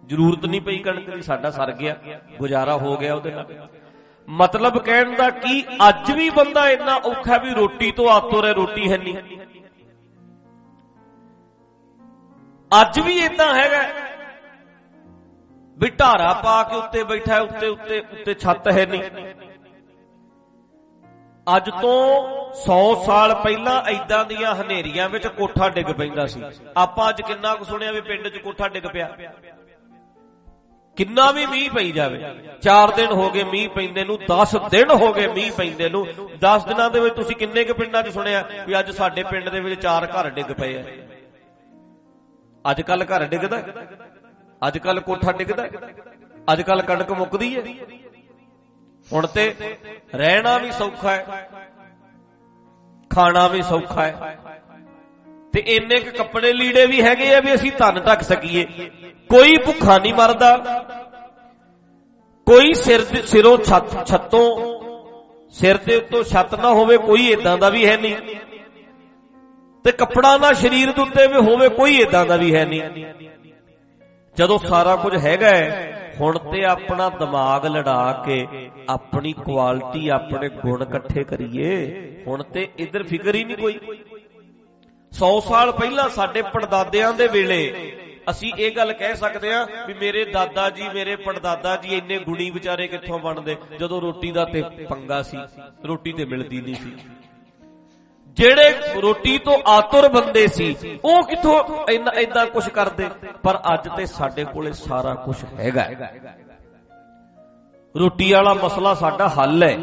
[0.09, 1.95] ਜ਼ਰੂਰਤ ਨਹੀਂ ਪਈ ਕਣਕ ਦੀ ਸਾਡਾ ਸਰ ਗਿਆ,
[2.39, 3.67] ਗੁਜ਼ਾਰਾ ਹੋ ਗਿਆ ਉਹਦੇ ਨਾਲ।
[4.27, 8.91] ਮਤਲਬ ਕਹਿਣ ਦਾ ਕੀ, ਅੱਜ ਵੀ ਬੰਦਾ ਇੰਨਾ ਔਖਾ ਵੀ ਰੋਟੀ ਤੋਂ ਆਤੋ ਰੇ ਰੋਟੀ
[8.91, 9.15] ਹੈ ਨਹੀਂ।
[12.71, 13.81] ਅੱਜ ਵੀ ਇਦਾਂ ਹੈਗਾ
[15.77, 19.03] ਵੀ ਢਾਰਾ ਪਾ ਕੇ ਉੱਤੇ ਬੈਠਾ ਉੱਤੇ ਉੱਤੇ ਉੱਤੇ ਛੱਤ ਹੈ ਨਹੀਂ।
[21.47, 21.99] ਅੱਜ ਤੋਂ
[22.55, 26.43] 100 ਸਾਲ ਪਹਿਲਾਂ ਐਦਾਂ ਦੀਆਂ ਹਨੇਰੀਆਂ ਵਿੱਚ ਕੋਠਾ ਡਿੱਗ ਪੈਂਦਾ ਸੀ।
[26.77, 29.09] ਆਪਾਂ ਅੱਜ ਕਿੰਨਾ ਕੁ ਸੁਣਿਆ ਵੀ ਪਿੰਡ 'ਚ ਕੋਠਾ ਡਿੱਗ ਪਿਆ।
[30.99, 32.23] ਕਿੰਨਾ ਵੀ ਮੀਂਹ ਪਈ ਜਾਵੇ।
[32.61, 36.05] 4 ਦਿਨ ਹੋ ਗਏ ਮੀਂਹ ਪੈਂਦੇ ਨੂੰ 10 ਦਿਨ ਹੋ ਗਏ ਮੀਂਹ ਪੈਂਦੇ ਨੂੰ।
[36.41, 39.59] 10 ਦਿਨਾਂ ਦੇ ਵਿੱਚ ਤੁਸੀਂ ਕਿੰਨੇ ਕੁ ਪਿੰਡਾਂ 'ਚ ਸੁਣਿਆ ਵੀ ਅੱਜ ਸਾਡੇ ਪਿੰਡ ਦੇ
[39.59, 40.83] ਵਿੱਚ ਚਾਰ ਘਰ ਡਿੱਗ ਪਏ ਆ।
[42.65, 43.61] ਅੱਜ ਕੱਲ ਘਰ ਡਿੱਗਦਾ
[44.67, 45.67] ਅੱਜ ਕੱਲ ਕੋਠਾ ਡਿੱਗਦਾ
[46.53, 47.61] ਅੱਜ ਕੱਲ ਕਣਕ ਮੁੱਕਦੀ ਹੈ।
[49.07, 49.53] ਹੁਣ ਤੇ
[50.15, 51.49] ਰਹਿਣਾ ਵੀ ਸੌਖਾ ਹੈ।
[53.09, 54.37] ਖਾਣਾ ਵੀ ਸੌਖਾ ਹੈ।
[55.53, 58.65] ਤੇ ਇੰਨੇ ਕ ਕੱਪੜੇ ਲੀੜੇ ਵੀ ਹੈਗੇ ਆ ਵੀ ਅਸੀਂ ਧਨ ਢੱਕ ਸਕੀਏ।
[59.29, 60.57] ਕੋਈ ਭੁੱਖਾ ਨਹੀਂ ਮਰਦਾ।
[62.47, 64.45] ਕੋਈ ਸਿਰ ਸਿਰੋਂ ਛੱਤ ਛੱਤੋਂ
[65.51, 68.15] ਸਿਰ ਦੇ ਉੱਤੋਂ ਛੱਤ ਨਾ ਹੋਵੇ, ਕੋਈ ਇਦਾਂ ਦਾ ਵੀ ਹੈ ਨਹੀਂ।
[69.85, 73.05] ਤੇ ਕੱਪੜਾ ਨਾ ਸਰੀਰ ਦੇ ਉੱਤੇ ਵੀ ਹੋਵੇ, ਕੋਈ ਇਦਾਂ ਦਾ ਵੀ ਹੈ ਨਹੀਂ।
[74.35, 75.51] ਜਦੋਂ ਸਾਰਾ ਕੁਝ ਹੈਗਾ
[76.19, 81.69] ਹੁਣ ਤੇ ਆਪਣਾ ਦਿਮਾਗ ਲੜਾ ਕੇ ਆਪਣੀ ਕੁਆਲਿਟੀ, ਆਪਣੇ ਗੁਣ ਇਕੱਠੇ ਕਰੀਏ,
[82.27, 83.79] ਹੁਣ ਤੇ ਇਧਰ ਫਿਕਰ ਹੀ ਨਹੀਂ ਕੋਈ।
[85.11, 87.61] 100 ਸਾਲ ਪਹਿਲਾਂ ਸਾਡੇ ਪੜਦਾਦਿਆਂ ਦੇ ਵੇਲੇ
[88.29, 92.49] ਅਸੀਂ ਇਹ ਗੱਲ ਕਹਿ ਸਕਦੇ ਹਾਂ ਵੀ ਮੇਰੇ ਦਾਦਾ ਜੀ, ਮੇਰੇ ਪੜਦਾਦਾ ਜੀ ਇੰਨੇ ਗੁਣੀ
[92.49, 93.55] ਵਿਚਾਰੇ ਕਿੱਥੋਂ ਬਣਦੇ?
[93.79, 95.37] ਜਦੋਂ ਰੋਟੀ ਦਾ ਤੇ ਪੰਗਾ ਸੀ,
[95.85, 96.95] ਰੋਟੀ ਤੇ ਮਿਲਦੀ ਨਹੀਂ ਸੀ।
[98.37, 100.75] ਜਿਹੜੇ ਰੋਟੀ ਤੋਂ ਆਤੁਰ ਬੰਦੇ ਸੀ,
[101.05, 103.09] ਉਹ ਕਿੱਥੋਂ ਇੰਨਾ ਇਦਾਂ ਕੁਝ ਕਰਦੇ?
[103.43, 105.89] ਪਰ ਅੱਜ ਤੇ ਸਾਡੇ ਕੋਲੇ ਸਾਰਾ ਕੁਝ ਹੈਗਾ।
[107.95, 109.75] ਰੋਟੀ ਵਾਲਾ ਮਸਲਾ ਸਾਡਾ ਹੱਲ ਹੈ।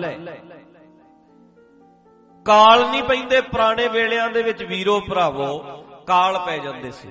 [2.46, 5.58] ਕਾਲ ਨਹੀਂ ਪੈਂਦੇ ਪੁਰਾਣੇ ਵੇਲਿਆਂ ਦੇ ਵਿੱਚ, ਵੀਰੋ ਭਰਾਵੋ,
[6.06, 7.08] ਕਾਲ ਪੈ ਜਾਂਦੇ ਸੀ।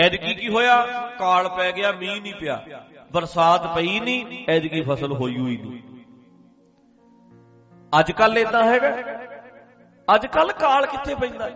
[0.00, 0.86] ਐਦਕੀ ਕੀ ਹੋਇਆ?
[1.18, 2.64] ਕਾਲ ਪੈ ਗਿਆ, ਮੀਂਹ ਨਹੀਂ ਪਿਆ।
[3.12, 5.80] ਬਰਸਾਤ ਪਈ ਨਹੀਂ ਐਦਕੀ ਫਸਲ ਹੋਈ ਹੋਈ ਨਹੀਂ।
[7.98, 8.88] ਅੱਜ ਕੱਲ ਇਦਾਂ ਹੈਗਾ।
[10.14, 11.50] ਅੱਜ ਕੱਲ ਕਾਲ ਕਿੱਥੇ ਪੈਂਦਾ?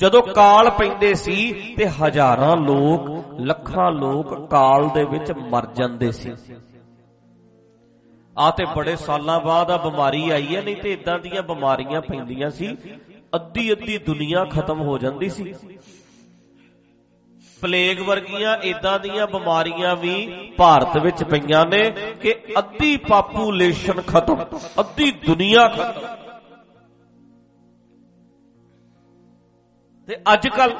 [0.00, 6.34] ਜਦੋਂ ਕਾਲ ਪੈਂਦੇ ਸੀ ਤੇ ਹਜ਼ਾਰਾਂ ਲੋਕ, ਲੱਖਾਂ ਲੋਕ ਕਾਲ ਦੇ ਵਿੱਚ ਮਰ ਜਾਂਦੇ ਸੀ।
[8.38, 12.50] ਆ ਤੇ ਬੜੇ ਸਾਲਾਂ ਬਾਅਦ ਆ, ਬਿਮਾਰੀ ਆਈ ਹੈ ਨਹੀਂ ਤੇ ਇਦਾਂ ਦੀਆਂ ਬਿਮਾਰੀਆਂ ਪੈਂਦੀਆਂ
[12.50, 12.76] ਸੀ।
[13.34, 15.54] ਅੱਧੀ ਅੱਧੀ ਦੁਨੀਆ ਖਤਮ ਹੋ ਜਾਂਦੀ ਸੀ।
[17.62, 20.14] ਪਲੇਗ ਵਰਗੀਆਂ ਇਦਾਂ ਦੀਆਂ ਬਿਮਾਰੀਆਂ ਵੀ
[20.56, 21.90] ਭਾਰਤ ਵਿੱਚ ਪਈਆਂ ਨੇ
[22.22, 24.44] ਕਿ ਅੱਧੀ ਪਾਪੂਲੇਸ਼ਨ ਖਤਮ,
[24.80, 26.06] ਅੱਧੀ ਦੁਨੀਆ ਖਤਮ।
[30.08, 30.74] ਤੇ ਅੱਜ ਕੱਲ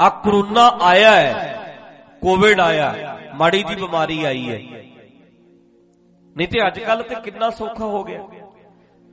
[0.00, 1.78] ਆ ਕਰੋਨਾ ਆਇਆ ਹੈ,
[2.22, 4.84] ਕੋਵਿਡ ਆਇਆ, ਮਾੜੀ ਜੀ ਬਿਮਾਰੀ ਆਈ ਹੈ।
[6.36, 8.22] ਨਹੀਂ ਤੇ ਅੱਜ ਕੱਲ ਤੇ ਕਿੰਨਾ ਸੌਖਾ ਹੋ ਗਿਆ।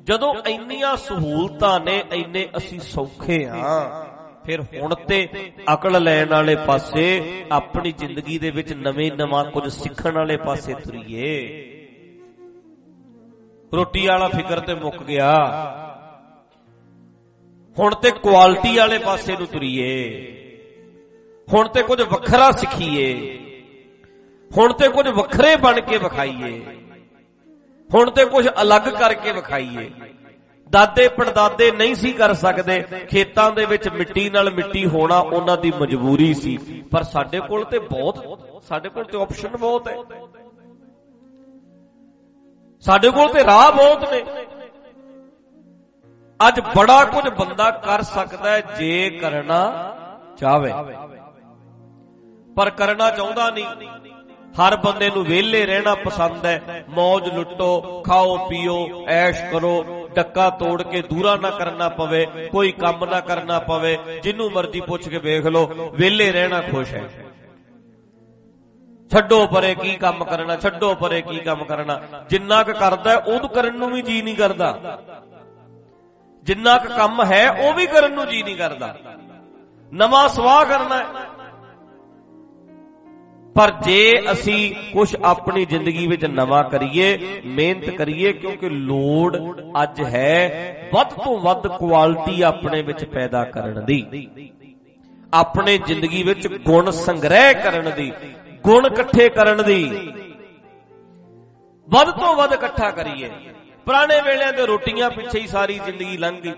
[0.03, 4.10] ਜਦੋਂ ਇੰਨੀਆਂ ਸਹੂਲਤਾਂ ਨੇ, ਇੰਨੇ ਅਸੀਂ ਸੌਖੇ ਹਾਂ।
[4.51, 5.27] ਫਿਰ ਹੁਣ ਤੇ
[5.73, 7.21] ਅਕਲ ਲੈਣ ਵਾਲੇ ਪਾਸੇ
[7.51, 11.47] ਆਪਣੀ ਜ਼ਿੰਦਗੀ ਦੇ ਵਿੱਚ ਨਵੇਂ ਨਵਾਂ ਕੁਝ ਸਿੱਖਣ ਵਾਲੇ ਪਾਸੇ ਤੁਰੀਏ।
[13.73, 15.33] ਰੋਟੀ ਵਾਲਾ ਫਿਕਰ ਤੇ ਮੁੱਕ ਗਿਆ।
[17.79, 20.09] ਹੁਣ ਤੇ ਕੁਆਲਿਟੀ ਵਾਲੇ ਪਾਸੇ ਨੂੰ ਤੁਰੀਏ।
[21.53, 23.37] ਹੁਣ ਤੇ ਕੁਝ ਵੱਖਰਾ ਸਿੱਖੀਏ।
[24.57, 26.61] ਹੁਣ ਤੇ ਕੁਝ ਵੱਖਰੇ ਬਣ ਕੇ ਵਿਖਾਈਏ।
[27.93, 29.91] ਹੁਣ ਤੇ ਕੁਝ ਅਲੱਗ ਕਰਕੇ ਵਿਖਾਈਏ।
[30.71, 35.73] ਦਾਦੇ ਪੜਦਾਦੇ ਨਹੀਂ ਸੀ ਕਰ ਸਕਦੇ। ਖੇਤਾਂ ਦੇ ਵਿੱਚ ਮਿੱਟੀ ਨਾਲ ਮਿੱਟੀ ਹੋਣਾ ਉਹਨਾਂ ਦੀ
[35.81, 36.57] ਮਜਬੂਰੀ ਸੀ।
[36.91, 39.97] ਪਰ ਸਾਡੇ ਕੋਲ ਤੇ ਬਹੁਤ, ਸਾਡੇ ਕੋਲ ਤੇ ਆਪਸ਼ਨ ਬਹੁਤ ਹੈ।
[42.81, 44.23] ਸਾਡੇ ਕੋਲ ਤੇ ਰਾਹ ਬਹੁਤ ਨੇ।
[46.47, 49.95] ਅੱਜ ਬੜਾ ਕੁਝ ਬੰਦਾ ਕਰ ਸਕਦਾ ਹੈ ਜੇ ਕਰਨਾ
[50.37, 50.71] ਚਾਹਵੇ।
[52.55, 53.65] ਪਰ ਕਰਨਾ ਚਾਹੁੰਦਾ ਨਹੀਂ।
[54.51, 60.83] ਹਰ ਬੰਦੇ ਨੂੰ ਵਿਹਲੇ ਰਹਿਣਾ ਪਸੰਦ ਹੈ। ਮौज ਲੁੱਟੋ, ਖਾਓ, ਪੀਓ, ਐਸ਼ ਕਰੋ। ਡੱਕਾ ਤੋੜ
[60.83, 65.45] ਕੇ ਦੂਰਾ ਨਾ ਕਰਨਾ ਪਵੇ, ਕੋਈ ਕੰਮ ਨਾ ਕਰਨਾ ਪਵੇ, ਜਿੰਨੂੰ ਮਰਜ਼ੀ ਪੁੱਛ ਕੇ ਵੇਖ
[65.45, 67.09] ਲਓ, ਵਿਹਲੇ ਰਹਿਣਾ ਖੁਸ਼ ਹੈ।
[69.11, 73.77] ਛੱਡੋ ਪਰੇ ਕੀ ਕੰਮ ਕਰਨਾ, ਛੱਡੋ ਪਰੇ ਕੀ ਕੰਮ ਕਰਨਾ। ਜਿੰਨਾ ਕੁ ਕਰਦਾ, ਉਹਨੂੰ ਕਰਨ
[73.77, 74.99] ਨੂੰ ਵੀ ਜੀ ਨਹੀਂ ਕਰਦਾ।
[76.43, 78.95] ਜਿੰਨਾ ਕੁ ਕੰਮ ਹੈ, ਉਹ ਵੀ ਕਰਨ ਨੂੰ ਜੀ ਨਹੀਂ ਕਰਦਾ।
[79.93, 81.05] ਨਵਾਂ ਸਵਾਹ ਕਰਨਾ ਹੈ।
[83.55, 89.37] ਪਰ ਜੇ ਅਸੀਂ ਕੁਝ ਆਪਣੀ ਜ਼ਿੰਦਗੀ ਵਿੱਚ ਨਵਾਂ ਕਰੀਏ, ਮਿਹਨਤ ਕਰੀਏ, ਕਿਉਂਕਿ ਲੋੜ
[89.83, 94.27] ਅੱਜ ਹੈ ਵੱਧ ਤੋਂ ਵੱਧ ਕੁਆਲਿਟੀ ਆਪਣੇ ਵਿੱਚ ਪੈਦਾ ਕਰਨ ਦੀ।
[95.33, 98.11] ਆਪਣੇ ਜ਼ਿੰਦਗੀ ਵਿੱਚ ਗੁਣ ਸੰਗ੍ਰਹਿ ਕਰਨ ਦੀ,
[98.63, 99.83] ਗੁਣ ਇਕੱਠੇ ਕਰਨ ਦੀ।
[101.89, 103.29] ਵੱਧ ਤੋਂ ਵੱਧ ਇਕੱਠਾ ਕਰੀਏ।
[103.85, 106.53] ਪੁਰਾਣੇ ਵੇਲਿਆਂ ਤੇ ਰੋਟੀਆਂ ਪਿੱਛੇ ਹੀ ਸਾਰੀ ਜ਼ਿੰਦਗੀ ਲੰਘ ਗਈ।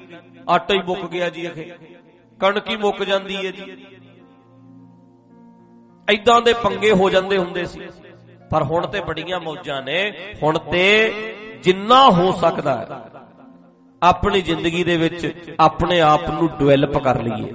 [0.49, 1.71] ਆਟਾ ਹੀ ਮੁੱਕ ਗਿਆ ਜੀ ਅਖੇ।
[2.39, 3.85] ਕਣਕ ਹੀ ਮੁੱਕ ਜਾਂਦੀ ਹੈ ਜੀ।
[6.07, 7.87] ਐਦਾਂ ਦੇ ਪੰਗੇ ਹੋ ਜਾਂਦੇ ਹੁੰਦੇ ਸੀ।
[8.49, 9.99] ਪਰ ਹੁਣ ਤੇ ਬੜੀਆਂ ਮੌਜਾਂ ਨੇ।
[10.43, 10.85] ਹੁਣ ਤੇ
[11.63, 12.87] ਜਿੰਨਾ ਹੋ ਸਕਦਾ ਹੈ,
[14.01, 17.53] ਆਪਣੀ ਜ਼ਿੰਦਗੀ ਦੇ ਵਿੱਚ ਆਪਣੇ ਆਪ ਨੂੰ ਡਿਵੈਲਪ ਕਰ ਲਈਏ।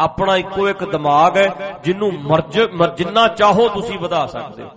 [0.00, 2.60] ਆਪਣਾ ਇੱਕੋ ਇੱਕ ਦਿਮਾਗ ਹੈ, ਜਿਹਨੂੰ ਮਰਜ
[2.96, 4.70] ਜਿੰਨਾ ਚਾਹੋ ਤੁਸੀਂ ਵਧਾ ਸਕਦੇ ਹੋ।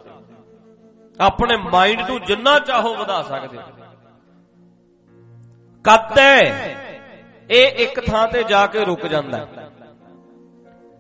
[1.19, 3.63] ਆਪਣੇ ਮਾਈਂਡ ਨੂੰ ਜਿੰਨਾ ਚਾਹੋ ਵਧਾ ਸਕਦੇ ਹੋ।
[5.85, 6.75] ਕੱਤ ਹੈ,
[7.49, 9.45] ਇਹ ਇੱਕ ਥਾਂ ਤੇ ਜਾ ਕੇ ਰੁਕ ਜਾਂਦਾ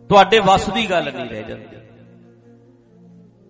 [0.09, 1.65] ਤੁਹਾਡੇ ਵੱਸ ਦੀ ਗੱਲ ਨਹੀਂ ਰਹਿ ਜਾਂਦੀ।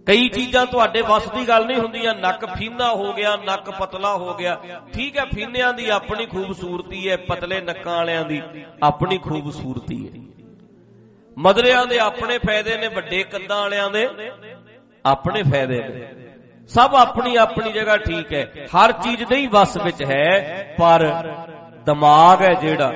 [0.09, 4.33] ਕਈ ਚੀਜ਼ਾਂ ਤੁਹਾਡੇ ਵੱਸ ਦੀ ਗੱਲ ਨਹੀਂ ਹੁੰਦੀਆਂ। ਨੱਕ ਫੀਨਾ ਹੋ ਗਿਆ, ਨੱਕ ਪਤਲਾ ਹੋ
[4.33, 4.57] ਗਿਆ।
[4.93, 8.41] ਠੀਕ ਹੈ, ਫੀਨਿਆਂ ਦੀ ਆਪਣੀ ਖੂਬਸੂਰਤੀ ਹੈ, ਪਤਲੇ ਨੱਕਾਂ ਵਾਲਿਆਂ ਦੀ
[8.83, 10.23] ਆਪਣੀ ਖੂਬਸੂਰਤੀ ਹੈ।
[11.37, 14.07] ਮਦਰਿਆਂ ਦੇ ਆਪਣੇ ਫਾਇਦੇ ਨੇ, ਵੱਡੇ ਕੱਦਾਂ ਵਾਲਿਆਂ ਦੇ
[15.05, 16.13] ਆਪਣੇ ਫਾਇਦੇ ਨੇ।
[16.67, 21.07] ਸਭ ਆਪਣੀ ਆਪਣੀ ਜਗ੍ਹਾ ਠੀਕ ਹੈ। ਹਰ ਚੀਜ਼ ਨਹੀਂ ਵੱਸ ਵਿੱਚ ਹੈ, ਪਰ
[21.85, 22.91] ਦਿਮਾਗ ਹੈ ਜਿਹੜਾ।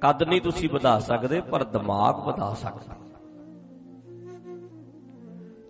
[0.00, 3.07] ਕੱਦ ਨਹੀਂ ਤੁਸੀਂ ਵਧਾ ਸਕਦੇ, ਪਰ ਦਿਮਾਗ ਵਧਾ ਸਕਦੇ।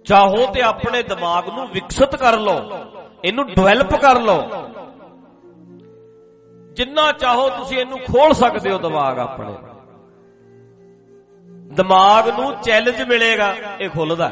[0.08, 2.58] ਚਾਹੋ ਤੇ ਆਪਣੇ ਦਿਮਾਗ ਨੂੰ ਵਿਕਸਿਤ ਕਰ ਲਓ,
[3.24, 4.38] ਇਹਨੂੰ ਡਿਵੈਲਪ ਕਰ ਲਓ।
[6.72, 9.54] ਜਿੰਨਾ ਚਾਹੋ ਤੁਸੀਂ ਇਹਨੂੰ ਖੋਲ ਸਕਦੇ ਹੋ ਦਿਮਾਗ ਆਪਣੇ।
[11.74, 14.28] ਦਿਮਾਗ ਨੂੰ ਚੈਲੰਜ ਮਿਲੇਗਾ, ਇਹ ਖੁੱਲਦਾ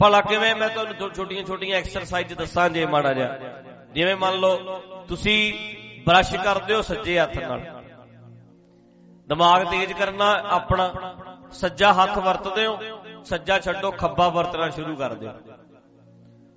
[0.00, 3.38] ਭਲਾ ਕਿਵੇਂ, ਮੈਂ ਤੁਹਾਨੂੰ ਛੋਟੀਆਂ ਛੋਟੀਆਂ ਐਕਸਰਸਾਈਜ਼ ਦੱਸਾਂ ਜੇ ਮਾੜਾ ਜਿਹਾ।
[3.94, 5.52] ਜਿਵੇਂ ਮੰਨ ਲਓ, ਤੁਸੀਂ
[6.06, 7.60] ਬ੍ਰਸ਼ ਕਰਦੇ ਹੋ ਸੱਜੇ ਹੱਥ ਨਾਲ।
[9.28, 10.92] ਦਿਮਾਗ ਤੇਜ਼ ਕਰਨਾ ਆਪਣਾ,
[11.52, 12.78] ਸੱਜਾ ਹੱਥ ਵਰਤਦੇ ਹੋ।
[13.28, 15.30] ਸੱਜਾ ਛੱਡੋ, ਖੱਬਾ ਵਰਤਣਾ ਸ਼ੁਰੂ ਕਰ ਦਿਓ।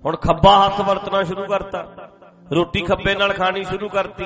[0.04, 2.10] ਹੁਣ ਖੱਬਾ ਹੱਥ ਵਰਤਣਾ ਸ਼ੁਰੂ ਕਰਤਾ।
[2.52, 4.24] ਰੋਟੀ ਖੱਬੇ ਨਾਲ ਖਾਣੀ ਸ਼ੁਰੂ ਕਰਤੀ।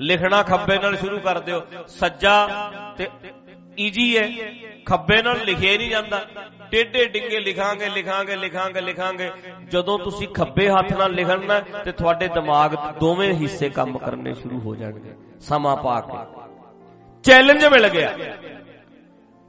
[0.00, 2.48] ਲਿਖਣਾ ਖੱਬੇ ਨਾਲ ਸ਼ੁਰੂ ਕਰ ਦਿਓ। ਸੱਜਾ
[2.96, 3.10] ਤੇ
[3.80, 4.28] ਈਜੀ ਹੈ।
[4.86, 6.26] ਖੱਬੇ ਨਾਲ ਲਿਖਿਆ ਨਹੀਂ ਜਾਂਦਾ।
[6.70, 9.30] ਟੇਡੇ ਡਿੰਗੇ ਲਿਖਾਂਗੇ ਲਿਖਾਂਗੇ ਲਿਖਾਂਗੇ ਲਿਖਾਂਗੇ।
[9.68, 14.74] ਜਦੋਂ ਤੁਸੀਂ ਖੱਬੇ ਹੱਥ ਨਾਲ ਲਿਖਣਾ ਤੇ ਤੁਹਾਡੇ ਦਿਮਾਗ ਦੋਵੇਂ ਹਿੱਸੇ ਕੰਮ ਕਰਨੇ ਸ਼ੁਰੂ ਹੋ
[14.74, 16.40] ਜਾਣਗੇ। ਸਮਾਂ ਪਾ ਕੇ।
[17.22, 18.16] ਚੈਲੰਜ ਮਿਲ ਗਿਆ।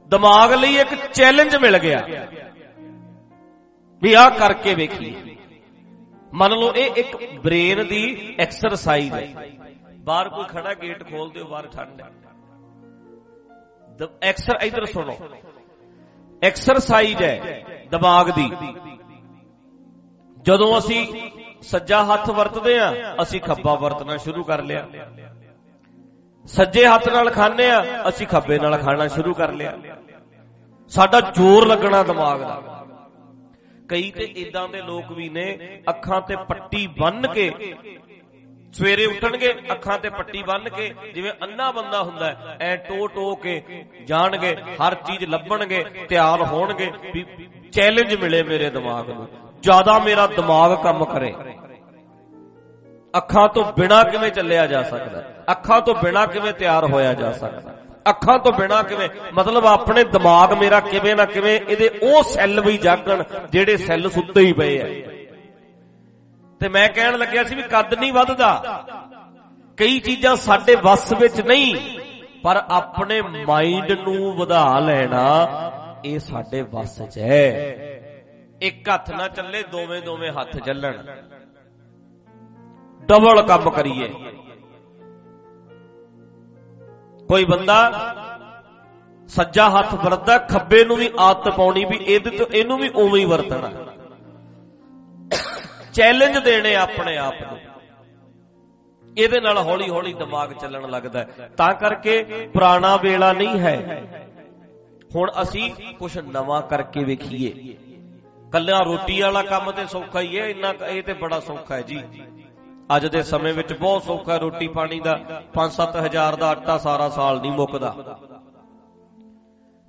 [0.06, 2.06] ਦਿਮਾਗ ਲਈ ਇੱਕ ਚੈਲੰਜ ਮਿਲ ਗਿਆ।
[4.02, 5.36] ਵੀ ਆ ਕਰਕੇ ਵੇਖੀਏ।
[6.34, 9.34] ਮੰਨ ਲਓ ਇਹ ਇੱਕ ਬ੍ਰੇਨ ਦੀ ਐਕਸਰਸਾਈਜ਼ ਹੈ।
[9.98, 12.10] ਬਾਹਰ ਕੋਈ ਖੜਾ ਗੇਟ ਖੋਲ ਦਿਓ, ਬਾਹਰ ਠੰਡ ਹੈ।
[14.22, 15.18] ਐਕਸਰ ਇਧਰ ਸੁਣੋ।
[16.42, 18.50] ਐਕਸਰਸਾਈਜ਼ ਹੈ ਦਿਮਾਗ ਦੀ।
[20.42, 21.30] ਜਦੋਂ ਅਸੀਂ
[21.62, 24.86] ਸੱਜਾ ਹੱਥ ਵਰਤਦੇ ਆ ਅਸੀਂ ਖੱਬਾ ਵਰਤਣਾ ਸ਼ੁਰੂ ਕਰ ਲਿਆ।
[26.46, 29.78] ਸੱਜੇ ਹੱਥ ਨਾਲ ਖਾਂਦੇ ਆ, ਅਸੀਂ ਖੱਬੇ ਨਾਲ ਖਾਣਾ ਸ਼ੁਰੂ ਕਰ ਲਿਆ।
[30.88, 32.62] ਸਾਡਾ ਜ਼ੋਰ ਲੱਗਣਾ ਦਿਮਾਗ ਦਾ।
[33.88, 37.74] ਕਈ ਤੇ ਇਦਾਂ ਦੇ ਲੋਕ ਵੀ ਨੇ, ਅੱਖਾਂ ਤੇ ਪੱਟੀ ਬੰਨ ਕੇ
[38.72, 43.84] ਸਵੇਰੇ ਉੱਠਣਗੇ, ਅੱਖਾਂ ਤੇ ਪੱਟੀ ਬੰਨ ਕੇ, ਜਿਵੇਂ ਅੰਨਾ ਬੰਦਾ ਹੁੰਦਾ ਐ ਟੋ ਟੋ ਕੇ
[44.04, 47.26] ਜਾਣਗੇ, ਹਰ ਚੀਜ਼ ਲੱਭਣਗੇ, ਤਿਆਰ ਹੋਣਗੇ, ਵੀ
[47.72, 49.28] ਚੈਲੰਜ ਮਿਲੇ ਮੇਰੇ ਦਿਮਾਗ ਨੂੰ।
[49.62, 51.34] ਜ਼ਿਆਦਾ ਮੇਰਾ ਦਿਮਾਗ ਕੰਮ ਕਰੇ।
[53.16, 55.22] ਅੱਖਾਂ ਤੋਂ ਬਿਨਾ ਕਿਵੇਂ ਚੱਲਿਆ ਜਾ ਸਕਦਾ?
[55.50, 57.74] ਅੱਖਾਂ ਤੋਂ ਬਿਨਾ ਕਿਵੇਂ ਤਿਆਰ ਹੋਇਆ ਜਾ ਸਕਦਾ?
[58.10, 59.08] ਅੱਖਾਂ ਤੋਂ ਬਿਨਾ ਕਿਵੇਂ?
[59.34, 64.40] ਮਤਲਬ ਆਪਣੇ ਦਿਮਾਗ ਮੇਰਾ ਕਿਵੇਂ ਨਾ ਕਿਵੇਂ ਇਹਦੇ ਉਹ ਸੈੱਲ ਵੀ ਜਾਗਣ ਜਿਹੜੇ ਸੈੱਲ ਸੁੱਤੇ
[64.40, 64.86] ਹੀ ਪਏ ਆ।
[66.60, 68.50] ਤੇ ਮੈਂ ਕਹਿਣ ਲੱਗਿਆ ਸੀ ਵੀ ਕੱਦ ਨਹੀਂ ਵੱਧਦਾ।
[69.76, 71.74] ਕਈ ਚੀਜ਼ਾਂ ਸਾਡੇ ਵੱਸ ਵਿੱਚ ਨਹੀਂ,
[72.42, 75.24] ਪਰ ਆਪਣੇ ਮਾਈਂਡ ਨੂੰ ਵਧਾ ਲੈਣਾ
[76.04, 77.48] ਇਹ ਸਾਡੇ ਵੱਸ 'ਚ ਹੈ।
[78.62, 80.98] ਇੱਕ ਹੱਥ ਨਾ ਚੱਲੇ ਦੋਵੇਂ ਦੋਵੇਂ ਹੱਥ ਚੱਲਣ।
[83.08, 84.08] ਡਬਲ ਕੰਮ ਕਰੀਏ।
[87.28, 87.78] ਕੋਈ ਬੰਦਾ
[89.28, 93.24] ਸੱਜਾ ਹੱਥ ਵਰਤਦਾ, ਖੱਬੇ ਨੂੰ ਵੀ ਆਦਤ ਪਾਉਣੀ ਵੀ ਇਹਦੇ ਤੋਂ ਇਹਨੂੰ ਵੀ ਉਵੇਂ ਹੀ
[93.24, 93.70] ਵਰਤਣਾ।
[95.92, 97.58] ਚੈਲੰਜ ਦੇਣੇ ਆਪਣੇ ਆਪ ਨੂੰ।
[99.18, 101.24] ਇਹਦੇ ਨਾਲ ਹੌਲੀ ਹੌਲੀ ਦਿਮਾਗ ਚੱਲਣ ਲੱਗਦਾ
[101.56, 102.22] ਤਾਂ ਕਰਕੇ
[102.52, 103.76] ਪੁਰਾਣਾ ਵੇਲਾ ਨਹੀਂ ਹੈ।
[105.14, 107.50] ਹੁਣ ਅਸੀਂ ਕੁਝ ਨਵਾਂ ਕਰਕੇ ਵੇਖੀਏ।
[108.52, 112.02] ਕੱਲਿਆਂ ਰੋਟੀ ਵਾਲਾ ਕੰਮ ਤੇ ਸੌਖਾ ਹੀ ਹੈ, ਇੰਨਾ ਇਹ ਤੇ ਬੜਾ ਸੌਖਾ ਹੈ ਜੀ।
[112.96, 117.52] ਅੱਜ ਦੇ ਸਮੇਂ ਵਿੱਚ ਬਹੁਤ ਸੌਖਾ ਰੋਟੀ ਪਾਣੀ ਦਾ। 5-7000 ਦਾ ਆਟਾ ਸਾਰਾ ਸਾਲ ਨਹੀਂ
[117.52, 118.18] ਮੁੱਕਦਾ।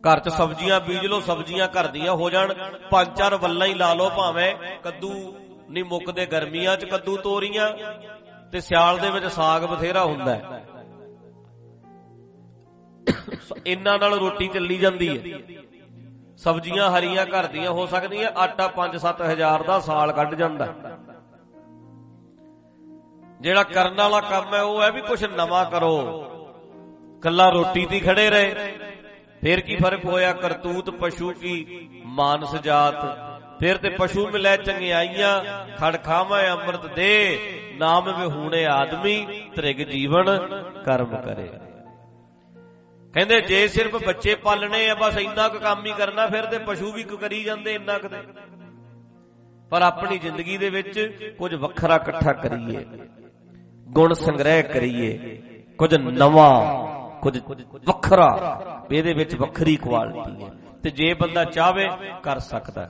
[0.03, 2.53] ਘਰ 'ਚ ਸਬਜ਼ੀਆਂ ਬੀਜ ਲਓ, ਸਬਜ਼ੀਆਂ ਘਰ ਦੀਆਂ ਹੋ ਜਾਣ।
[2.91, 5.35] ਪੰਜ ਚਾਰ ਵੱਲਾਂ ਹੀ ਲਾ ਲਓ ਭਾਵੇਂ ਕੱਦੂ
[5.69, 7.71] ਨਹੀਂ ਮੁੱਕਦੇ ਗਰਮੀਆਂ 'ਚ, ਕੱਦੂ ਤੋਰੀਆਂ।
[8.51, 10.65] ਤੇ ਸਿਆਲ ਦੇ ਵਿੱਚ ਸਾਗ ਬਥੇਰਾ ਹੁੰਦਾ ਹੈ।
[13.65, 15.39] ਇੰਨਾ ਨਾਲ ਰੋਟੀ ਚੱਲੀ ਜਾਂਦੀ ਹੈ।
[16.37, 20.94] ਸਬਜ਼ੀਆਂ ਹਰੀਆਂ ਘਰ ਦੀਆਂ ਹੋ ਸਕਦੀਆਂ, ਆਟਾ 5-7000 ਦਾ ਸਾਲ ਕੱਢ ਜਾਂਦਾ।
[23.41, 26.21] ਜਿਹੜਾ ਕਰਨ ਵਾਲਾ ਕੰਮ ਹੈ, ਉਹ ਹੈ ਵੀ ਕੁਝ ਨਵਾਂ ਕਰੋ।
[27.23, 28.73] ਕੱਲਾ ਰੋਟੀ ਦੀ ਖੜੇ ਰਹੇ।
[29.43, 30.33] ਫੇਰ ਕੀ ਫ਼ਰਕ ਹੋਇਆ?
[30.33, 31.89] ਕਰਤੂਤ ਪਸ਼ੂ ਕੀ?
[32.05, 32.95] ਮਾਨਸ ਜਾਤ।
[33.59, 37.39] ਫਿਰ ਤੇ ਪਸ਼ੂ ਮਿਲੇ ਚੰਗਿਆਈਆਂ, ਖੜ ਖਾਵਾਂ, ਅੰਮ੍ਰਿਤ ਦੇ।
[37.77, 40.25] ਨਾਮ ਵਿਹੂਣੇ ਆਦਮੀ, ਤ੍ਰਿਗ ਜੀਵਨ,
[40.85, 41.49] ਕਰਮ ਕਰੇ।
[43.13, 46.91] ਕਹਿੰਦੇ, ਜੇ ਸਿਰਫ ਬੱਚੇ ਪਾਲਣੇ ਆ, ਬਸ ਇੰਨਾ ਕੁ ਕੰਮ ਹੀ ਕਰਨਾ, ਫਿਰ ਤੇ ਪਸ਼ੂ
[46.91, 48.07] ਵੀ ਕਰੀ ਜਾਂਦੇ ਇੰਨਾ ਕੁ
[49.69, 50.99] ਪਰ ਆਪਣੀ ਜ਼ਿੰਦਗੀ ਦੇ ਵਿੱਚ
[51.39, 52.85] ਕੁਝ ਵੱਖਰਾ ਇਕੱਠਾ ਕਰੀਏ।
[53.87, 55.41] ਗੁਣ ਸੰਗ੍ਰਹਿ ਕਰੀਏ।
[55.77, 56.51] ਕੁਝ ਨਵਾਂ,
[57.21, 57.39] ਕੁਝ
[57.85, 60.49] ਵੱਖਰਾ ਇਹਦੇ ਵਿੱਚ ਵੱਖਰੀ ਕੁਆਲਿਟੀ ਹੈ।
[60.83, 61.89] ਤੇ ਜੇ ਬੰਦਾ ਚਾਹਵੇ,
[62.23, 62.89] ਕਰ ਸਕਦਾ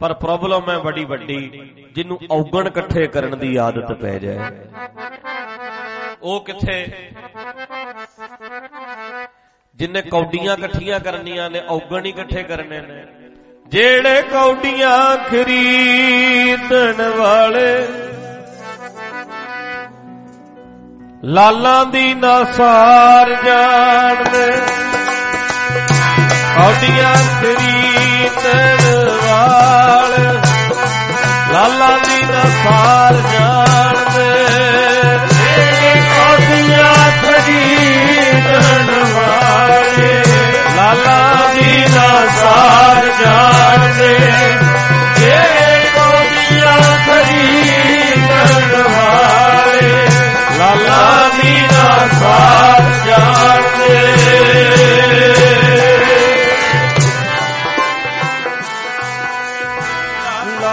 [0.00, 1.38] ਪਰ ਪ੍ਰੋਬਲਮ ਹੈ ਬੜੀ ਵੱਡੀ,
[1.94, 4.38] ਜਿਹਨੂੰ ਔਗਣ ਇਕੱਠੇ ਕਰਨ ਦੀ ਆਦਤ ਪੈ ਜਾਏ।
[6.22, 7.10] ਉਹ ਕਿੱਥੇ?
[9.76, 13.06] ਜਿੰਨੇ ਕੌਡੀਆਂ ਇਕੱਠੀਆਂ ਕਰਨੀਆਂ ਨੇ, ਔਗਣ ਹੀ ਇਕੱਠੇ ਕਰਨੇ ਨੇ।
[13.68, 17.86] ਜਿਹੜੇ ਕੌਡੀਆਂ ਖਰੀਦਣ ਵਾਲੇ
[21.22, 24.44] ਲਾਲਾਂ ਦੀ ਨਾ ਸਾਰ ਜਾਣਦੇ
[26.56, 28.84] ਆਉਂਦੀਆਂ ਖਰੀਦਣ
[29.24, 30.14] ਵਾਲ
[31.52, 34.30] ਲਾਲਾਂ ਦੀ ਨਾ ਸਾਰ ਜਾਣਦੇ
[36.18, 40.14] ਆਉਂਦੀਆਂ ਖਰੀਦਣ ਵਾਲੇ
[40.76, 42.08] ਲਾਲਾਂ ਦੀ ਨਾ
[42.40, 44.27] ਸਾਰ ਜਾਣਦੇ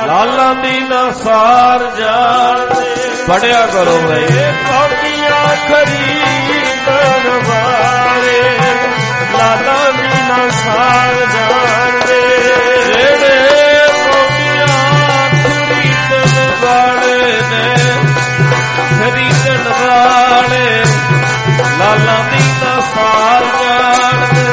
[0.08, 2.84] ਲਾਲਾਂ ਦੀ ਨਾ ਸਾਰ ਜਾਣੇ
[3.28, 4.26] ਪੜਿਆ ਕਰੋ ਬਈ।
[4.70, 8.40] ਕਾਪੀਆਂ ਖਰੀਦਣ ਵਾਲੇ
[9.34, 12.22] ਲਾਲਾਂ ਦੀ ਨਾ ਸਾਰ ਜਾਣੇ
[12.86, 13.40] ਜਿਹੜੇ
[14.04, 14.68] ਕਾਪੀਆਂ
[15.44, 17.64] ਖਰੀਦਣ ਵਾਲੇ ਨੇ
[19.00, 20.65] ਖਰੀਦਣ ਵਾਲੇ
[21.80, 24.46] ਲਾਲਾਂ ਦੀ ਨਾ ਸਾਰ ਜਾਣਦੇ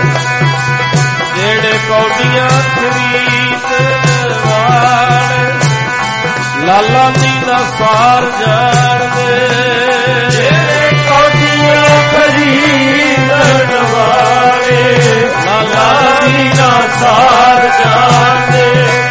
[1.36, 5.50] ਜਿਹੜੇ ਕੌਡੀਆਂ ਖਰੀਦਣ ਵਾਲੇ
[6.66, 9.38] ਲਾਲਾਂ ਦੀ ਨਾ ਸਾਰ ਜਾਣਦੇ।
[10.30, 14.82] ਜਿਹੜੇ ਕੌਡੀਆਂ ਖਰੀਦਣ ਵਾਲੇ
[15.46, 15.90] ਲਾਲਾ
[16.26, 16.70] ਦੀ ਨਾ
[17.00, 19.01] ਸਾਰ ਜਾਣਦੇ।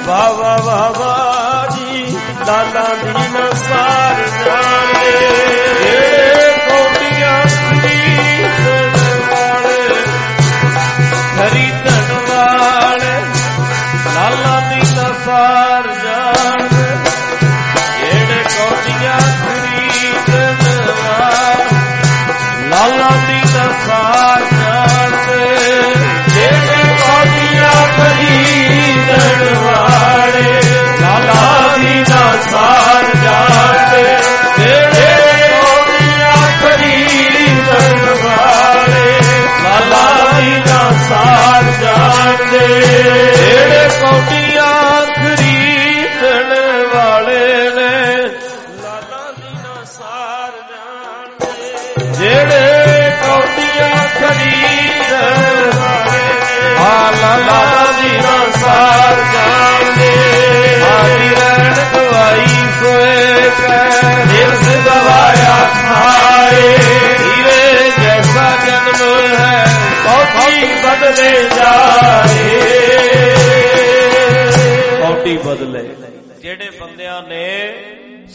[0.07, 2.05] ਹਵਾ ਹਵਾ ਜੀ
[2.47, 2.87] ਲਾਲਾ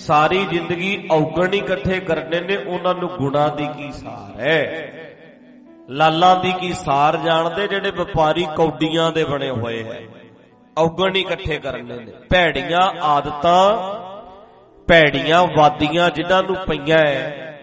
[0.06, 4.92] ਸਾਰੀ ਜ਼ਿੰਦਗੀ ਔਗਣ ਹੀ ਇਕੱਠੇ ਕਰਨੇ ਨੇ, ਉਹਨਾਂ ਨੂੰ ਗੁਣਾ ਦੀ ਕੀ ਸਾਰ ਹੈ?
[5.90, 10.00] ਲਾਲਾਂ ਦੀ ਕੀ ਸਾਰ ਜਾਣਦੇ ਜਿਹੜੇ ਵਪਾਰੀ ਕੌਡੀਆਂ ਦੇ ਬਣੇ ਹੋਏ ਹੈ?
[10.78, 13.64] ਔਗਣ ਹੀ ਇਕੱਠੇ ਕਰਨੇ ਨੇ। ਭੈੜੀਆਂ ਆਦਤਾਂ,
[14.88, 17.58] ਭੈੜੀਆਂ ਵਾਦੀਆਂ ਜਿਨ੍ਹਾਂ ਨੂੰ ਪਈਆਂ ਹੈ,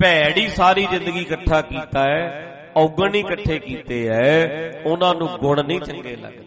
[0.00, 2.20] ਭੈੜ ਹੀ ਸਾਰੀ ਜ਼ਿੰਦਗੀ ਇਕੱਠਾ ਕੀਤਾ ਹੈ,
[2.76, 6.44] ਔਗਣ ਹੀ ਇਕੱਠੇ ਕੀਤੇ ਹੈ, ਉਹਨਾਂ ਨੂੰ ਗੁਣ ਨਹੀਂ ਚੰਗੇ ਲੱਗਦੇ।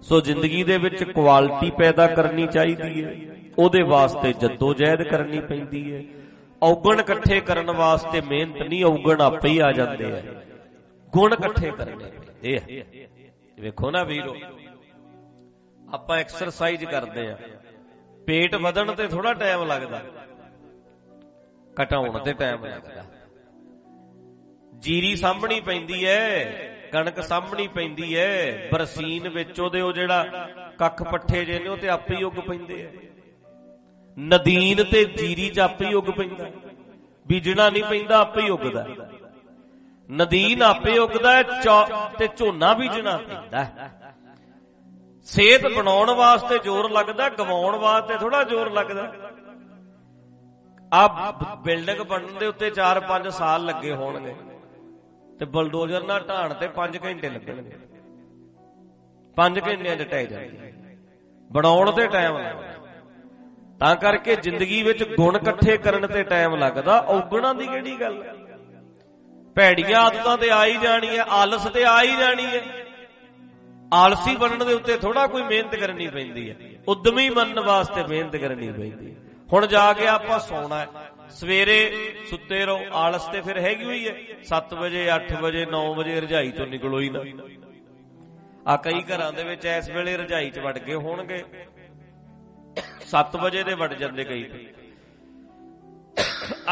[0.00, 6.02] ਸੋ ਜ਼ਿੰਦਗੀ ਦੇ ਵਿੱਚ ਕੁਆਲਿਟੀ ਪੈਦਾ ਕਰਨੀ ਚਾਹੀਦੀ ਹੈ। ਉਹਦੇ ਵਾਸਤੇ ਜਦੋਜਹਿਦ ਕਰਨੀ ਪੈਂਦੀ ਹੈ।
[6.62, 10.22] ਔਗਣ ਇਕੱਠੇ ਕਰਨ ਵਾਸਤੇ ਮਿਹਨਤ ਨਹੀਂ, ਔਗਣ ਆਪੇ ਹੀ ਆ ਜਾਂਦੇ ਆ।
[11.12, 12.84] ਗੁਣ ਇਕੱਠੇ ਕਰਨੇ ਪੈਂਦੇ ਆ।
[13.58, 14.36] ਵੇਖੋ ਨਾ ਵੀਰੋ,
[15.80, 17.36] ਆਪਾਂ ਐਕਸਰਸਾਈਜ਼ ਕਰਦੇ ਆ।
[18.26, 20.00] ਪੇਟ ਵਧਣ ਤੇ ਥੋੜਾ ਟਾਈਮ ਲੱਗਦਾ,
[21.76, 23.04] ਘਟਾਉਣ ਤੇ ਟਾਈਮ ਲੱਗਦਾ।
[24.78, 26.44] ਜੀਰੀ ਸਾਹਮਣੀ ਪੈਂਦੀ ਐ
[26.92, 30.48] ਕਣਕ ਸਾਹਮਣੀ ਪੈਂਦੀ ਐ ਬਰਸੀਨ ਵਿੱਚ ਉਹਦੇ ਉਹ ਜਿਹੜਾ
[30.78, 33.03] ਕੱਖ ਪੱਠੇ ਜੇ ਨੇ, ਉਹ ਤੇ ਆਪੇ ਹੀ ਉੱਗ ਪੈਂਦੇ ਐ
[34.18, 36.46] ਨਦੀਨ ਤੇ ਜੀਰੀ ਚ ਆਪੇ ਹੀ ਉੱਗ ਪੈਂਦਾ।
[37.26, 38.86] ਬੀਜਣਾ ਨਹੀਂ ਪੈਂਦਾ ਆਪੇ ਹੀ ਉੱਗਦਾ।
[40.12, 44.00] ਨਦੀਨ ਆਪੇ ਉੱਗਦਾ ਹੈ, ਚੌ- ਤੇ ਝੋਨਾ ਬੀਜਣਾ ਪੈਂਦਾ ਹੈ।
[45.22, 49.12] ਸਿਹਤ ਬਣਾਉਣ ਵਾਸਤੇ ਜ਼ੋਰ ਲੱਗਦਾ ਗਵਾਉਣ ਵਾਸਤੇ ਥੋੜਾ ਜ਼ੋਰ ਲੱਗਦਾ।
[50.94, 54.34] ਆ ਬਿਲਡਿੰਗ ਬਣਨ ਦੇ ਉੱਤੇ 4-5 ਸਾਲ ਲੱਗੇ ਹੋਣਗੇ
[55.38, 57.76] ਤੇ ਬਲਡੋਜ਼ਰ ਨਾਲ ਢਾਣ ਤੇ 5 ਘੰਟੇ ਲੱਗਣਗੇ।
[59.36, 60.58] 5 ਘੰਟਿਆਂ 'ਚ ਟਹਿ ਜਾਂਦੀ।
[61.52, 62.73] ਬਣਾਉਣ ਤੇ ਟਾਈਮ ਲੱਗਦਾ।
[63.84, 68.22] ਤਾਂ ਕਰਕੇ ਜ਼ਿੰਦਗੀ ਵਿੱਚ ਗੁਣ ਇਕੱਠੇ ਕਰਨ ਤੇ ਟਾਈਮ ਲੱਗਦਾ, ਔਗਣਾਂ ਦੀ ਕਿਹੜੀ ਗੱਲ?
[68.22, 68.34] ਹੈ
[69.54, 72.60] ਭੈੜੀਆਂ ਆਦਤਾਂ ਤੇ ਆ ਹੀ ਜਾਣੀ ਹੈ, ਆਲਸ ਤੇ ਆ ਹੀ ਜਾਣੀ ਹੈ।
[73.94, 76.56] ਆਲਸੀ ਬਣਨ ਦੇ ਉੱਤੇ ਥੋੜਾ ਕੋਈ ਮਿਹਨਤ ਕਰਨੀ ਪੈਂਦੀ ਹੈ।
[76.88, 79.16] ਉਦਮੀ ਬਣਨ ਵਾਸਤੇ ਮਿਹਨਤ ਕਰਨੀ ਪੈਂਦੀ ਹੈ।
[79.52, 80.86] ਹੁਣ ਜਾ ਕੇ ਆਪਾਂ ਸੌਣਾ ਹੈ।
[81.30, 81.92] ਸਵੇਰੇ
[82.30, 86.50] ਸੁੱਤੇ ਰਹੋ, ਆਲਸ ਤੇ ਫਿਰ ਹੈਗੀ ਹੋਈ ਹੈ। 7 ਵਜੇ 8 ਵਜੇ 9 ਵਜੇ ਰਜਾਈ
[86.50, 87.20] ਤੋਂ ਨਿਕਲੋ ਹੀ ਨਾ।
[88.68, 91.44] ਆ ਕਈ ਘਰਾਂ ਦੇ ਵਿੱਚ ਇਸ ਵੇਲੇ ਰਜਾਈ 'ਚ ਵੜ ਗਏ ਹੋਣਗੇ।
[93.10, 94.68] 7 ਵਜੇ ਦੇ ਵੜ ਜਾਂਦੇ ਕਈ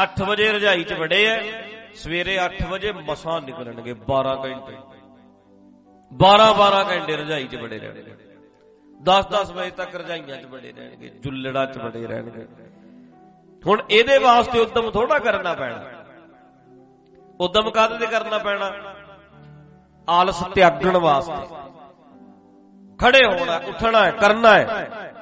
[0.03, 1.39] 8 ਵਜੇ ਰਜਾਈ 'ਚ ਵੜੇ ਐ,
[1.95, 4.77] ਸਵੇਰੇ 8 ਵਜੇ ਮਸਾਂ ਨਿਕਲਣਗੇ 12 ਘੰਟੇ।
[6.13, 8.15] 12 12 ਘੰਟੇ ਰਜਾਈ 'ਚ ਵੜੇ ਰਹਿਣਗੇ।
[9.01, 12.47] 10 10 ਵਜੇ ਤੱਕ ਰਜਾਈਆਂ 'ਚ ਵੜੇ ਰਹਿਣਗੇ, ਜੁੱਲੜਾ 'ਚ ਵੜੇ ਰਹਿਣਗੇ।
[13.67, 15.83] ਹੁਣ ਇਹਦੇ ਵਾਸਤੇ ਉਦਮ ਥੋੜਾ ਕਰਨਾ ਪੈਣਾ।
[17.39, 18.95] ਉਦਮ ਕਾਹਦੇ ਤੇ ਕਰਨਾ ਪੈਣਾ?
[20.09, 21.55] ਆਲਸ ਤਿਆਗਣ ਵਾਸਤੇ।
[22.97, 25.12] ਖੜੇ ਹੋਣਾ, ਉੱਠਣਾ ਹੈ, ਕਰਨਾ ਹੈ।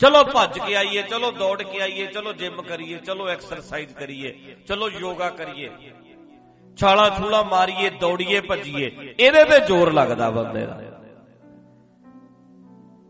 [0.00, 4.90] ਚਲੋ ਭੱਜ ਕੇ ਆਈਏ, ਚਲੋ ਦੌੜ ਕੇ ਆਈਏ, ਚਲੋ ਜਿਮ ਕਰੀਏ, ਚਲੋ ਐਕਸਰਸਾਈਜ਼ ਕਰੀਏ, ਚਲੋ
[4.90, 5.70] ਯੋਗਾ ਕਰੀਏ।
[6.76, 10.80] ਛਾਲਾ ਛੂਲਾ ਮਾਰੀਏ, ਦੌੜੀਏ, ਭੱਜੀਏ, ਇਹਦੇ ਤੇ ਜ਼ੋਰ ਲੱਗਦਾ ਬੰਦੇ ਦਾ।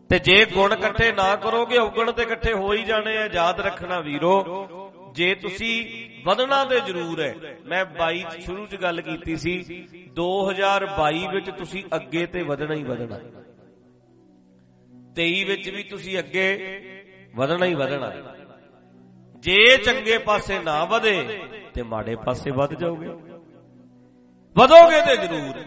[0.09, 3.99] ਤੇ ਜੇ ਗੁਣ ਇਕੱਠੇ ਨਾ ਕਰੋਗੇ, ਔਗਣ ਤੇ ਇਕੱਠੇ ਹੋ ਹੀ ਜਾਣੇ ਆ, ਯਾਦ ਰੱਖਣਾ
[3.99, 4.35] ਵੀਰੋ।
[5.13, 5.73] ਜੇ ਤੁਸੀਂ
[6.25, 7.35] ਵਧਣਾ ਤੇ ਜ਼ਰੂਰ ਹੈ।
[7.65, 9.83] ਮੈਂ 22 ਸ਼ੁਰੂ ਚ ਗੱਲ ਕੀਤੀ ਸੀ
[10.15, 13.19] 2022 ਵਿੱਚ ਤੁਸੀਂ ਅੱਗੇ ਤੇ ਵਧਣਾ ਹੀ ਵਧਣਾ।
[15.15, 16.81] 23 ਵਿੱਚ ਵੀ ਤੁਸੀਂ ਅੱਗੇ
[17.35, 18.11] ਵਧਣਾ ਹੀ ਵਧਣਾ।
[19.35, 21.39] ਜੇ ਚੰਗੇ ਪਾਸੇ ਨਾ ਵਧੇ,
[21.73, 23.07] ਤੇ ਮਾੜੇ ਪਾਸੇ ਵੱਧ ਜਾਓਗੇ।
[24.57, 25.63] ਵਧੋਗੇ ਤੇ ਜ਼ਰੂਰ।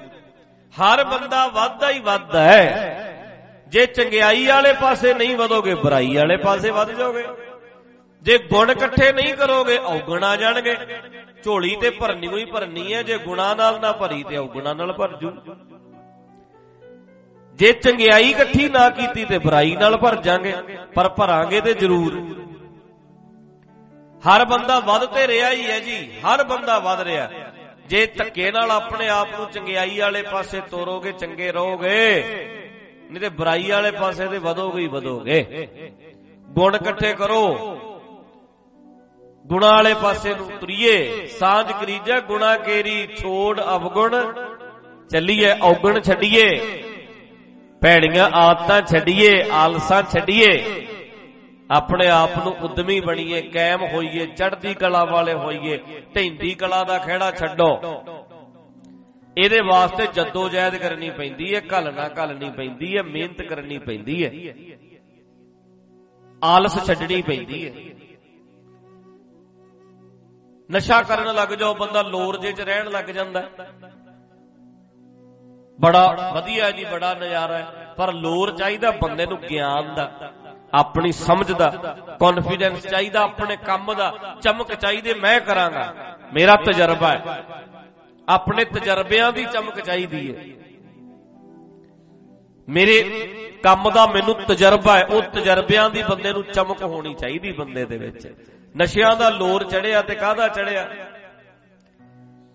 [0.75, 3.01] ਹਰ ਬੰਦਾ ਵੱਧਦਾ ਹੀ ਵੱਧਦਾ ਹੈ।
[3.69, 7.25] ਜੇ ਚੰਗਿਆਈ ਵਾਲੇ ਪਾਸੇ ਨਹੀਂ ਵਧੋਗੇ, ਬੁਰਾਈ ਵਾਲੇ ਪਾਸੇ ਵੱਧ ਜਾਓਗੇ।
[8.23, 10.77] ਜੇ ਗੁਣ ਇਕੱਠੇ ਨਹੀਂ ਕਰੋਗੇ, ਔਗਣ ਆ ਜਾਣਗੇ।
[11.45, 15.17] ਝੋਲੀ ਤੇ ਭਰਨੀ ਹੋਈ ਭਰਨੀ ਹੈ, ਜੇ ਗੁਣਾ ਨਾਲ ਨਾ ਭਰੀ, ਤੇ ਔਗਣਾ ਨਾਲ ਭਰ
[15.17, 15.31] ਜੂ।
[17.59, 20.53] ਜੇ ਚੰਗਿਆਈ ਇਕੱਠੀ ਨਾ ਕੀਤੀ ਤੇ ਬੁਰਾਈ ਨਾਲ ਭਰ ਜਾਾਂਗੇ,
[20.95, 22.15] ਪਰ ਭਰਾਂਗੇ ਤੇ ਜ਼ਰੂਰ।
[24.23, 27.29] ਹਰ ਬੰਦਾ ਵੱਧ ਤੇ ਰਿਹਾ ਹੀ ਹੈ ਜੀ, ਹਰ ਬੰਦਾ ਵੱਧ ਰਿਹਾ
[27.89, 32.23] ਜੇ ਧੱਕੇ ਨਾਲ ਆਪਣੇ ਆਪ ਨੂੰ ਚੰਗਿਆਈ ਵਾਲੇ ਪਾਸੇ ਤੋਰੋਗੇ, ਚੰਗੇ ਰਹੋਗੇ,
[33.11, 35.69] ਨਹੀਂ ਤੇ ਬੁਰਾਈ ਵਾਲੇ ਪਾਸੇ ਤੇ ਵਧੋਗੇ ਹੀ ਵਧੋਗੇ।
[36.49, 37.43] ਗੁਣ ਇਕੱਠੇ ਕਰੋ।
[39.47, 44.15] ਗੁਣਾ ਵਾਲੇ ਪਾਸੇ ਨੂੰ ਤੁਰੀਏ ਸਾਂਝ ਕਰੀਜੈ, ਗੁਣਾ ਕੇਰੀ, ਛੋੜ, ਅਵਗੁਣ।
[45.11, 46.49] ਚੱਲੀਏ, ਔਗਣ ਛੱਡੀਏ।
[47.85, 50.53] ਭੈੜੀਆਂ ਆਦਤਾਂ ਛੱਡੀਏ, ਆਲਸਾਂ ਛੱਡੀਏ।
[51.71, 55.77] ਆਪਣੇ ਆਪ ਨੂੰ ਉਦਮੀ ਬਣੀਏ ਕਾਇਮ ਹੋਈਏ, ਚੜ੍ਹਦੀ ਕਲਾ ਵਾਲੇ ਹੋਈਏ,
[56.17, 57.69] ਢੈਂਦੀ ਕਲਾ ਦਾ ਖਿਹੜਾ ਛੱਡੋ।
[59.39, 64.31] ਇਹਦੇ ਵਾਸਤੇ ਜੱਦੋ ਜਹਿਦ ਕਰਨੀ ਪੈਂਦੀ ਹੈ ਘਲਣਾ ਘਲਣੀ ਪੈਂਦੀ ਹੈ, ਮਿਹਨਤ ਕਰਨੀ ਪੈਂਦੀ ਹੈ।
[66.45, 67.73] ਆਲਸ ਛੱਡਣੀ ਪੈਂਦੀ ਹੈ।
[70.71, 73.49] ਨਸ਼ਾ ਕਰਨ ਲੱਗ ਜਾਓ, ਬੰਦਾ ਲੋਰ ਜੇ ਚ ਰਹਿਣ ਲੱਗ ਜਾਂਦਾ।
[75.81, 80.33] ਬੜਾ ਵਧੀਆ ਜੀ, ਬੜਾ ਨਜ਼ਾਰਾ ਹੈ। ਪਰ ਲੋਰ ਚਾਹੀਦਾ ਬੰਦੇ ਨੂੰ ਗਿਆਨ ਦਾ,
[80.75, 85.95] ਆਪਣੀ ਸਮਝ ਦਾ ਕੌਨਫੀਡੈਂਸ ਚਾਹੀਦਾ ਆਪਣੇ ਕੰਮ ਦਾ, ਚਮਕ ਚਾਹੀਦੀ, ਮੈਂ ਕਰਾਂਗਾ।
[86.35, 87.45] ਮੇਰਾ ਤਜਰਬਾ ਹੈ।
[88.29, 90.45] ਆਪਣੇ ਤਜਰਬਿਆਂ ਦੀ ਚਮਕ ਚਾਹੀਦੀ ਹੈ।
[92.69, 93.03] ਮੇਰੇ
[93.63, 97.99] ਕੰਮ ਦਾ ਮੈਨੂੰ ਤਜਰਬਾ ਹੈ। ਉਹ ਤਜਰਬਿਆਂ ਦੀ ਬੰਦੇ ਨੂੰ ਚਮਕ ਹੋਣੀ ਚਾਹੀਦੀ ਬੰਦੇ ਦੇ
[97.99, 98.35] ਵਿੱਚ।
[98.83, 100.89] ਨਸ਼ਿਆਂ ਦਾ ਲੋਰ ਚੜਿਆ ਤੇ ਕਾਹਦਾ ਚੜਿਆ?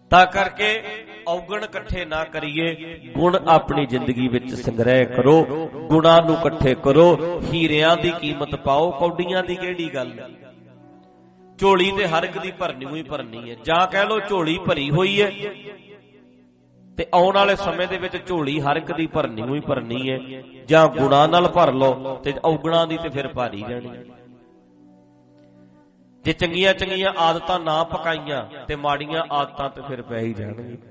[0.09, 0.83] ਤਾਂ ਕਰਕੇ
[1.29, 2.73] ਔਗਣ ਇਕੱਠੇ ਨਾ ਕਰੀਏ,
[3.15, 5.41] ਗੁਣ ਆਪਣੀ ਜ਼ਿੰਦਗੀ ਵਿੱਚ ਸੰਗ੍ਰਹਿ ਕਰੋ,
[5.89, 10.11] ਗੁਣਾਂ ਨੂੰ ਇਕੱਠੇ ਕਰੋ, ਹੀਰਿਆਂ ਦੀ ਕੀਮਤ ਪਾਓ, ਕੌਡੀਆਂ ਦੀ ਕਿਹੜੀ ਗੱਲ?
[11.59, 15.21] ਝੋਲੀ ਤੇ ਹਰ ਇੱਕ ਦੀ ਭਰਨੀ ਹੋਈ ਭਰਨੀ ਹੈ। ਜਾਂ ਕਹਿ ਲੋ ਝੋਲੀ ਭਰੀ ਹੋਈ
[15.21, 15.31] ਹੈ,
[16.97, 20.19] ਤੇ ਆਉਣ ਵਾਲੇ ਸਮੇਂ ਦੇ ਵਿੱਚ ਝੋਲੀ ਹਰ ਇੱਕ ਦੀ ਭਰਨੀ ਹੋਈ ਭਰਨੀ ਹੈ,
[20.67, 23.91] ਜਾਂ ਗੁਣਾਂ ਨਾਲ ਭਰ ਲਓ, ਤੇ ਔਗਣਾਂ ਦੀ ਤੇ ਫਿਰ ਭਾਰੀ ਜਾਣੀ
[26.25, 30.88] ਜੇ ਚੰਗੀਆਂ ਚੰਗੀਆਂ ਆਦਤਾਂ ਨਾ ਪਕਾਈਆਂ, ਤੇ ਮਾੜੀਆਂ ਆਦਤਾਂ ਤੇ ਫਿਰ ਪੈ ਹੀ ਜਾਣਗੀਆਂ।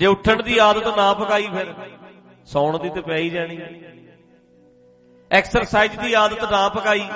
[0.00, 1.66] ਜੇ ਉੱਠਣ ਦੀ ਆਦਤ ਨਾ ਪਕਾਈ ਫਿਰ,
[2.44, 3.58] ਸੌਣ ਦੀ ਤੇ ਪੈ ਹੀ ਜਾਣੀ।
[5.30, 7.08] ਐਕਸਰਸਾਈਜ਼ ਦੀ ਆਦਤ ਨਾ ਪਕਾਈ।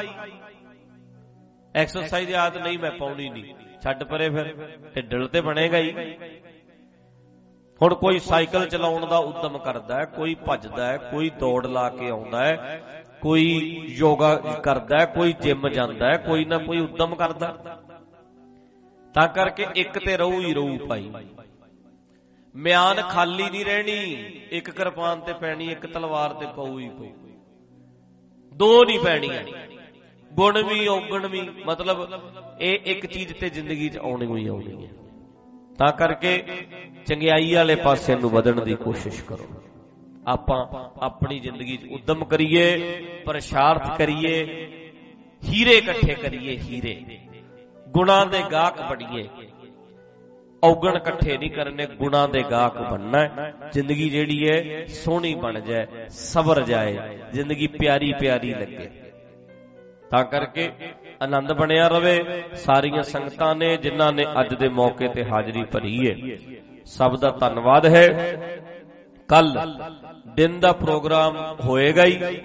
[1.74, 3.55] ਐਕਸਰਸਾਈਜ਼ ਦੀ ਆਦਤ ਨਹੀਂ, ਮੈਂ ਪਾਉਣੀ ਨਹੀਂ।
[3.85, 4.52] ਛੱਡ ਪਰੇ ਫਿਰ,
[4.94, 6.15] ਢਿੱਡਲ ਤੇ ਬਣੇਗਾ ਹੀ।
[7.82, 12.11] ਹੁਣ ਕੋਈ ਸਾਈਕਲ ਚਲਾਉਣ ਦਾ ਉਦਮ ਕਰਦਾ ਹੈ, ਕੋਈ ਭੱਜਦਾ ਹੈ, ਕੋਈ ਦੌੜ ਲਾ ਕੇ
[12.11, 12.82] ਆਉਂਦਾ ਹੈ,
[13.20, 17.81] ਕੋਈ ਯੋਗਾ ਕਰਦਾ ਹੈ, ਕੋਈ ਜਿਮ ਜਾਂਦਾ ਹੈ, ਕੋਈ ਨਾ ਕੋਈ ਉਦਮ ਕਰਦਾ।
[19.15, 21.12] ਤਾਂ ਕਰਕੇ ਇੱਕ ਤੇ ਰਹੂ ਹੀ ਰਹੂ ਭਾਈ।
[22.55, 24.01] ਮਿਆਨ ਖਾਲੀ ਨਹੀਂ ਰਹਿਣੀ
[24.51, 27.06] ਇੱਕ ਕਿਰਪਾਨ ਤੇ ਪੈਣੀ ਇੱਕ ਤਲਵਾਰ ਤੇ ਪਊ ਹੀ ਪਊ।
[28.55, 29.43] ਦੋ ਨਹੀਂ ਪੈਣੀਆਂ।
[30.31, 31.98] ਗੁਣ ਵੀ ਔਗਣ ਵੀ ਮਤਲਬ
[32.60, 34.90] ਇਹ ਇੱਕ ਚੀਜ਼ ਤੇ ਜ਼ਿੰਦਗੀ 'ਚ ਆਉਣੀ ਹੋਈ ਆਉਣੀ ਹੈ
[35.78, 36.43] ਤਾਂ ਕਰਕੇ
[37.06, 39.47] ਚੰਗਿਆਈ ਵਾਲੇ ਪਾਸੇ ਨੂੰ ਵਧਣ ਦੀ ਕੋਸ਼ਿਸ਼ ਕਰੋ।
[40.26, 40.59] ਆਪਾਂ
[41.05, 42.66] ਆਪਣੀ ਜ਼ਿੰਦਗੀ 'ਚ ਉਦਮ ਕਰੀਏ
[43.24, 44.36] ਪ੍ਰਸ਼ਾਰਥ ਕਰੀਏ
[45.43, 47.20] ਹੀਰੇ ਇਕੱਠੇ ਕਰੀਏ ਹੀਰੇ।
[47.89, 49.28] ਗੁਣਾਂ ਦੇ ਗਾਹਕ ਬਣੀਏ।
[50.65, 56.62] ਔਗਣ ਇਕੱਠੇ ਨਹੀਂ ਕਰਨੇ, ਗੁਣਾਂ ਦੇ ਗਾਹਕ ਬਣਨਾ ਜ਼ਿੰਦਗੀ ਜਿਹੜੀ ਹੈ, ਸੋਹਣੀ ਬਣ ਜਾਏ, ਸਬਰ
[56.62, 56.99] ਜਾਏ,
[57.32, 58.91] ਜ਼ਿੰਦਗੀ ਪਿਆਰੀ ਪਿਆਰੀ ਲੱਗੇ।
[60.11, 60.70] ਤਾਂ ਕਰਕੇ
[61.23, 66.36] ਆਨੰਦ ਬਣਿਆ ਰਵੇ, ਸਾਰੀਆਂ ਸੰਗਤਾਂ ਨੇ, ਜਿਨ੍ਹਾਂ ਨੇ ਅੱਜ ਦੇ ਮੌਕੇ ਤੇ ਹਾਜ਼ਰੀ ਭਰੀ ਹੈ।
[66.85, 68.09] ਸਭ ਦਾ ਧੰਨਵਾਦ ਹੈ।
[69.28, 69.81] ਕੱਲ
[70.35, 72.41] ਦਿਨ ਦਾ ਪ੍ਰੋਗਰਾਮ ਹੋਏਗਾ ਹੀ।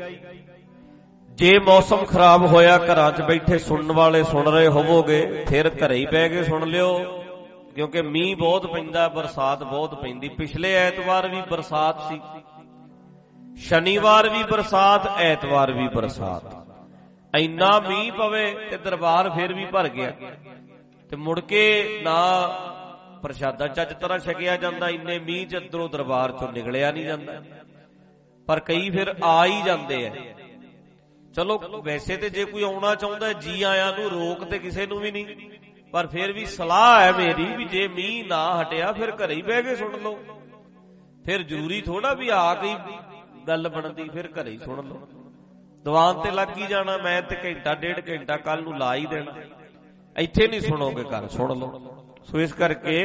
[1.30, 6.06] ਜੇ ਮੌਸਮ ਖਰਾਬ ਹੋਇਆ, ਘਰਾਂ 'ਚ ਬੈਠੇ ਸੁਣਨ ਵਾਲੇ ਸੁਣ ਰਹੇ ਹੋਵੋਗੇ, ਫਿਰ ਘਰੇ ਹੀ
[6.06, 7.19] ਬਹਿ ਕੇ ਸੁਣ ਲਿਓ।
[7.76, 12.22] ਕਿਉਂਕਿ ਮੀਂਹ ਬਹੁਤ ਪੈਂਦਾ, ਬਰਸਾਤ ਬਹੁਤ ਪੈਂਦੀ। ਪਿਛਲੇ ਐਤਵਾਰ ਵੀ ਬਰਸਾਤ ਸੀ।
[13.58, 16.70] ਸ਼ਨੀਵਾਰ ਵੀ ਬਰਸਾਤ, ਐਤਵਾਰ ਵੀ ਬਰਸਾਤ।
[17.38, 20.12] ਇੰਨਾ ਮੀਂਹ ਪਵੇ ਤੇ ਦਰਬਾਰ ਫੇਰ ਵੀ ਭਰ ਗਿਆ।
[21.10, 22.48] ਤੇ ਮੁੜ ਕੇ ਨਾ
[23.22, 27.42] ਪ੍ਰਸ਼ਾਦਾ ਚੱਜ ਤਰ੍ਹਾਂ ਛਕਿਆ ਜਾਂਦਾ, ਇੰਨੇ ਮੀਂਹ ਚ ਅੰਦਰੋਂ ਦਰਬਾਰ ਚੋਂ ਨਿਕਲਿਆ ਨਹੀਂ ਜਾਂਦਾ।
[28.48, 30.16] ਪਰ ਕਈ ਫਿਰ ਆ ਹੀ ਜਾਂਦੇ ਆ।
[31.36, 35.12] ਚਲੋ, ਵੈਸੇ ਤੇ ਜੇ ਕੋਈ ਆਉਣਾ ਚਾਹੁੰਦਾ, ਜੀ ਆਇਆਂ ਨੂੰ ਰੋਕ ਤੇ ਕਿਸੇ ਨੂੰ ਵੀ
[35.12, 35.26] ਨਹੀਂ।
[35.92, 39.64] ਪਰ ਫਿਰ ਵੀ ਸਲਾਹ ਹੈ ਮੇਰੀ ਵੀ ਜੇ ਮੀਂਹ ਨਾ ਹਟਿਆ, ਫਿਰ ਘਰੇ ਹੀ ਬਹਿ
[39.64, 40.20] ਕੇ ਸੁਣ ਲਓ।
[41.26, 42.76] ਫਿਰ ਜ਼ਰੂਰੀ ਥੋੜਾ ਵੀ ਆ ਕੇ
[43.48, 45.08] ਗੱਲ ਬਣਦੀ, ਫਿਰ ਘਰੇ ਹੀ ਸੁਣ ਲਓ।
[45.84, 49.36] ਦੀਵਾਨ ਤੇ ਲੱਗ ਹੀ ਜਾਣਾ, ਮੈਂ ਤੇ ਘੰਟਾ, ਡੇਢ ਘੰਟਾ ਕੱਲ ਨੂੰ ਲਾ ਹੀ ਦੇਣਾ।
[50.18, 53.00] ਇੱਥੇ ਨਹੀਂ ਸੁਣੋਗੇ ਘਰ, ਸੁਣ ਲਓ। ਸੋ ਇਸ ਕਰਕੇ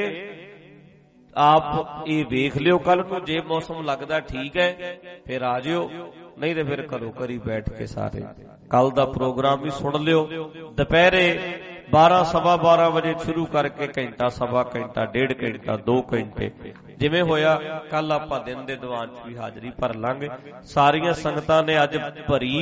[1.36, 5.90] ਆਪ ਇਹ ਵੇਖ ਲਿਓ ਕੱਲ ਨੂੰ, ਜੇ ਮੌਸਮ ਲੱਗਦਾ ਠੀਕ ਹੈ, ਫਿਰ ਆ ਜਿਓ।
[6.38, 8.24] ਨਹੀਂ ਤੇ ਫਿਰ ਘਰੋਂ ਘਰੀ ਬੈਠ ਕੇ ਸਾਰੇ।
[8.70, 10.26] ਕੱਲ ਦਾ ਪ੍ਰੋਗਰਾਮ ਵੀ ਸੁਣ ਲਿਓ।
[10.72, 11.60] ਦੁਪਹਿਰੇ
[11.94, 16.50] 12 ਸਵਾ 12 ਵਜੇ ਸ਼ੁਰੂ ਕਰਕੇ ਘੰਟਾ ਸਵਾ ਘੰਟਾ, ਡੇਢ ਘੰਟਾ 2 ਘੰਟੇ,
[16.98, 17.54] ਜਿਵੇਂ ਹੋਇਆ
[17.90, 20.28] ਕੱਲ ਆਪਾਂ ਦਿਨ ਦੇ ਦੀਵਾਨ 'ਚ ਵੀ ਹਾਜ਼ਰੀ ਭਰ ਲਾਂਗੇ।
[20.64, 21.96] ਸਾਰੀਆਂ ਸੰਗਤਾਂ ਨੇ ਅੱਜ
[22.28, 22.54] ਭਰੀ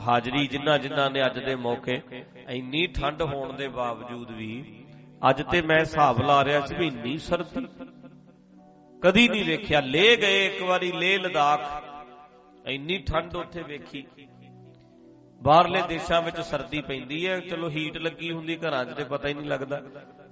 [0.00, 2.00] ਹਾਜ਼ਰੀ, ਜਿਨ੍ਹਾਂ ਜਿਨ੍ਹਾਂ ਨੇ ਅੱਜ ਦੇ ਮੌਕੇ।
[2.48, 4.52] ਇੰਨੀ ਠੰਡ ਹੋਣ ਦੇ ਬਾਵਜੂਦ ਵੀ
[5.30, 7.66] ਅੱਜ ਤੇ ਮੈਂ ਹਿਸਾਬ ਲਾ ਰਿਹਾ ਸੀ ਵੀ ਇੰਨੀ ਸਰਦੀ।
[9.02, 11.60] ਕਦੀ ਨਹੀਂ ਵੇਖਿਆ, ਲੈ ਗਏ ਇੱਕ ਵਾਰੀ, ਲੇ ਲਦਾਖ।
[12.66, 14.04] ਇੰਨੀ ਠੰਡ ਉੱਥੇ ਵੇਖੀ।
[15.46, 19.34] ਬਾਹਰਲੇ ਦੇਸ਼ਾਂ ਵਿੱਚ ਸਰਦੀ ਪੈਂਦੀ ਹੈ, ਚਲੋ ਹੀਟ ਲੱਗੀ ਹੁੰਦੀ ਘਰਾਂ 'ਚ ਤੇ ਪਤਾ ਹੀ
[19.34, 19.82] ਨਹੀਂ ਲੱਗਦਾ।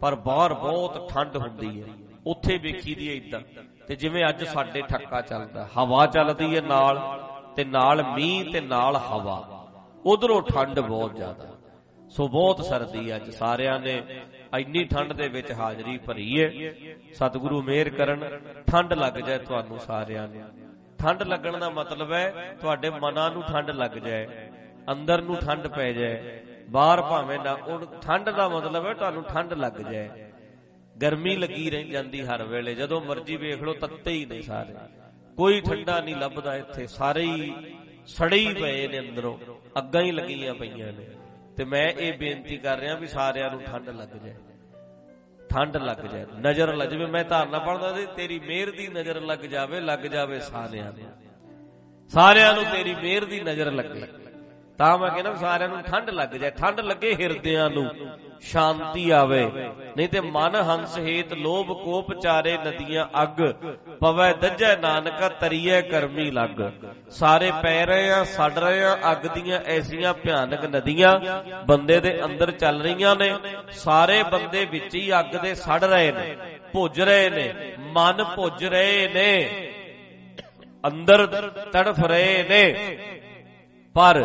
[0.00, 1.86] ਪਰ ਬਾਹਰ ਬਹੁਤ ਠੰਡ ਹੁੰਦੀ ਹੈ।
[2.26, 3.40] ਉੱਥੇ ਵੇਖੀ ਦੀ ਇਦਾਂ
[3.88, 7.22] ਤੇ ਜਿਵੇਂ ਅੱਜ ਸਾਡੇ ਠੱਕਾ ਚੱਲਦਾ, ਹਵਾ ਚੱਲਦੀ ਹੈ ਨਾਲ,
[7.56, 9.66] ਤੇ ਨਾਲ ਮੀਂਹ ਤੇ ਨਾਲ ਹਵਾ।
[10.06, 11.46] ਉਧਰੋਂ ਠੰਡ ਬਹੁਤ ਜ਼ਿਆਦਾ।
[12.10, 14.02] ਸੋ ਬਹੁਤ ਸਰਦੀ ਅੱਜ ਸਾਰਿਆਂ ਨੇ।
[14.58, 16.72] ਇੰਨੀ ਠੰਡ ਦੇ ਵਿੱਚ ਹਾਜ਼ਰੀ ਭਰੀ ਹੈ।
[17.12, 20.42] ਸਤਿਗੁਰੂ ਮਿਹਰ ਕਰਨ। ਠੰਡ ਲੱਗ ਜਾਏ ਤੁਹਾਨੂੰ ਸਾਰਿਆਂ ਨੂੰ।
[20.98, 24.50] ਠੰਡ ਲੱਗਣ ਦਾ ਮਤਲਬ ਹੈ ਤੁਹਾਡੇ ਮਨਾਂ ਨੂੰ ਠੰਡ ਲੱਗ ਜਾਏ।
[24.92, 26.40] ਅੰਦਰ ਨੂੰ ਠੰਡ ਪੈ ਜਾਏ,
[26.70, 30.08] ਬਾਹਰ ਭਾਵੇਂ ਨਾ, ਉਹ ਠੰਡ ਦਾ ਮਤਲਬ ਹੈ ਤੁਹਾਨੂੰ ਠੰਡ ਲੱਗ ਜਾਏ।
[31.02, 34.74] ਗਰਮੀ ਲੱਗੀ ਰਹਿ, ਜਾਂਦੀ ਹਰ ਵੇਲੇ, ਜਦੋਂ ਮਰਜ਼ੀ ਵੇਖ ਲਓ, ਤੱਤੇ ਹੀ ਨੇ ਸਾਰੇ।
[35.36, 37.54] ਕੋਈ ਠੰਡਾ ਨਹੀਂ ਲੱਭਦਾ ਇੱਥੇ, ਸਾਰੇ ਹੀ
[38.06, 39.38] ਸੜੇ ਹੀ ਪਏ ਨੇ ਅੰਦਰੋਂ,
[39.78, 41.06] ਅੱਗਾਂ ਹੀ ਲੱਗੀਆਂ ਪਈਆਂ ਨੇ।
[41.56, 44.34] ਤੇ ਮੈਂ ਇਹ ਬੇਨਤੀ ਕਰ ਰਿਹਾ ਵੀ ਸਾਰਿਆਂ ਨੂੰ ਠੰਡ ਲੱਗ ਜਾਏ।
[45.50, 49.38] ਠੰਡ ਲੱਗ ਜਾਏ, ਨਜ਼ਰ ਲੱਗ ਜਾਵੇ ਮੈਂ ਧਾਰਨਾ ਪੜਦਾ ਸੀ, ਤੇਰੀ ਮਿਹਰ ਦੀ ਨਜ਼ਰ ਲੱਗ
[49.38, 51.08] ਜਾਵੇ ਲੱਗ ਜਾਵੇ ਸਾਰਿਆਂ ਨੂੰ।
[52.08, 54.23] ਸਾਰਿਆਂ ਨੂੰ ਤੇਰੀ ਮਿਹਰ ਦੀ ਨਜ਼ਰ ਲੱਗੇ।
[54.78, 57.90] ਤਾਂ ਮੈਂ ਕਹਿੰਦਾ ਸਾਰਿਆਂ ਨੂੰ ਠੰਡ ਲੱਗ ਜਾਏ, ਠੰਡ ਲੱਗੇ ਹਿਰਦਿਆਂ ਨੂੰ,
[58.42, 59.44] ਸ਼ਾਂਤੀ ਆਵੇ।
[59.96, 63.40] ਨਹੀਂ ਤੇ ਮਨ ਹੰਸ ਹੇਤ ਲੋਭ ਕੋਪ ਚਾਰੇ ਨਦੀਆਂ ਅੱਗ,
[64.00, 66.62] ਪਵੈ ਦੱਜੈ ਨਾਨਕਾ ਤਰੀਏ ਕਰਮੀ ਲੱਗ।
[67.10, 71.12] ਸਾਰੇ ਪੈ ਰਹੇ ਆ, ਸੜ ਰਹੇ ਆ, ਅੱਗ ਦੀਆਂ ਐਸੀਆਂ ਭਿਆਨਕ ਨਦੀਆਂ,
[71.66, 73.34] ਬੰਦੇ ਦੇ ਅੰਦਰ ਚੱਲ ਰਹੀਆਂ ਨੇ,
[73.74, 76.36] ਸਾਰੇ ਬੰਦੇ ਵਿੱਚ ਹੀ ਅੱਗ ਦੇ ਸੜ ਰਹੇ ਨੇ,
[76.72, 77.52] ਭੁੱਜ ਰਹੇ ਨੇ,
[77.92, 79.70] ਮਨ ਭੁੱਜ ਰਹੇ ਨੇ,
[80.84, 81.26] ਅੰਦਰ
[81.72, 83.13] ਤੜਫ ਰਹੇ ਨੇ।
[83.94, 84.22] ਪਰ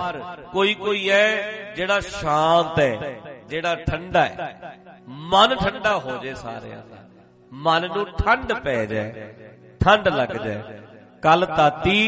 [0.54, 3.16] ਕੋਈ ਕੋਈ ਹੈ ਜਿਹੜਾ ਸ਼ਾਂਤ ਹੈ,
[3.50, 4.56] ਜਿਹੜਾ ਠੰਡਾ ਹੈ।
[5.08, 6.98] ਮਨ ਠੰਡਾ ਹੋ ਜੇ ਸਾਰਿਆਂ ਦਾ।
[7.52, 9.28] ਮਨ ਨੂੰ ਠੰਡ ਪੈ ਜਾਏ,
[9.80, 10.80] ਠੰਡ ਲੱਗ ਜਾਏ।
[11.24, 12.00] ਕਲ ਤਾਤੀ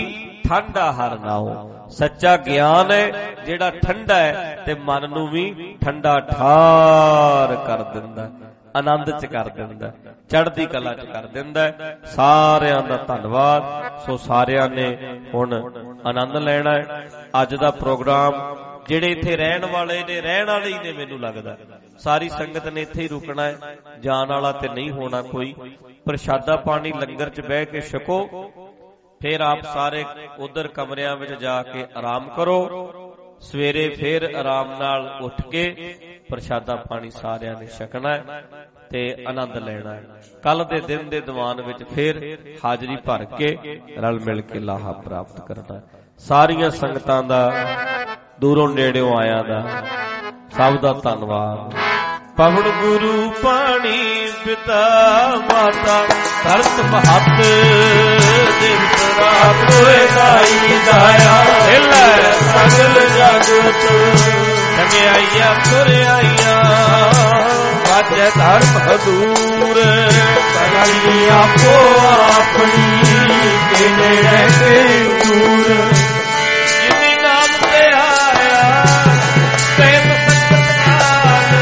[0.49, 7.55] ਠੰਡਾ ਹਰ ਨਾਉ ਸੱਚਾ ਗਿਆਨ ਹੈ ਜਿਹੜਾ ਠੰਡਾ ਹੈ ਤੇ ਮਨ ਨੂੰ ਵੀ ਠੰਡਾ ਠਾਰ
[7.67, 8.29] ਕਰ ਦਿੰਦਾ
[8.75, 9.93] ਆਨੰਦ ਚ ਕਰ ਦਿੰਦਾ
[10.29, 11.73] ਚੜ੍ਹਦੀ ਕਲਾ ਚ ਕਰ ਦਿੰਦਾ
[12.05, 13.63] ਸਾਰਿਆਂ ਦਾ ਧੰਨਵਾਦ।
[14.05, 14.97] ਸੋ ਸਾਰਿਆਂ ਨੇ
[15.33, 15.53] ਹੁਣ
[16.05, 17.09] ਆਨੰਦ ਲੈਣਾ ਹੈ।
[17.41, 18.55] ਅੱਜ ਦਾ ਪ੍ਰੋਗਰਾਮ
[18.87, 21.57] ਜਿਹੜੇ ਇੱਥੇ ਰਹਿਣ ਵਾਲੇ ਨੇ, ਰਹਿਣ ਵਾਲੇ ਹੀ ਨੇ ਮੈਨੂੰ ਲੱਗਦਾ।
[21.97, 23.57] ਸਾਰੀ ਸੰਗਤ ਨੇ ਇੱਥੇ ਹੀ ਰੁਕਣਾ ਹੈ।
[23.99, 25.53] ਜਾਣ ਵਾਲਾ ਤੇ ਨਹੀਂ ਹੋਣਾ ਕੋਈ।
[26.05, 28.51] ਪ੍ਰਸ਼ਾਦਾ ਪਾਣੀ ਲੰਗਰ 'ਚ ਬਹਿ ਕੇ ਛਕੋ।
[29.21, 30.05] ਫਿਰ ਆਪ ਸਾਰੇ
[30.39, 32.87] ਉਧਰ ਕਮਰਿਆਂ ਵਿੱਚ ਜਾ ਕੇ ਆਰਾਮ ਕਰੋ।
[33.41, 35.95] ਸਵੇਰੇ ਫਿਰ ਆਰਾਮ ਨਾਲ ਉੱਠ ਕੇ
[36.31, 38.43] ਪ੍ਰਸ਼ਾਦਾ ਪਾਣੀ ਸਾਰਿਆਂ ਨੇ ਛਕਣਾ ਹੈ
[38.89, 40.03] ਤੇ ਆਨੰਦ ਲੈਣਾ ਹੈ।
[40.43, 43.57] ਕੱਲ ਦੇ ਦਿਨ ਦੇ ਦੀਵਾਨ ਵਿੱਚ ਫਿਰ ਹਾਜ਼ਰੀ ਭਰ ਕੇ
[43.99, 45.83] ਰਲ ਮਿਲ ਕੇ ਲਾਹਾ ਪ੍ਰਾਪਤ ਕਰਨਾ ਹੈ।
[46.19, 47.51] ਸਾਰੀਆਂ ਸੰਗਤਾਂ ਦਾ,
[48.39, 49.59] ਦੂਰੋਂ ਨੇੜਿਓਂ ਆਇਆਂ ਦਾ
[50.57, 51.75] ਸਭ ਦਾ ਧੰਨਵਾਦ।
[52.37, 54.81] ਪਵਨ ਗੁਰੂ ਪਾਣੀ ਪਿਤਾ
[55.35, 55.97] ਮਾਤਾ,
[56.43, 57.41] ਧਰਤ ਮਹੱਤ
[58.61, 58.87] ਦਿਨ
[59.17, 61.33] ਤਰਾ ਕੋਏ ਦਾਈ ਦਾਇਆ,
[61.67, 66.55] ਹਿਲੇ ਸਗਲ ਜਗਤ। ਚੰਗਿਆਈਆਂ ਤੁਰਿਆਈਆਂ
[67.87, 69.79] ਵਾਜੇ ਧਰਮ ਹਦੂਰ
[70.53, 71.75] ਕਰਾਈ ਆਪੋ
[72.29, 73.01] ਆਪਣੀ
[73.71, 75.67] ਕਿਨੇ ਰਹਿ ਦੂਰ
[76.79, 78.83] ਜਿਨੀ ਨਾਮ ਤੇ ਆਇਆ
[79.77, 81.53] ਤੈਨ ਸੰਗਤਾਨ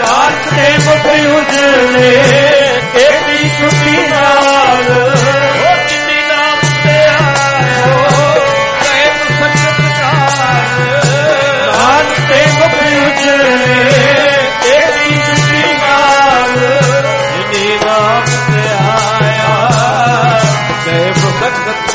[0.00, 2.12] ਰਾਤ ਦੇ ਮੁਖੀ ਉਜਲੇ
[2.94, 3.96] ਤੇਰੀ ਛੁੱਟੀ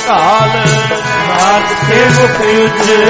[0.07, 0.51] ਕਾਲ
[1.27, 3.05] ਨਾਦ ਤੇ ਮੁਖ ਉਜਲੇ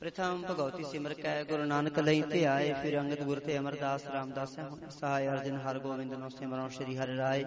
[0.01, 4.55] ਪ੍ਰਥਮ ਭਗਵਤੀ ਸਿਮਰ ਕੈ ਗੁਰੂ ਨਾਨਕ ਲਈ ਤੇ ਆਏ ਫਿਰ ਅੰਗਦ ਗੁਰ ਤੇ ਅਮਰਦਾਸ ਰਾਮਦਾਸ
[4.99, 7.43] ਸਹਾਇ ਅਰਜਨ ਹਰ ਗੋਬਿੰਦ ਨੋ ਸਿਮਰੋ ਸ੍ਰੀ ਹਰਿ ਰਾਏ।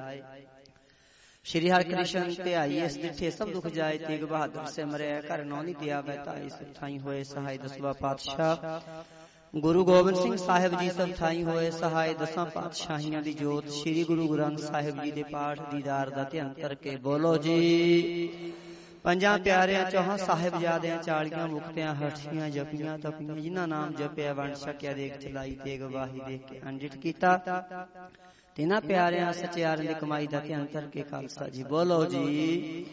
[1.45, 5.63] ਸ਼੍ਰੀ ਹਰਿ ਕ੍ਰਿਸ਼ਨ ਤੇ ਆਈ ਇਸ ਦਿੱਠੇ ਸਭ ਦੁਖ ਜਾਏ ਤੇਗ ਬਹਾਦਰ ਸਿਮਰਿਆ ਘਰ ਨੌ
[5.63, 8.57] ਨਹੀਂ ਦਿਆ ਬੈਤਾਈ ਸਥਾਈ ਹੋਏ ਸਹਾਇ ਦਸਵਾ ਪਾਤਸ਼ਾਹ।
[9.55, 14.29] ਗੁਰੂ ਗੋਬਿੰਦ ਸਿੰਘ ਸਾਹਿਬ ਜੀ ਸਭ ਥਾਈ ਹੋਏ ਸਹਾਇ ਦਸਾਂ ਪਾਤਸ਼ਾਹੀਆਂ ਦੀ ਜੋਤ। ਸ੍ਰੀ ਗੁਰੂ
[14.29, 18.53] ਗ੍ਰੰਥ ਸਾਹਿਬ ਜੀ ਦੇ ਪਾਠ ਦੀਦਾਰ ਦਾ ਧਿਆਨ ਕਰਕੇ ਬੋਲੋ ਜੀ।
[19.03, 25.19] ਪੰਜਾਂ ਪਿਆਰਿਆਂ ਚੌਹਾਂ ਸਾਹਿਬਜ਼ਾਦਿਆਂ ਚਾਲੀਆਂ ਮੁਕਤਿਆਂ ਹਰਸ਼ੀਆਂ ਜਪੀਆਂ ਤਪੀਆਂ ਜਿਨ੍ਹਾਂ ਨਾਮ ਜਪਿਆ ਵੰਡ ਸਕਿਆ ਦੇਖ
[25.19, 27.37] ਚਲਾਈ ਤੇ ਗਵਾਹੀ ਦੇਖ ਕੇ ਅੰਡਿਟ ਕੀਤਾ।
[28.61, 32.87] ਤਿਨਾਂ ਪਿਆਰਿਆਂ ਸਚਿਆਰਿਆਂ ਦੀ ਕਮਾਈ ਦਾ ਧਿਆਨ ਕਰਕੇ ਖਾਲਸਾ ਜੀ ਬੋਲੋ ਜੀ।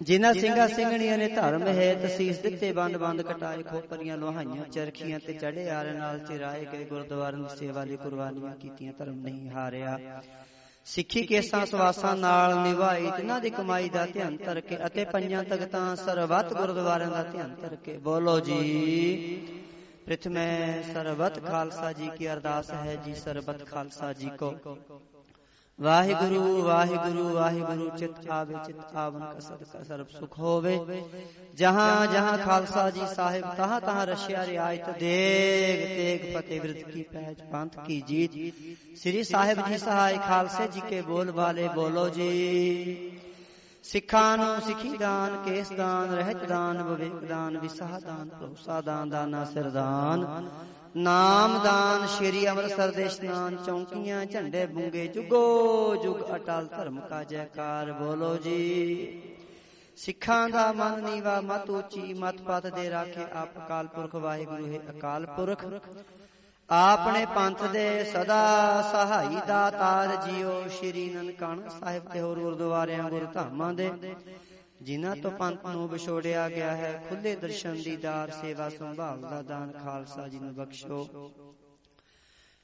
[0.00, 5.32] ਜਿਨ੍ਹਾਂ ਸਿੰਘਾਂ ਸਿੰਘਣੀਆਂ ਨੇ ਧਰਮ ਹੈ ਤਸੀਸ ਦਿੱਤੇ ਬੰਦ ਬੰਦ ਕਟਾਏ ਖੋਪਰੀਆਂ ਲੋਹਾਈਆਂ ਚਰਖੀਆਂ ਤੇ
[5.32, 10.22] ਚੜੇ ਆਰੇ ਨਾਲ ਚਿਰਾਏ ਗਏ ਗੁਰਦੁਆਰਿਆਂ ਦੀ ਸੇਵਾ ਲਈ ਕੁਰਬਾਨੀਆਂ ਕੀਤੀਆਂ ਧਰਮ ਨਹੀਂ ਹਾਰਿਆ।
[10.84, 16.52] ਸਿੱਖੀ ਕੇਸਾਂ ਸਵਾਸਾਂ ਨਾਲ ਨਿਭਾਈ ਤਿਨਾਂ ਦੀ ਕਮਾਈ ਦਾ ਧਿਆਨ ਕਰਕੇ ਅਤੇ ਪੰਜਾਂ ਤਖਤਾਂ ਸਰਬੱਤ
[16.54, 19.69] ਗੁਰਦੁਆਰਿਆਂ ਦਾ ਧਿਆਨ ਕਰਕੇ ਬੋਲੋ ਜੀ।
[20.06, 24.54] ਪ੍ਰਥਮੇ ਸਰਬਤ ਖਾਲਸਾ ਜੀ ਕੀ ਅਰਦਾਸ ਹੈ ਜੀ ਸਰਬਤ ਖਾਲਸਾ ਜੀ ਕੋ।
[25.78, 31.02] ਵਾਹਿਗੁਰੂ ਵਾਹਿਗੁਰੂ ਵਾਹਿਗੁਰੂ, ਚਿਤ ਆਵੇ, ਚਿਤ ਆਵਨ ਕਾ ਸਦਕਾ ਸਰਬ ਸੁਖ ਹੋਵੇ।
[31.54, 37.40] ਜਹਾਂ ਜਹਾਂ ਖਾਲਸਾ ਜੀ ਸਾਹਿਬ ਤਹਾਂ ਤਹਾਂ ਰਸ਼ਿਆ ਰਿਆਇਤ ਦੇਗ, ਤੇਗ ਫਤਿਹ ਵਿਰਤ ਕੀ ਪੈਜ
[37.52, 43.19] ਪੰਥ ਕੀ ਜੀਤ। ਸ੍ਰੀ ਸਾਹਿਬ ਜੀ ਸਹਾਇ ਖਾਲਸੇ ਜੀ ਕੇ ਬੋਲ ਵਾਲੇ ਬੋਲੋ ਜੀ।
[43.92, 49.44] ਸਿੱਖਾਂ ਨੂੰ ਸਿੱਖੀ ਦਾਨ, ਕੇਸ ਦਾਨ, ਰਹਿਤ ਦਾਨ, ਵਿਵੇਕ ਦਾਨ, ਵਿਸਾਹ ਦਾਨ, ਭਰੋਸਾ ਦਾਨ, ਦਾਨਾ
[49.44, 50.48] ਸਰਦਾਨ
[50.96, 57.92] ਨਾਮ ਦਾਨ, ਸ਼੍ਰੀ ਅੰਮ੍ਰਿਤਸਰ ਦੇ ਇਸ਼ਨਾਨ ਚੌਂਕੀਆਂ, ਝੰਡੇ ਬੁੰਗੇ ਜੁਗੋ ਜੁਗ ਅਟਲ ਧਰਮ ਕਾ ਜੈਕਾਰ,
[57.92, 59.22] ਬੋਲੋ ਜੀ।
[59.96, 64.80] ਸਿੱਖਾਂ ਦਾ ਮਨ ਨੀਵਾ ਮਤ ਉੱਚੀ, ਮਤ ਪਤ ਦੇ ਰਾਖੇ ਆਪ ਅਕਾਲ ਪੁਰਖ, ਵਾਹਿਗੁਰੂ ਹੈ
[64.90, 65.64] ਅਕਾਲ ਪੁਰਖ।
[66.70, 68.42] ਆਪਣੇ ਪੰਥ ਦੇ ਸਦਾ
[68.92, 73.90] ਸਹਾਈ ਦਾਤਾਰ ਜੀਓ ਸ਼੍ਰੀ ਨਨਕਾਣਾ ਸਾਹਿਬ ਤੇ ਹੋਰ ਗੁਰਦੁਆਰਿਆਂ, ਗੁਰਧਾਮਾਂ ਦੇ,
[74.82, 80.28] ਜਿਨ੍ਹਾਂ ਤੋਂ ਪੰਥ ਨੂੰ ਵਿਛੋੜਿਆ ਗਿਆ ਹੈ ਖੁੱਲੇ ਦਰਸ਼ਨ ਦੀਦਾਰ ਸੇਵਾ ਸੰਭਾਲ ਦਾ ਦਾਨ ਖਾਲਸਾ
[80.28, 81.06] ਜੀ ਨੂੰ ਬਖਸ਼ੋ।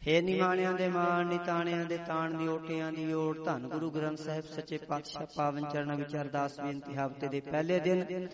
[0.06, 4.44] ਹੇ ਨਿਮਾਣਿਆਂ ਦੇ ਮਾਣ ਨਿਤਾਣਿਆਂ ਦੇ ਤਾਣ ਦੀ ਓਟਿਆਂ ਦੀ ਓਟ ਧੰਨ ਗੁਰੂ ਗ੍ਰੰਥ ਸਾਹਿਬ
[4.44, 8.28] ਸੱਚੇ ਪਾਤਸ਼ਾਹ ਪਾਵਨ ਚਰਨਾਂ ਵਿੱਚ ਅਰਦਾਸ ਬੇਨਤੀ ਹਫ਼ਤੇ ਦੇ ਪਹਿਲੇ ਦਿਨ।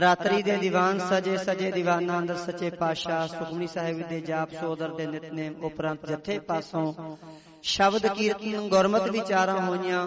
[0.00, 5.06] ਰਾਤਰੀ ਦੇ ਦੀਵਾਨ ਸਜੇ ਸਜੇ ਦੀਵਾਨਾਂ ਅੰਦਰ ਸੱਚੇ ਪਾਤਸ਼ਾਹ ਸੁਖਮਨੀ ਸਾਹਿਬ ਦੇ ਜਾਪ ਸੋਦਰ ਦੇ
[5.06, 7.16] ਨਿਤਨੇਮ ਉਪਰੰਤ ਜਥੇ ਪਾਸੋਂ
[7.62, 10.06] ਸ਼ਬਦ ਕੀਰਤਨ ਗੁਰਮਤ ਵਿਚਾਰਾਂ ਹੋਈਆਂ।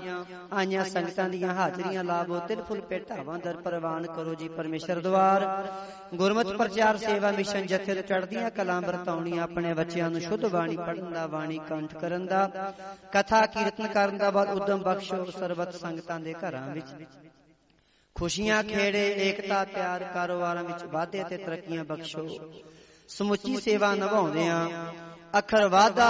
[0.54, 5.46] ਆਈਆਂ ਸੰਗਤਾਂ ਦੀਆਂ ਹਾਜ਼ਰੀਆਂ ਲਾਭੋ ਤਿਲ ਫੁੱਲ ਭੇਟਾਵਾਂ ਦਰ ਪ੍ਰਵਾਨ ਕਰੋ ਜੀ ਪਰਮੇਸ਼ਰ ਦਵਾਰ।
[6.16, 11.14] ਗੁਰਮਤ ਪ੍ਰਚਾਰ ਸੇਵਾ ਮਿਸ਼ਨ ਜਥੇ ਤੋਂ ਚੜਦੀਆਂ ਕਲਾਂ ਵਰਤਾਉਣੀਆਂ ਆਪਣੇ ਬੱਚਿਆਂ ਨੂੰ ਸ਼ੁੱਧ ਬਾਣੀ ਪੜਨ
[11.14, 12.74] ਦਾ ਬਾਣੀ ਕੰਠ ਕਰਨ ਦਾ
[13.12, 17.08] ਕਥਾ ਕੀਰਤਨ ਕਰਨ ਦਾ ਬਾਅਦ ਉਦਮ ਬਖਸ਼ੋ ਸਰਬਤ ਸੰਗਤਾਂ ਦੇ ਘਰਾਂ ਵਿੱਚ।
[18.16, 22.28] ਖੁਸ਼ੀਆਂ ਖੇੜੇ ਏਕਤਾ ਪਿਆਰ ਕਾਰੋਬਾਰਾਂ ਵਿੱਚ ਵਾਧੇ ਤੇ ਤਰੱਕੀਆਂ ਬਖਸ਼ੋ।
[23.10, 24.68] ਸਮੁੱਚੀ ਸੇਵਾ ਨਿਭਾਉਂਦਿਆਂ
[25.38, 26.06] ਅਖਰ ਵਾਦਾ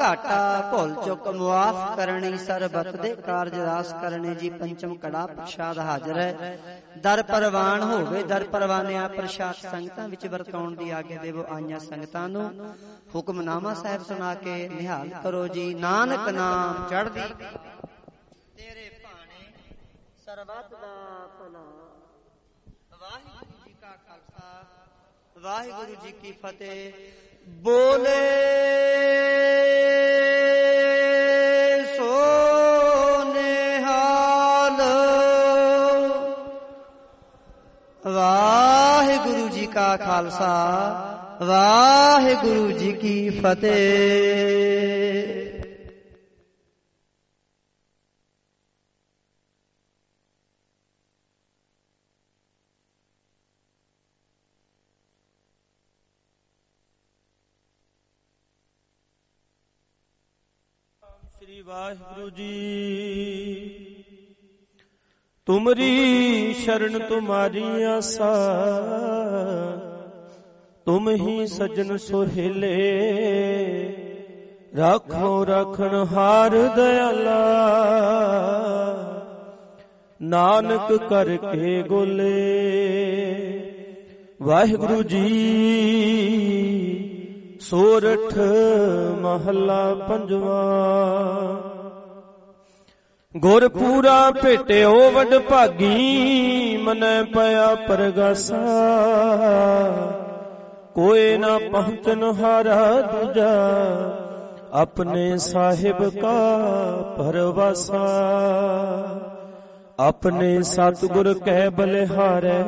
[0.00, 0.38] ਘਾਟਾ
[0.70, 6.58] ਭੁੱਲ ਚੁੱਕ ਮੁਆਫ ਕਰਨੀ ਸਰਬਤ ਦੇ ਕਾਰਜ ਰਾਸ ਕਰਨੇ ਜੀ ਪੰਚਮ ਕੜਾ ਪ੍ਰਸ਼ਾਦ ਹਾਜ਼ਰ ਹੈ।
[6.98, 12.74] ਦਰ ਪਰਵਾਨ ਹੋਵੇ ਦਰ ਪਰਵਾਨਿਆ ਪ੍ਰਸ਼ਾਦ ਸੰਗਤਾਂ ਵਿੱਚ ਵਰਤਾਉਣ ਦੀ ਆਗਿਆ ਦੇਵੋ ਆਈਆਂ ਸੰਗਤਾਂ ਨੂੰ।
[13.14, 17.20] ਹੁਕਮਨਾਮਾ ਸਾਹਿਬ ਸੁਣਾ ਕੇ ਨਿਹਾਲ ਕਰੋ ਜੀ ਨਾਨਕ ਨਾਮ ਚੜ੍ਹਦੀ
[18.56, 19.52] ਤੇਰੇ ਭਾਣੇ
[20.26, 21.64] ਸਰਬਤ ਦਾ ਭਲਾ।
[23.00, 24.64] ਵਾਹਿਗੁਰੂ ਜੀ ਕਾ ਖਾਲਸਾ
[25.36, 28.20] ਵਾਹਿਗੁਰੂ ਜੀ ਕੀ ਫਤਿਹ। ਬੋਲੇ
[31.96, 32.12] ਸੋ
[33.24, 34.82] ਨਿਹਾਲ
[38.06, 40.52] ਵਾਹਿਗੁਰੂ ਜੀ ਕਾ ਖਾਲਸਾ
[41.42, 44.84] ਵਾਹਿਗੁਰੂ ਜੀ ਕੀ ਫਤਿਹ
[61.36, 62.54] ਸ੍ਰੀ ਵਾਹਿਗੁਰੂ ਜੀ।
[65.46, 68.32] ਤੁਮਰੀ ਸ਼ਰਨ ਤੁਮਾਰੀ ਆਸਾ,
[70.84, 72.76] ਤੁਮ ਹੀ ਸਜਣ ਸੁਹੇਲੇ।
[74.76, 77.40] ਰਾਖੋ ਰਖਣ ਹਾਰ ਦਇਆਲਾ,
[80.22, 82.34] ਨਾਨਕ ਕਰਕੇ ਗੋਲੇ।
[84.42, 85.30] ਵਾਹਿਗੁਰੂ ਜੀ।
[87.70, 88.36] ਸੋਰਠ
[89.18, 90.62] ਮਹੱਲਾ ਪੰਜਵਾ।
[93.34, 98.60] ਗੁਰ ਪੂਰਾ ਭੇਟਿਓ ਵਡ ਭਾਗੀ, ਮਨੈ ਪਿਆ ਪਰਗਾਸਾ।
[100.94, 103.54] ਕੋਈ ਨਾ ਪਹੁੰਚਨ ਹਾਰਾ ਦੂਜਾ,
[104.72, 106.36] ਆਪਣੇ ਸਾਹਿਬ ਕਾ
[107.18, 108.04] ਪਰਵਾਸਾ
[109.98, 112.62] ਆਪਣੇ ਸਤਿਗੁਰ ਕਹਿ ਬਲਿਹਾਰੈ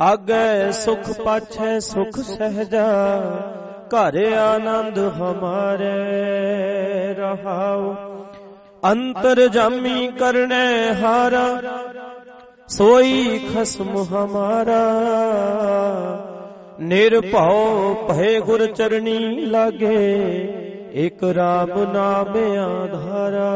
[0.00, 3.22] ਆਗੇ ਸੁਖ ਪਾਛੈ ਸੁਖ ਸਹਜਾ,
[3.88, 5.94] ਘਰ ਆਨੰਦ ਹਮਾਰੇ
[7.14, 7.94] ਰਹਾਉ।
[8.92, 11.60] ਅੰਤਰ ਜਾਮੀ ਕਰਨੇ ਹਾਰਾ,
[12.68, 14.82] ਸੋਈ ਖਸਮ ਹਮਾਰਾ।
[16.80, 20.16] ਨਿਰਭਉ ਭੈ ਗੁਰ ਚਰਣੀ ਲਾਗੇ,
[20.92, 23.50] ਇਕ ਰਾਮ ਨਾਮ ਆਧਾਰਾ।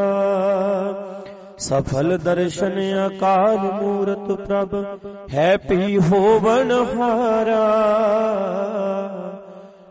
[1.57, 4.85] ਸਫਲ ਦਰਸ਼ਨ ਅਕਾਲ ਮੂਰਤ ਪ੍ਰਭ
[5.33, 7.65] ਹੈ ਪੀ ਹੋਵਨ ਹਾਰਾ।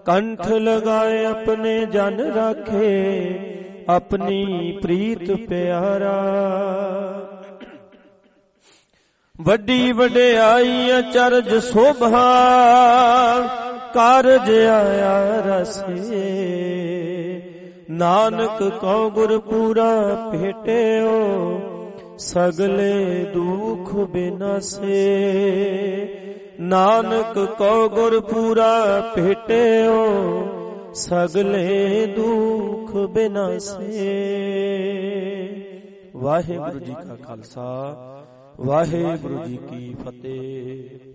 [0.04, 3.34] ਕੰਠ ਲਗਾਏ ਆਪਣੇ ਜਨ ਰਾਖੇ,
[3.88, 6.22] ਆਪਣੀ ਪ੍ਰੀਤ ਪਿਆਰਾ।
[9.40, 12.20] ਵੱਡੀ ਵਡਿਆਈ ਅਚਰਜ ਸੋਭਾ,
[13.94, 17.13] ਕਾਰਜ ਆਇਆ ਰਸੇ।
[17.98, 19.90] ਨਾਨਕ ਕਉ ਗੁਰ ਪੂਰਾ
[20.32, 21.18] ਭੇਟਿਓ
[22.18, 25.04] ਸਗਲੇ ਦੁਖ ਬਿਨਸੇ।
[26.60, 30.04] ਨਾਨਕ ਕਉ ਗੁਰ ਪੂਰਾ ਭੇਟਿਓ
[30.94, 34.12] ਸਗਲੇ ਦੁਖ ਬਿਨਸੇ।
[36.16, 37.66] ਵਾਹਿਗੁਰੂ ਜੀ ਕਾ ਖਾਲਸਾ
[38.60, 41.13] ਵਾਹਿਗੁਰੂ ਜੀ ਕੀ ਫਤਿਹ।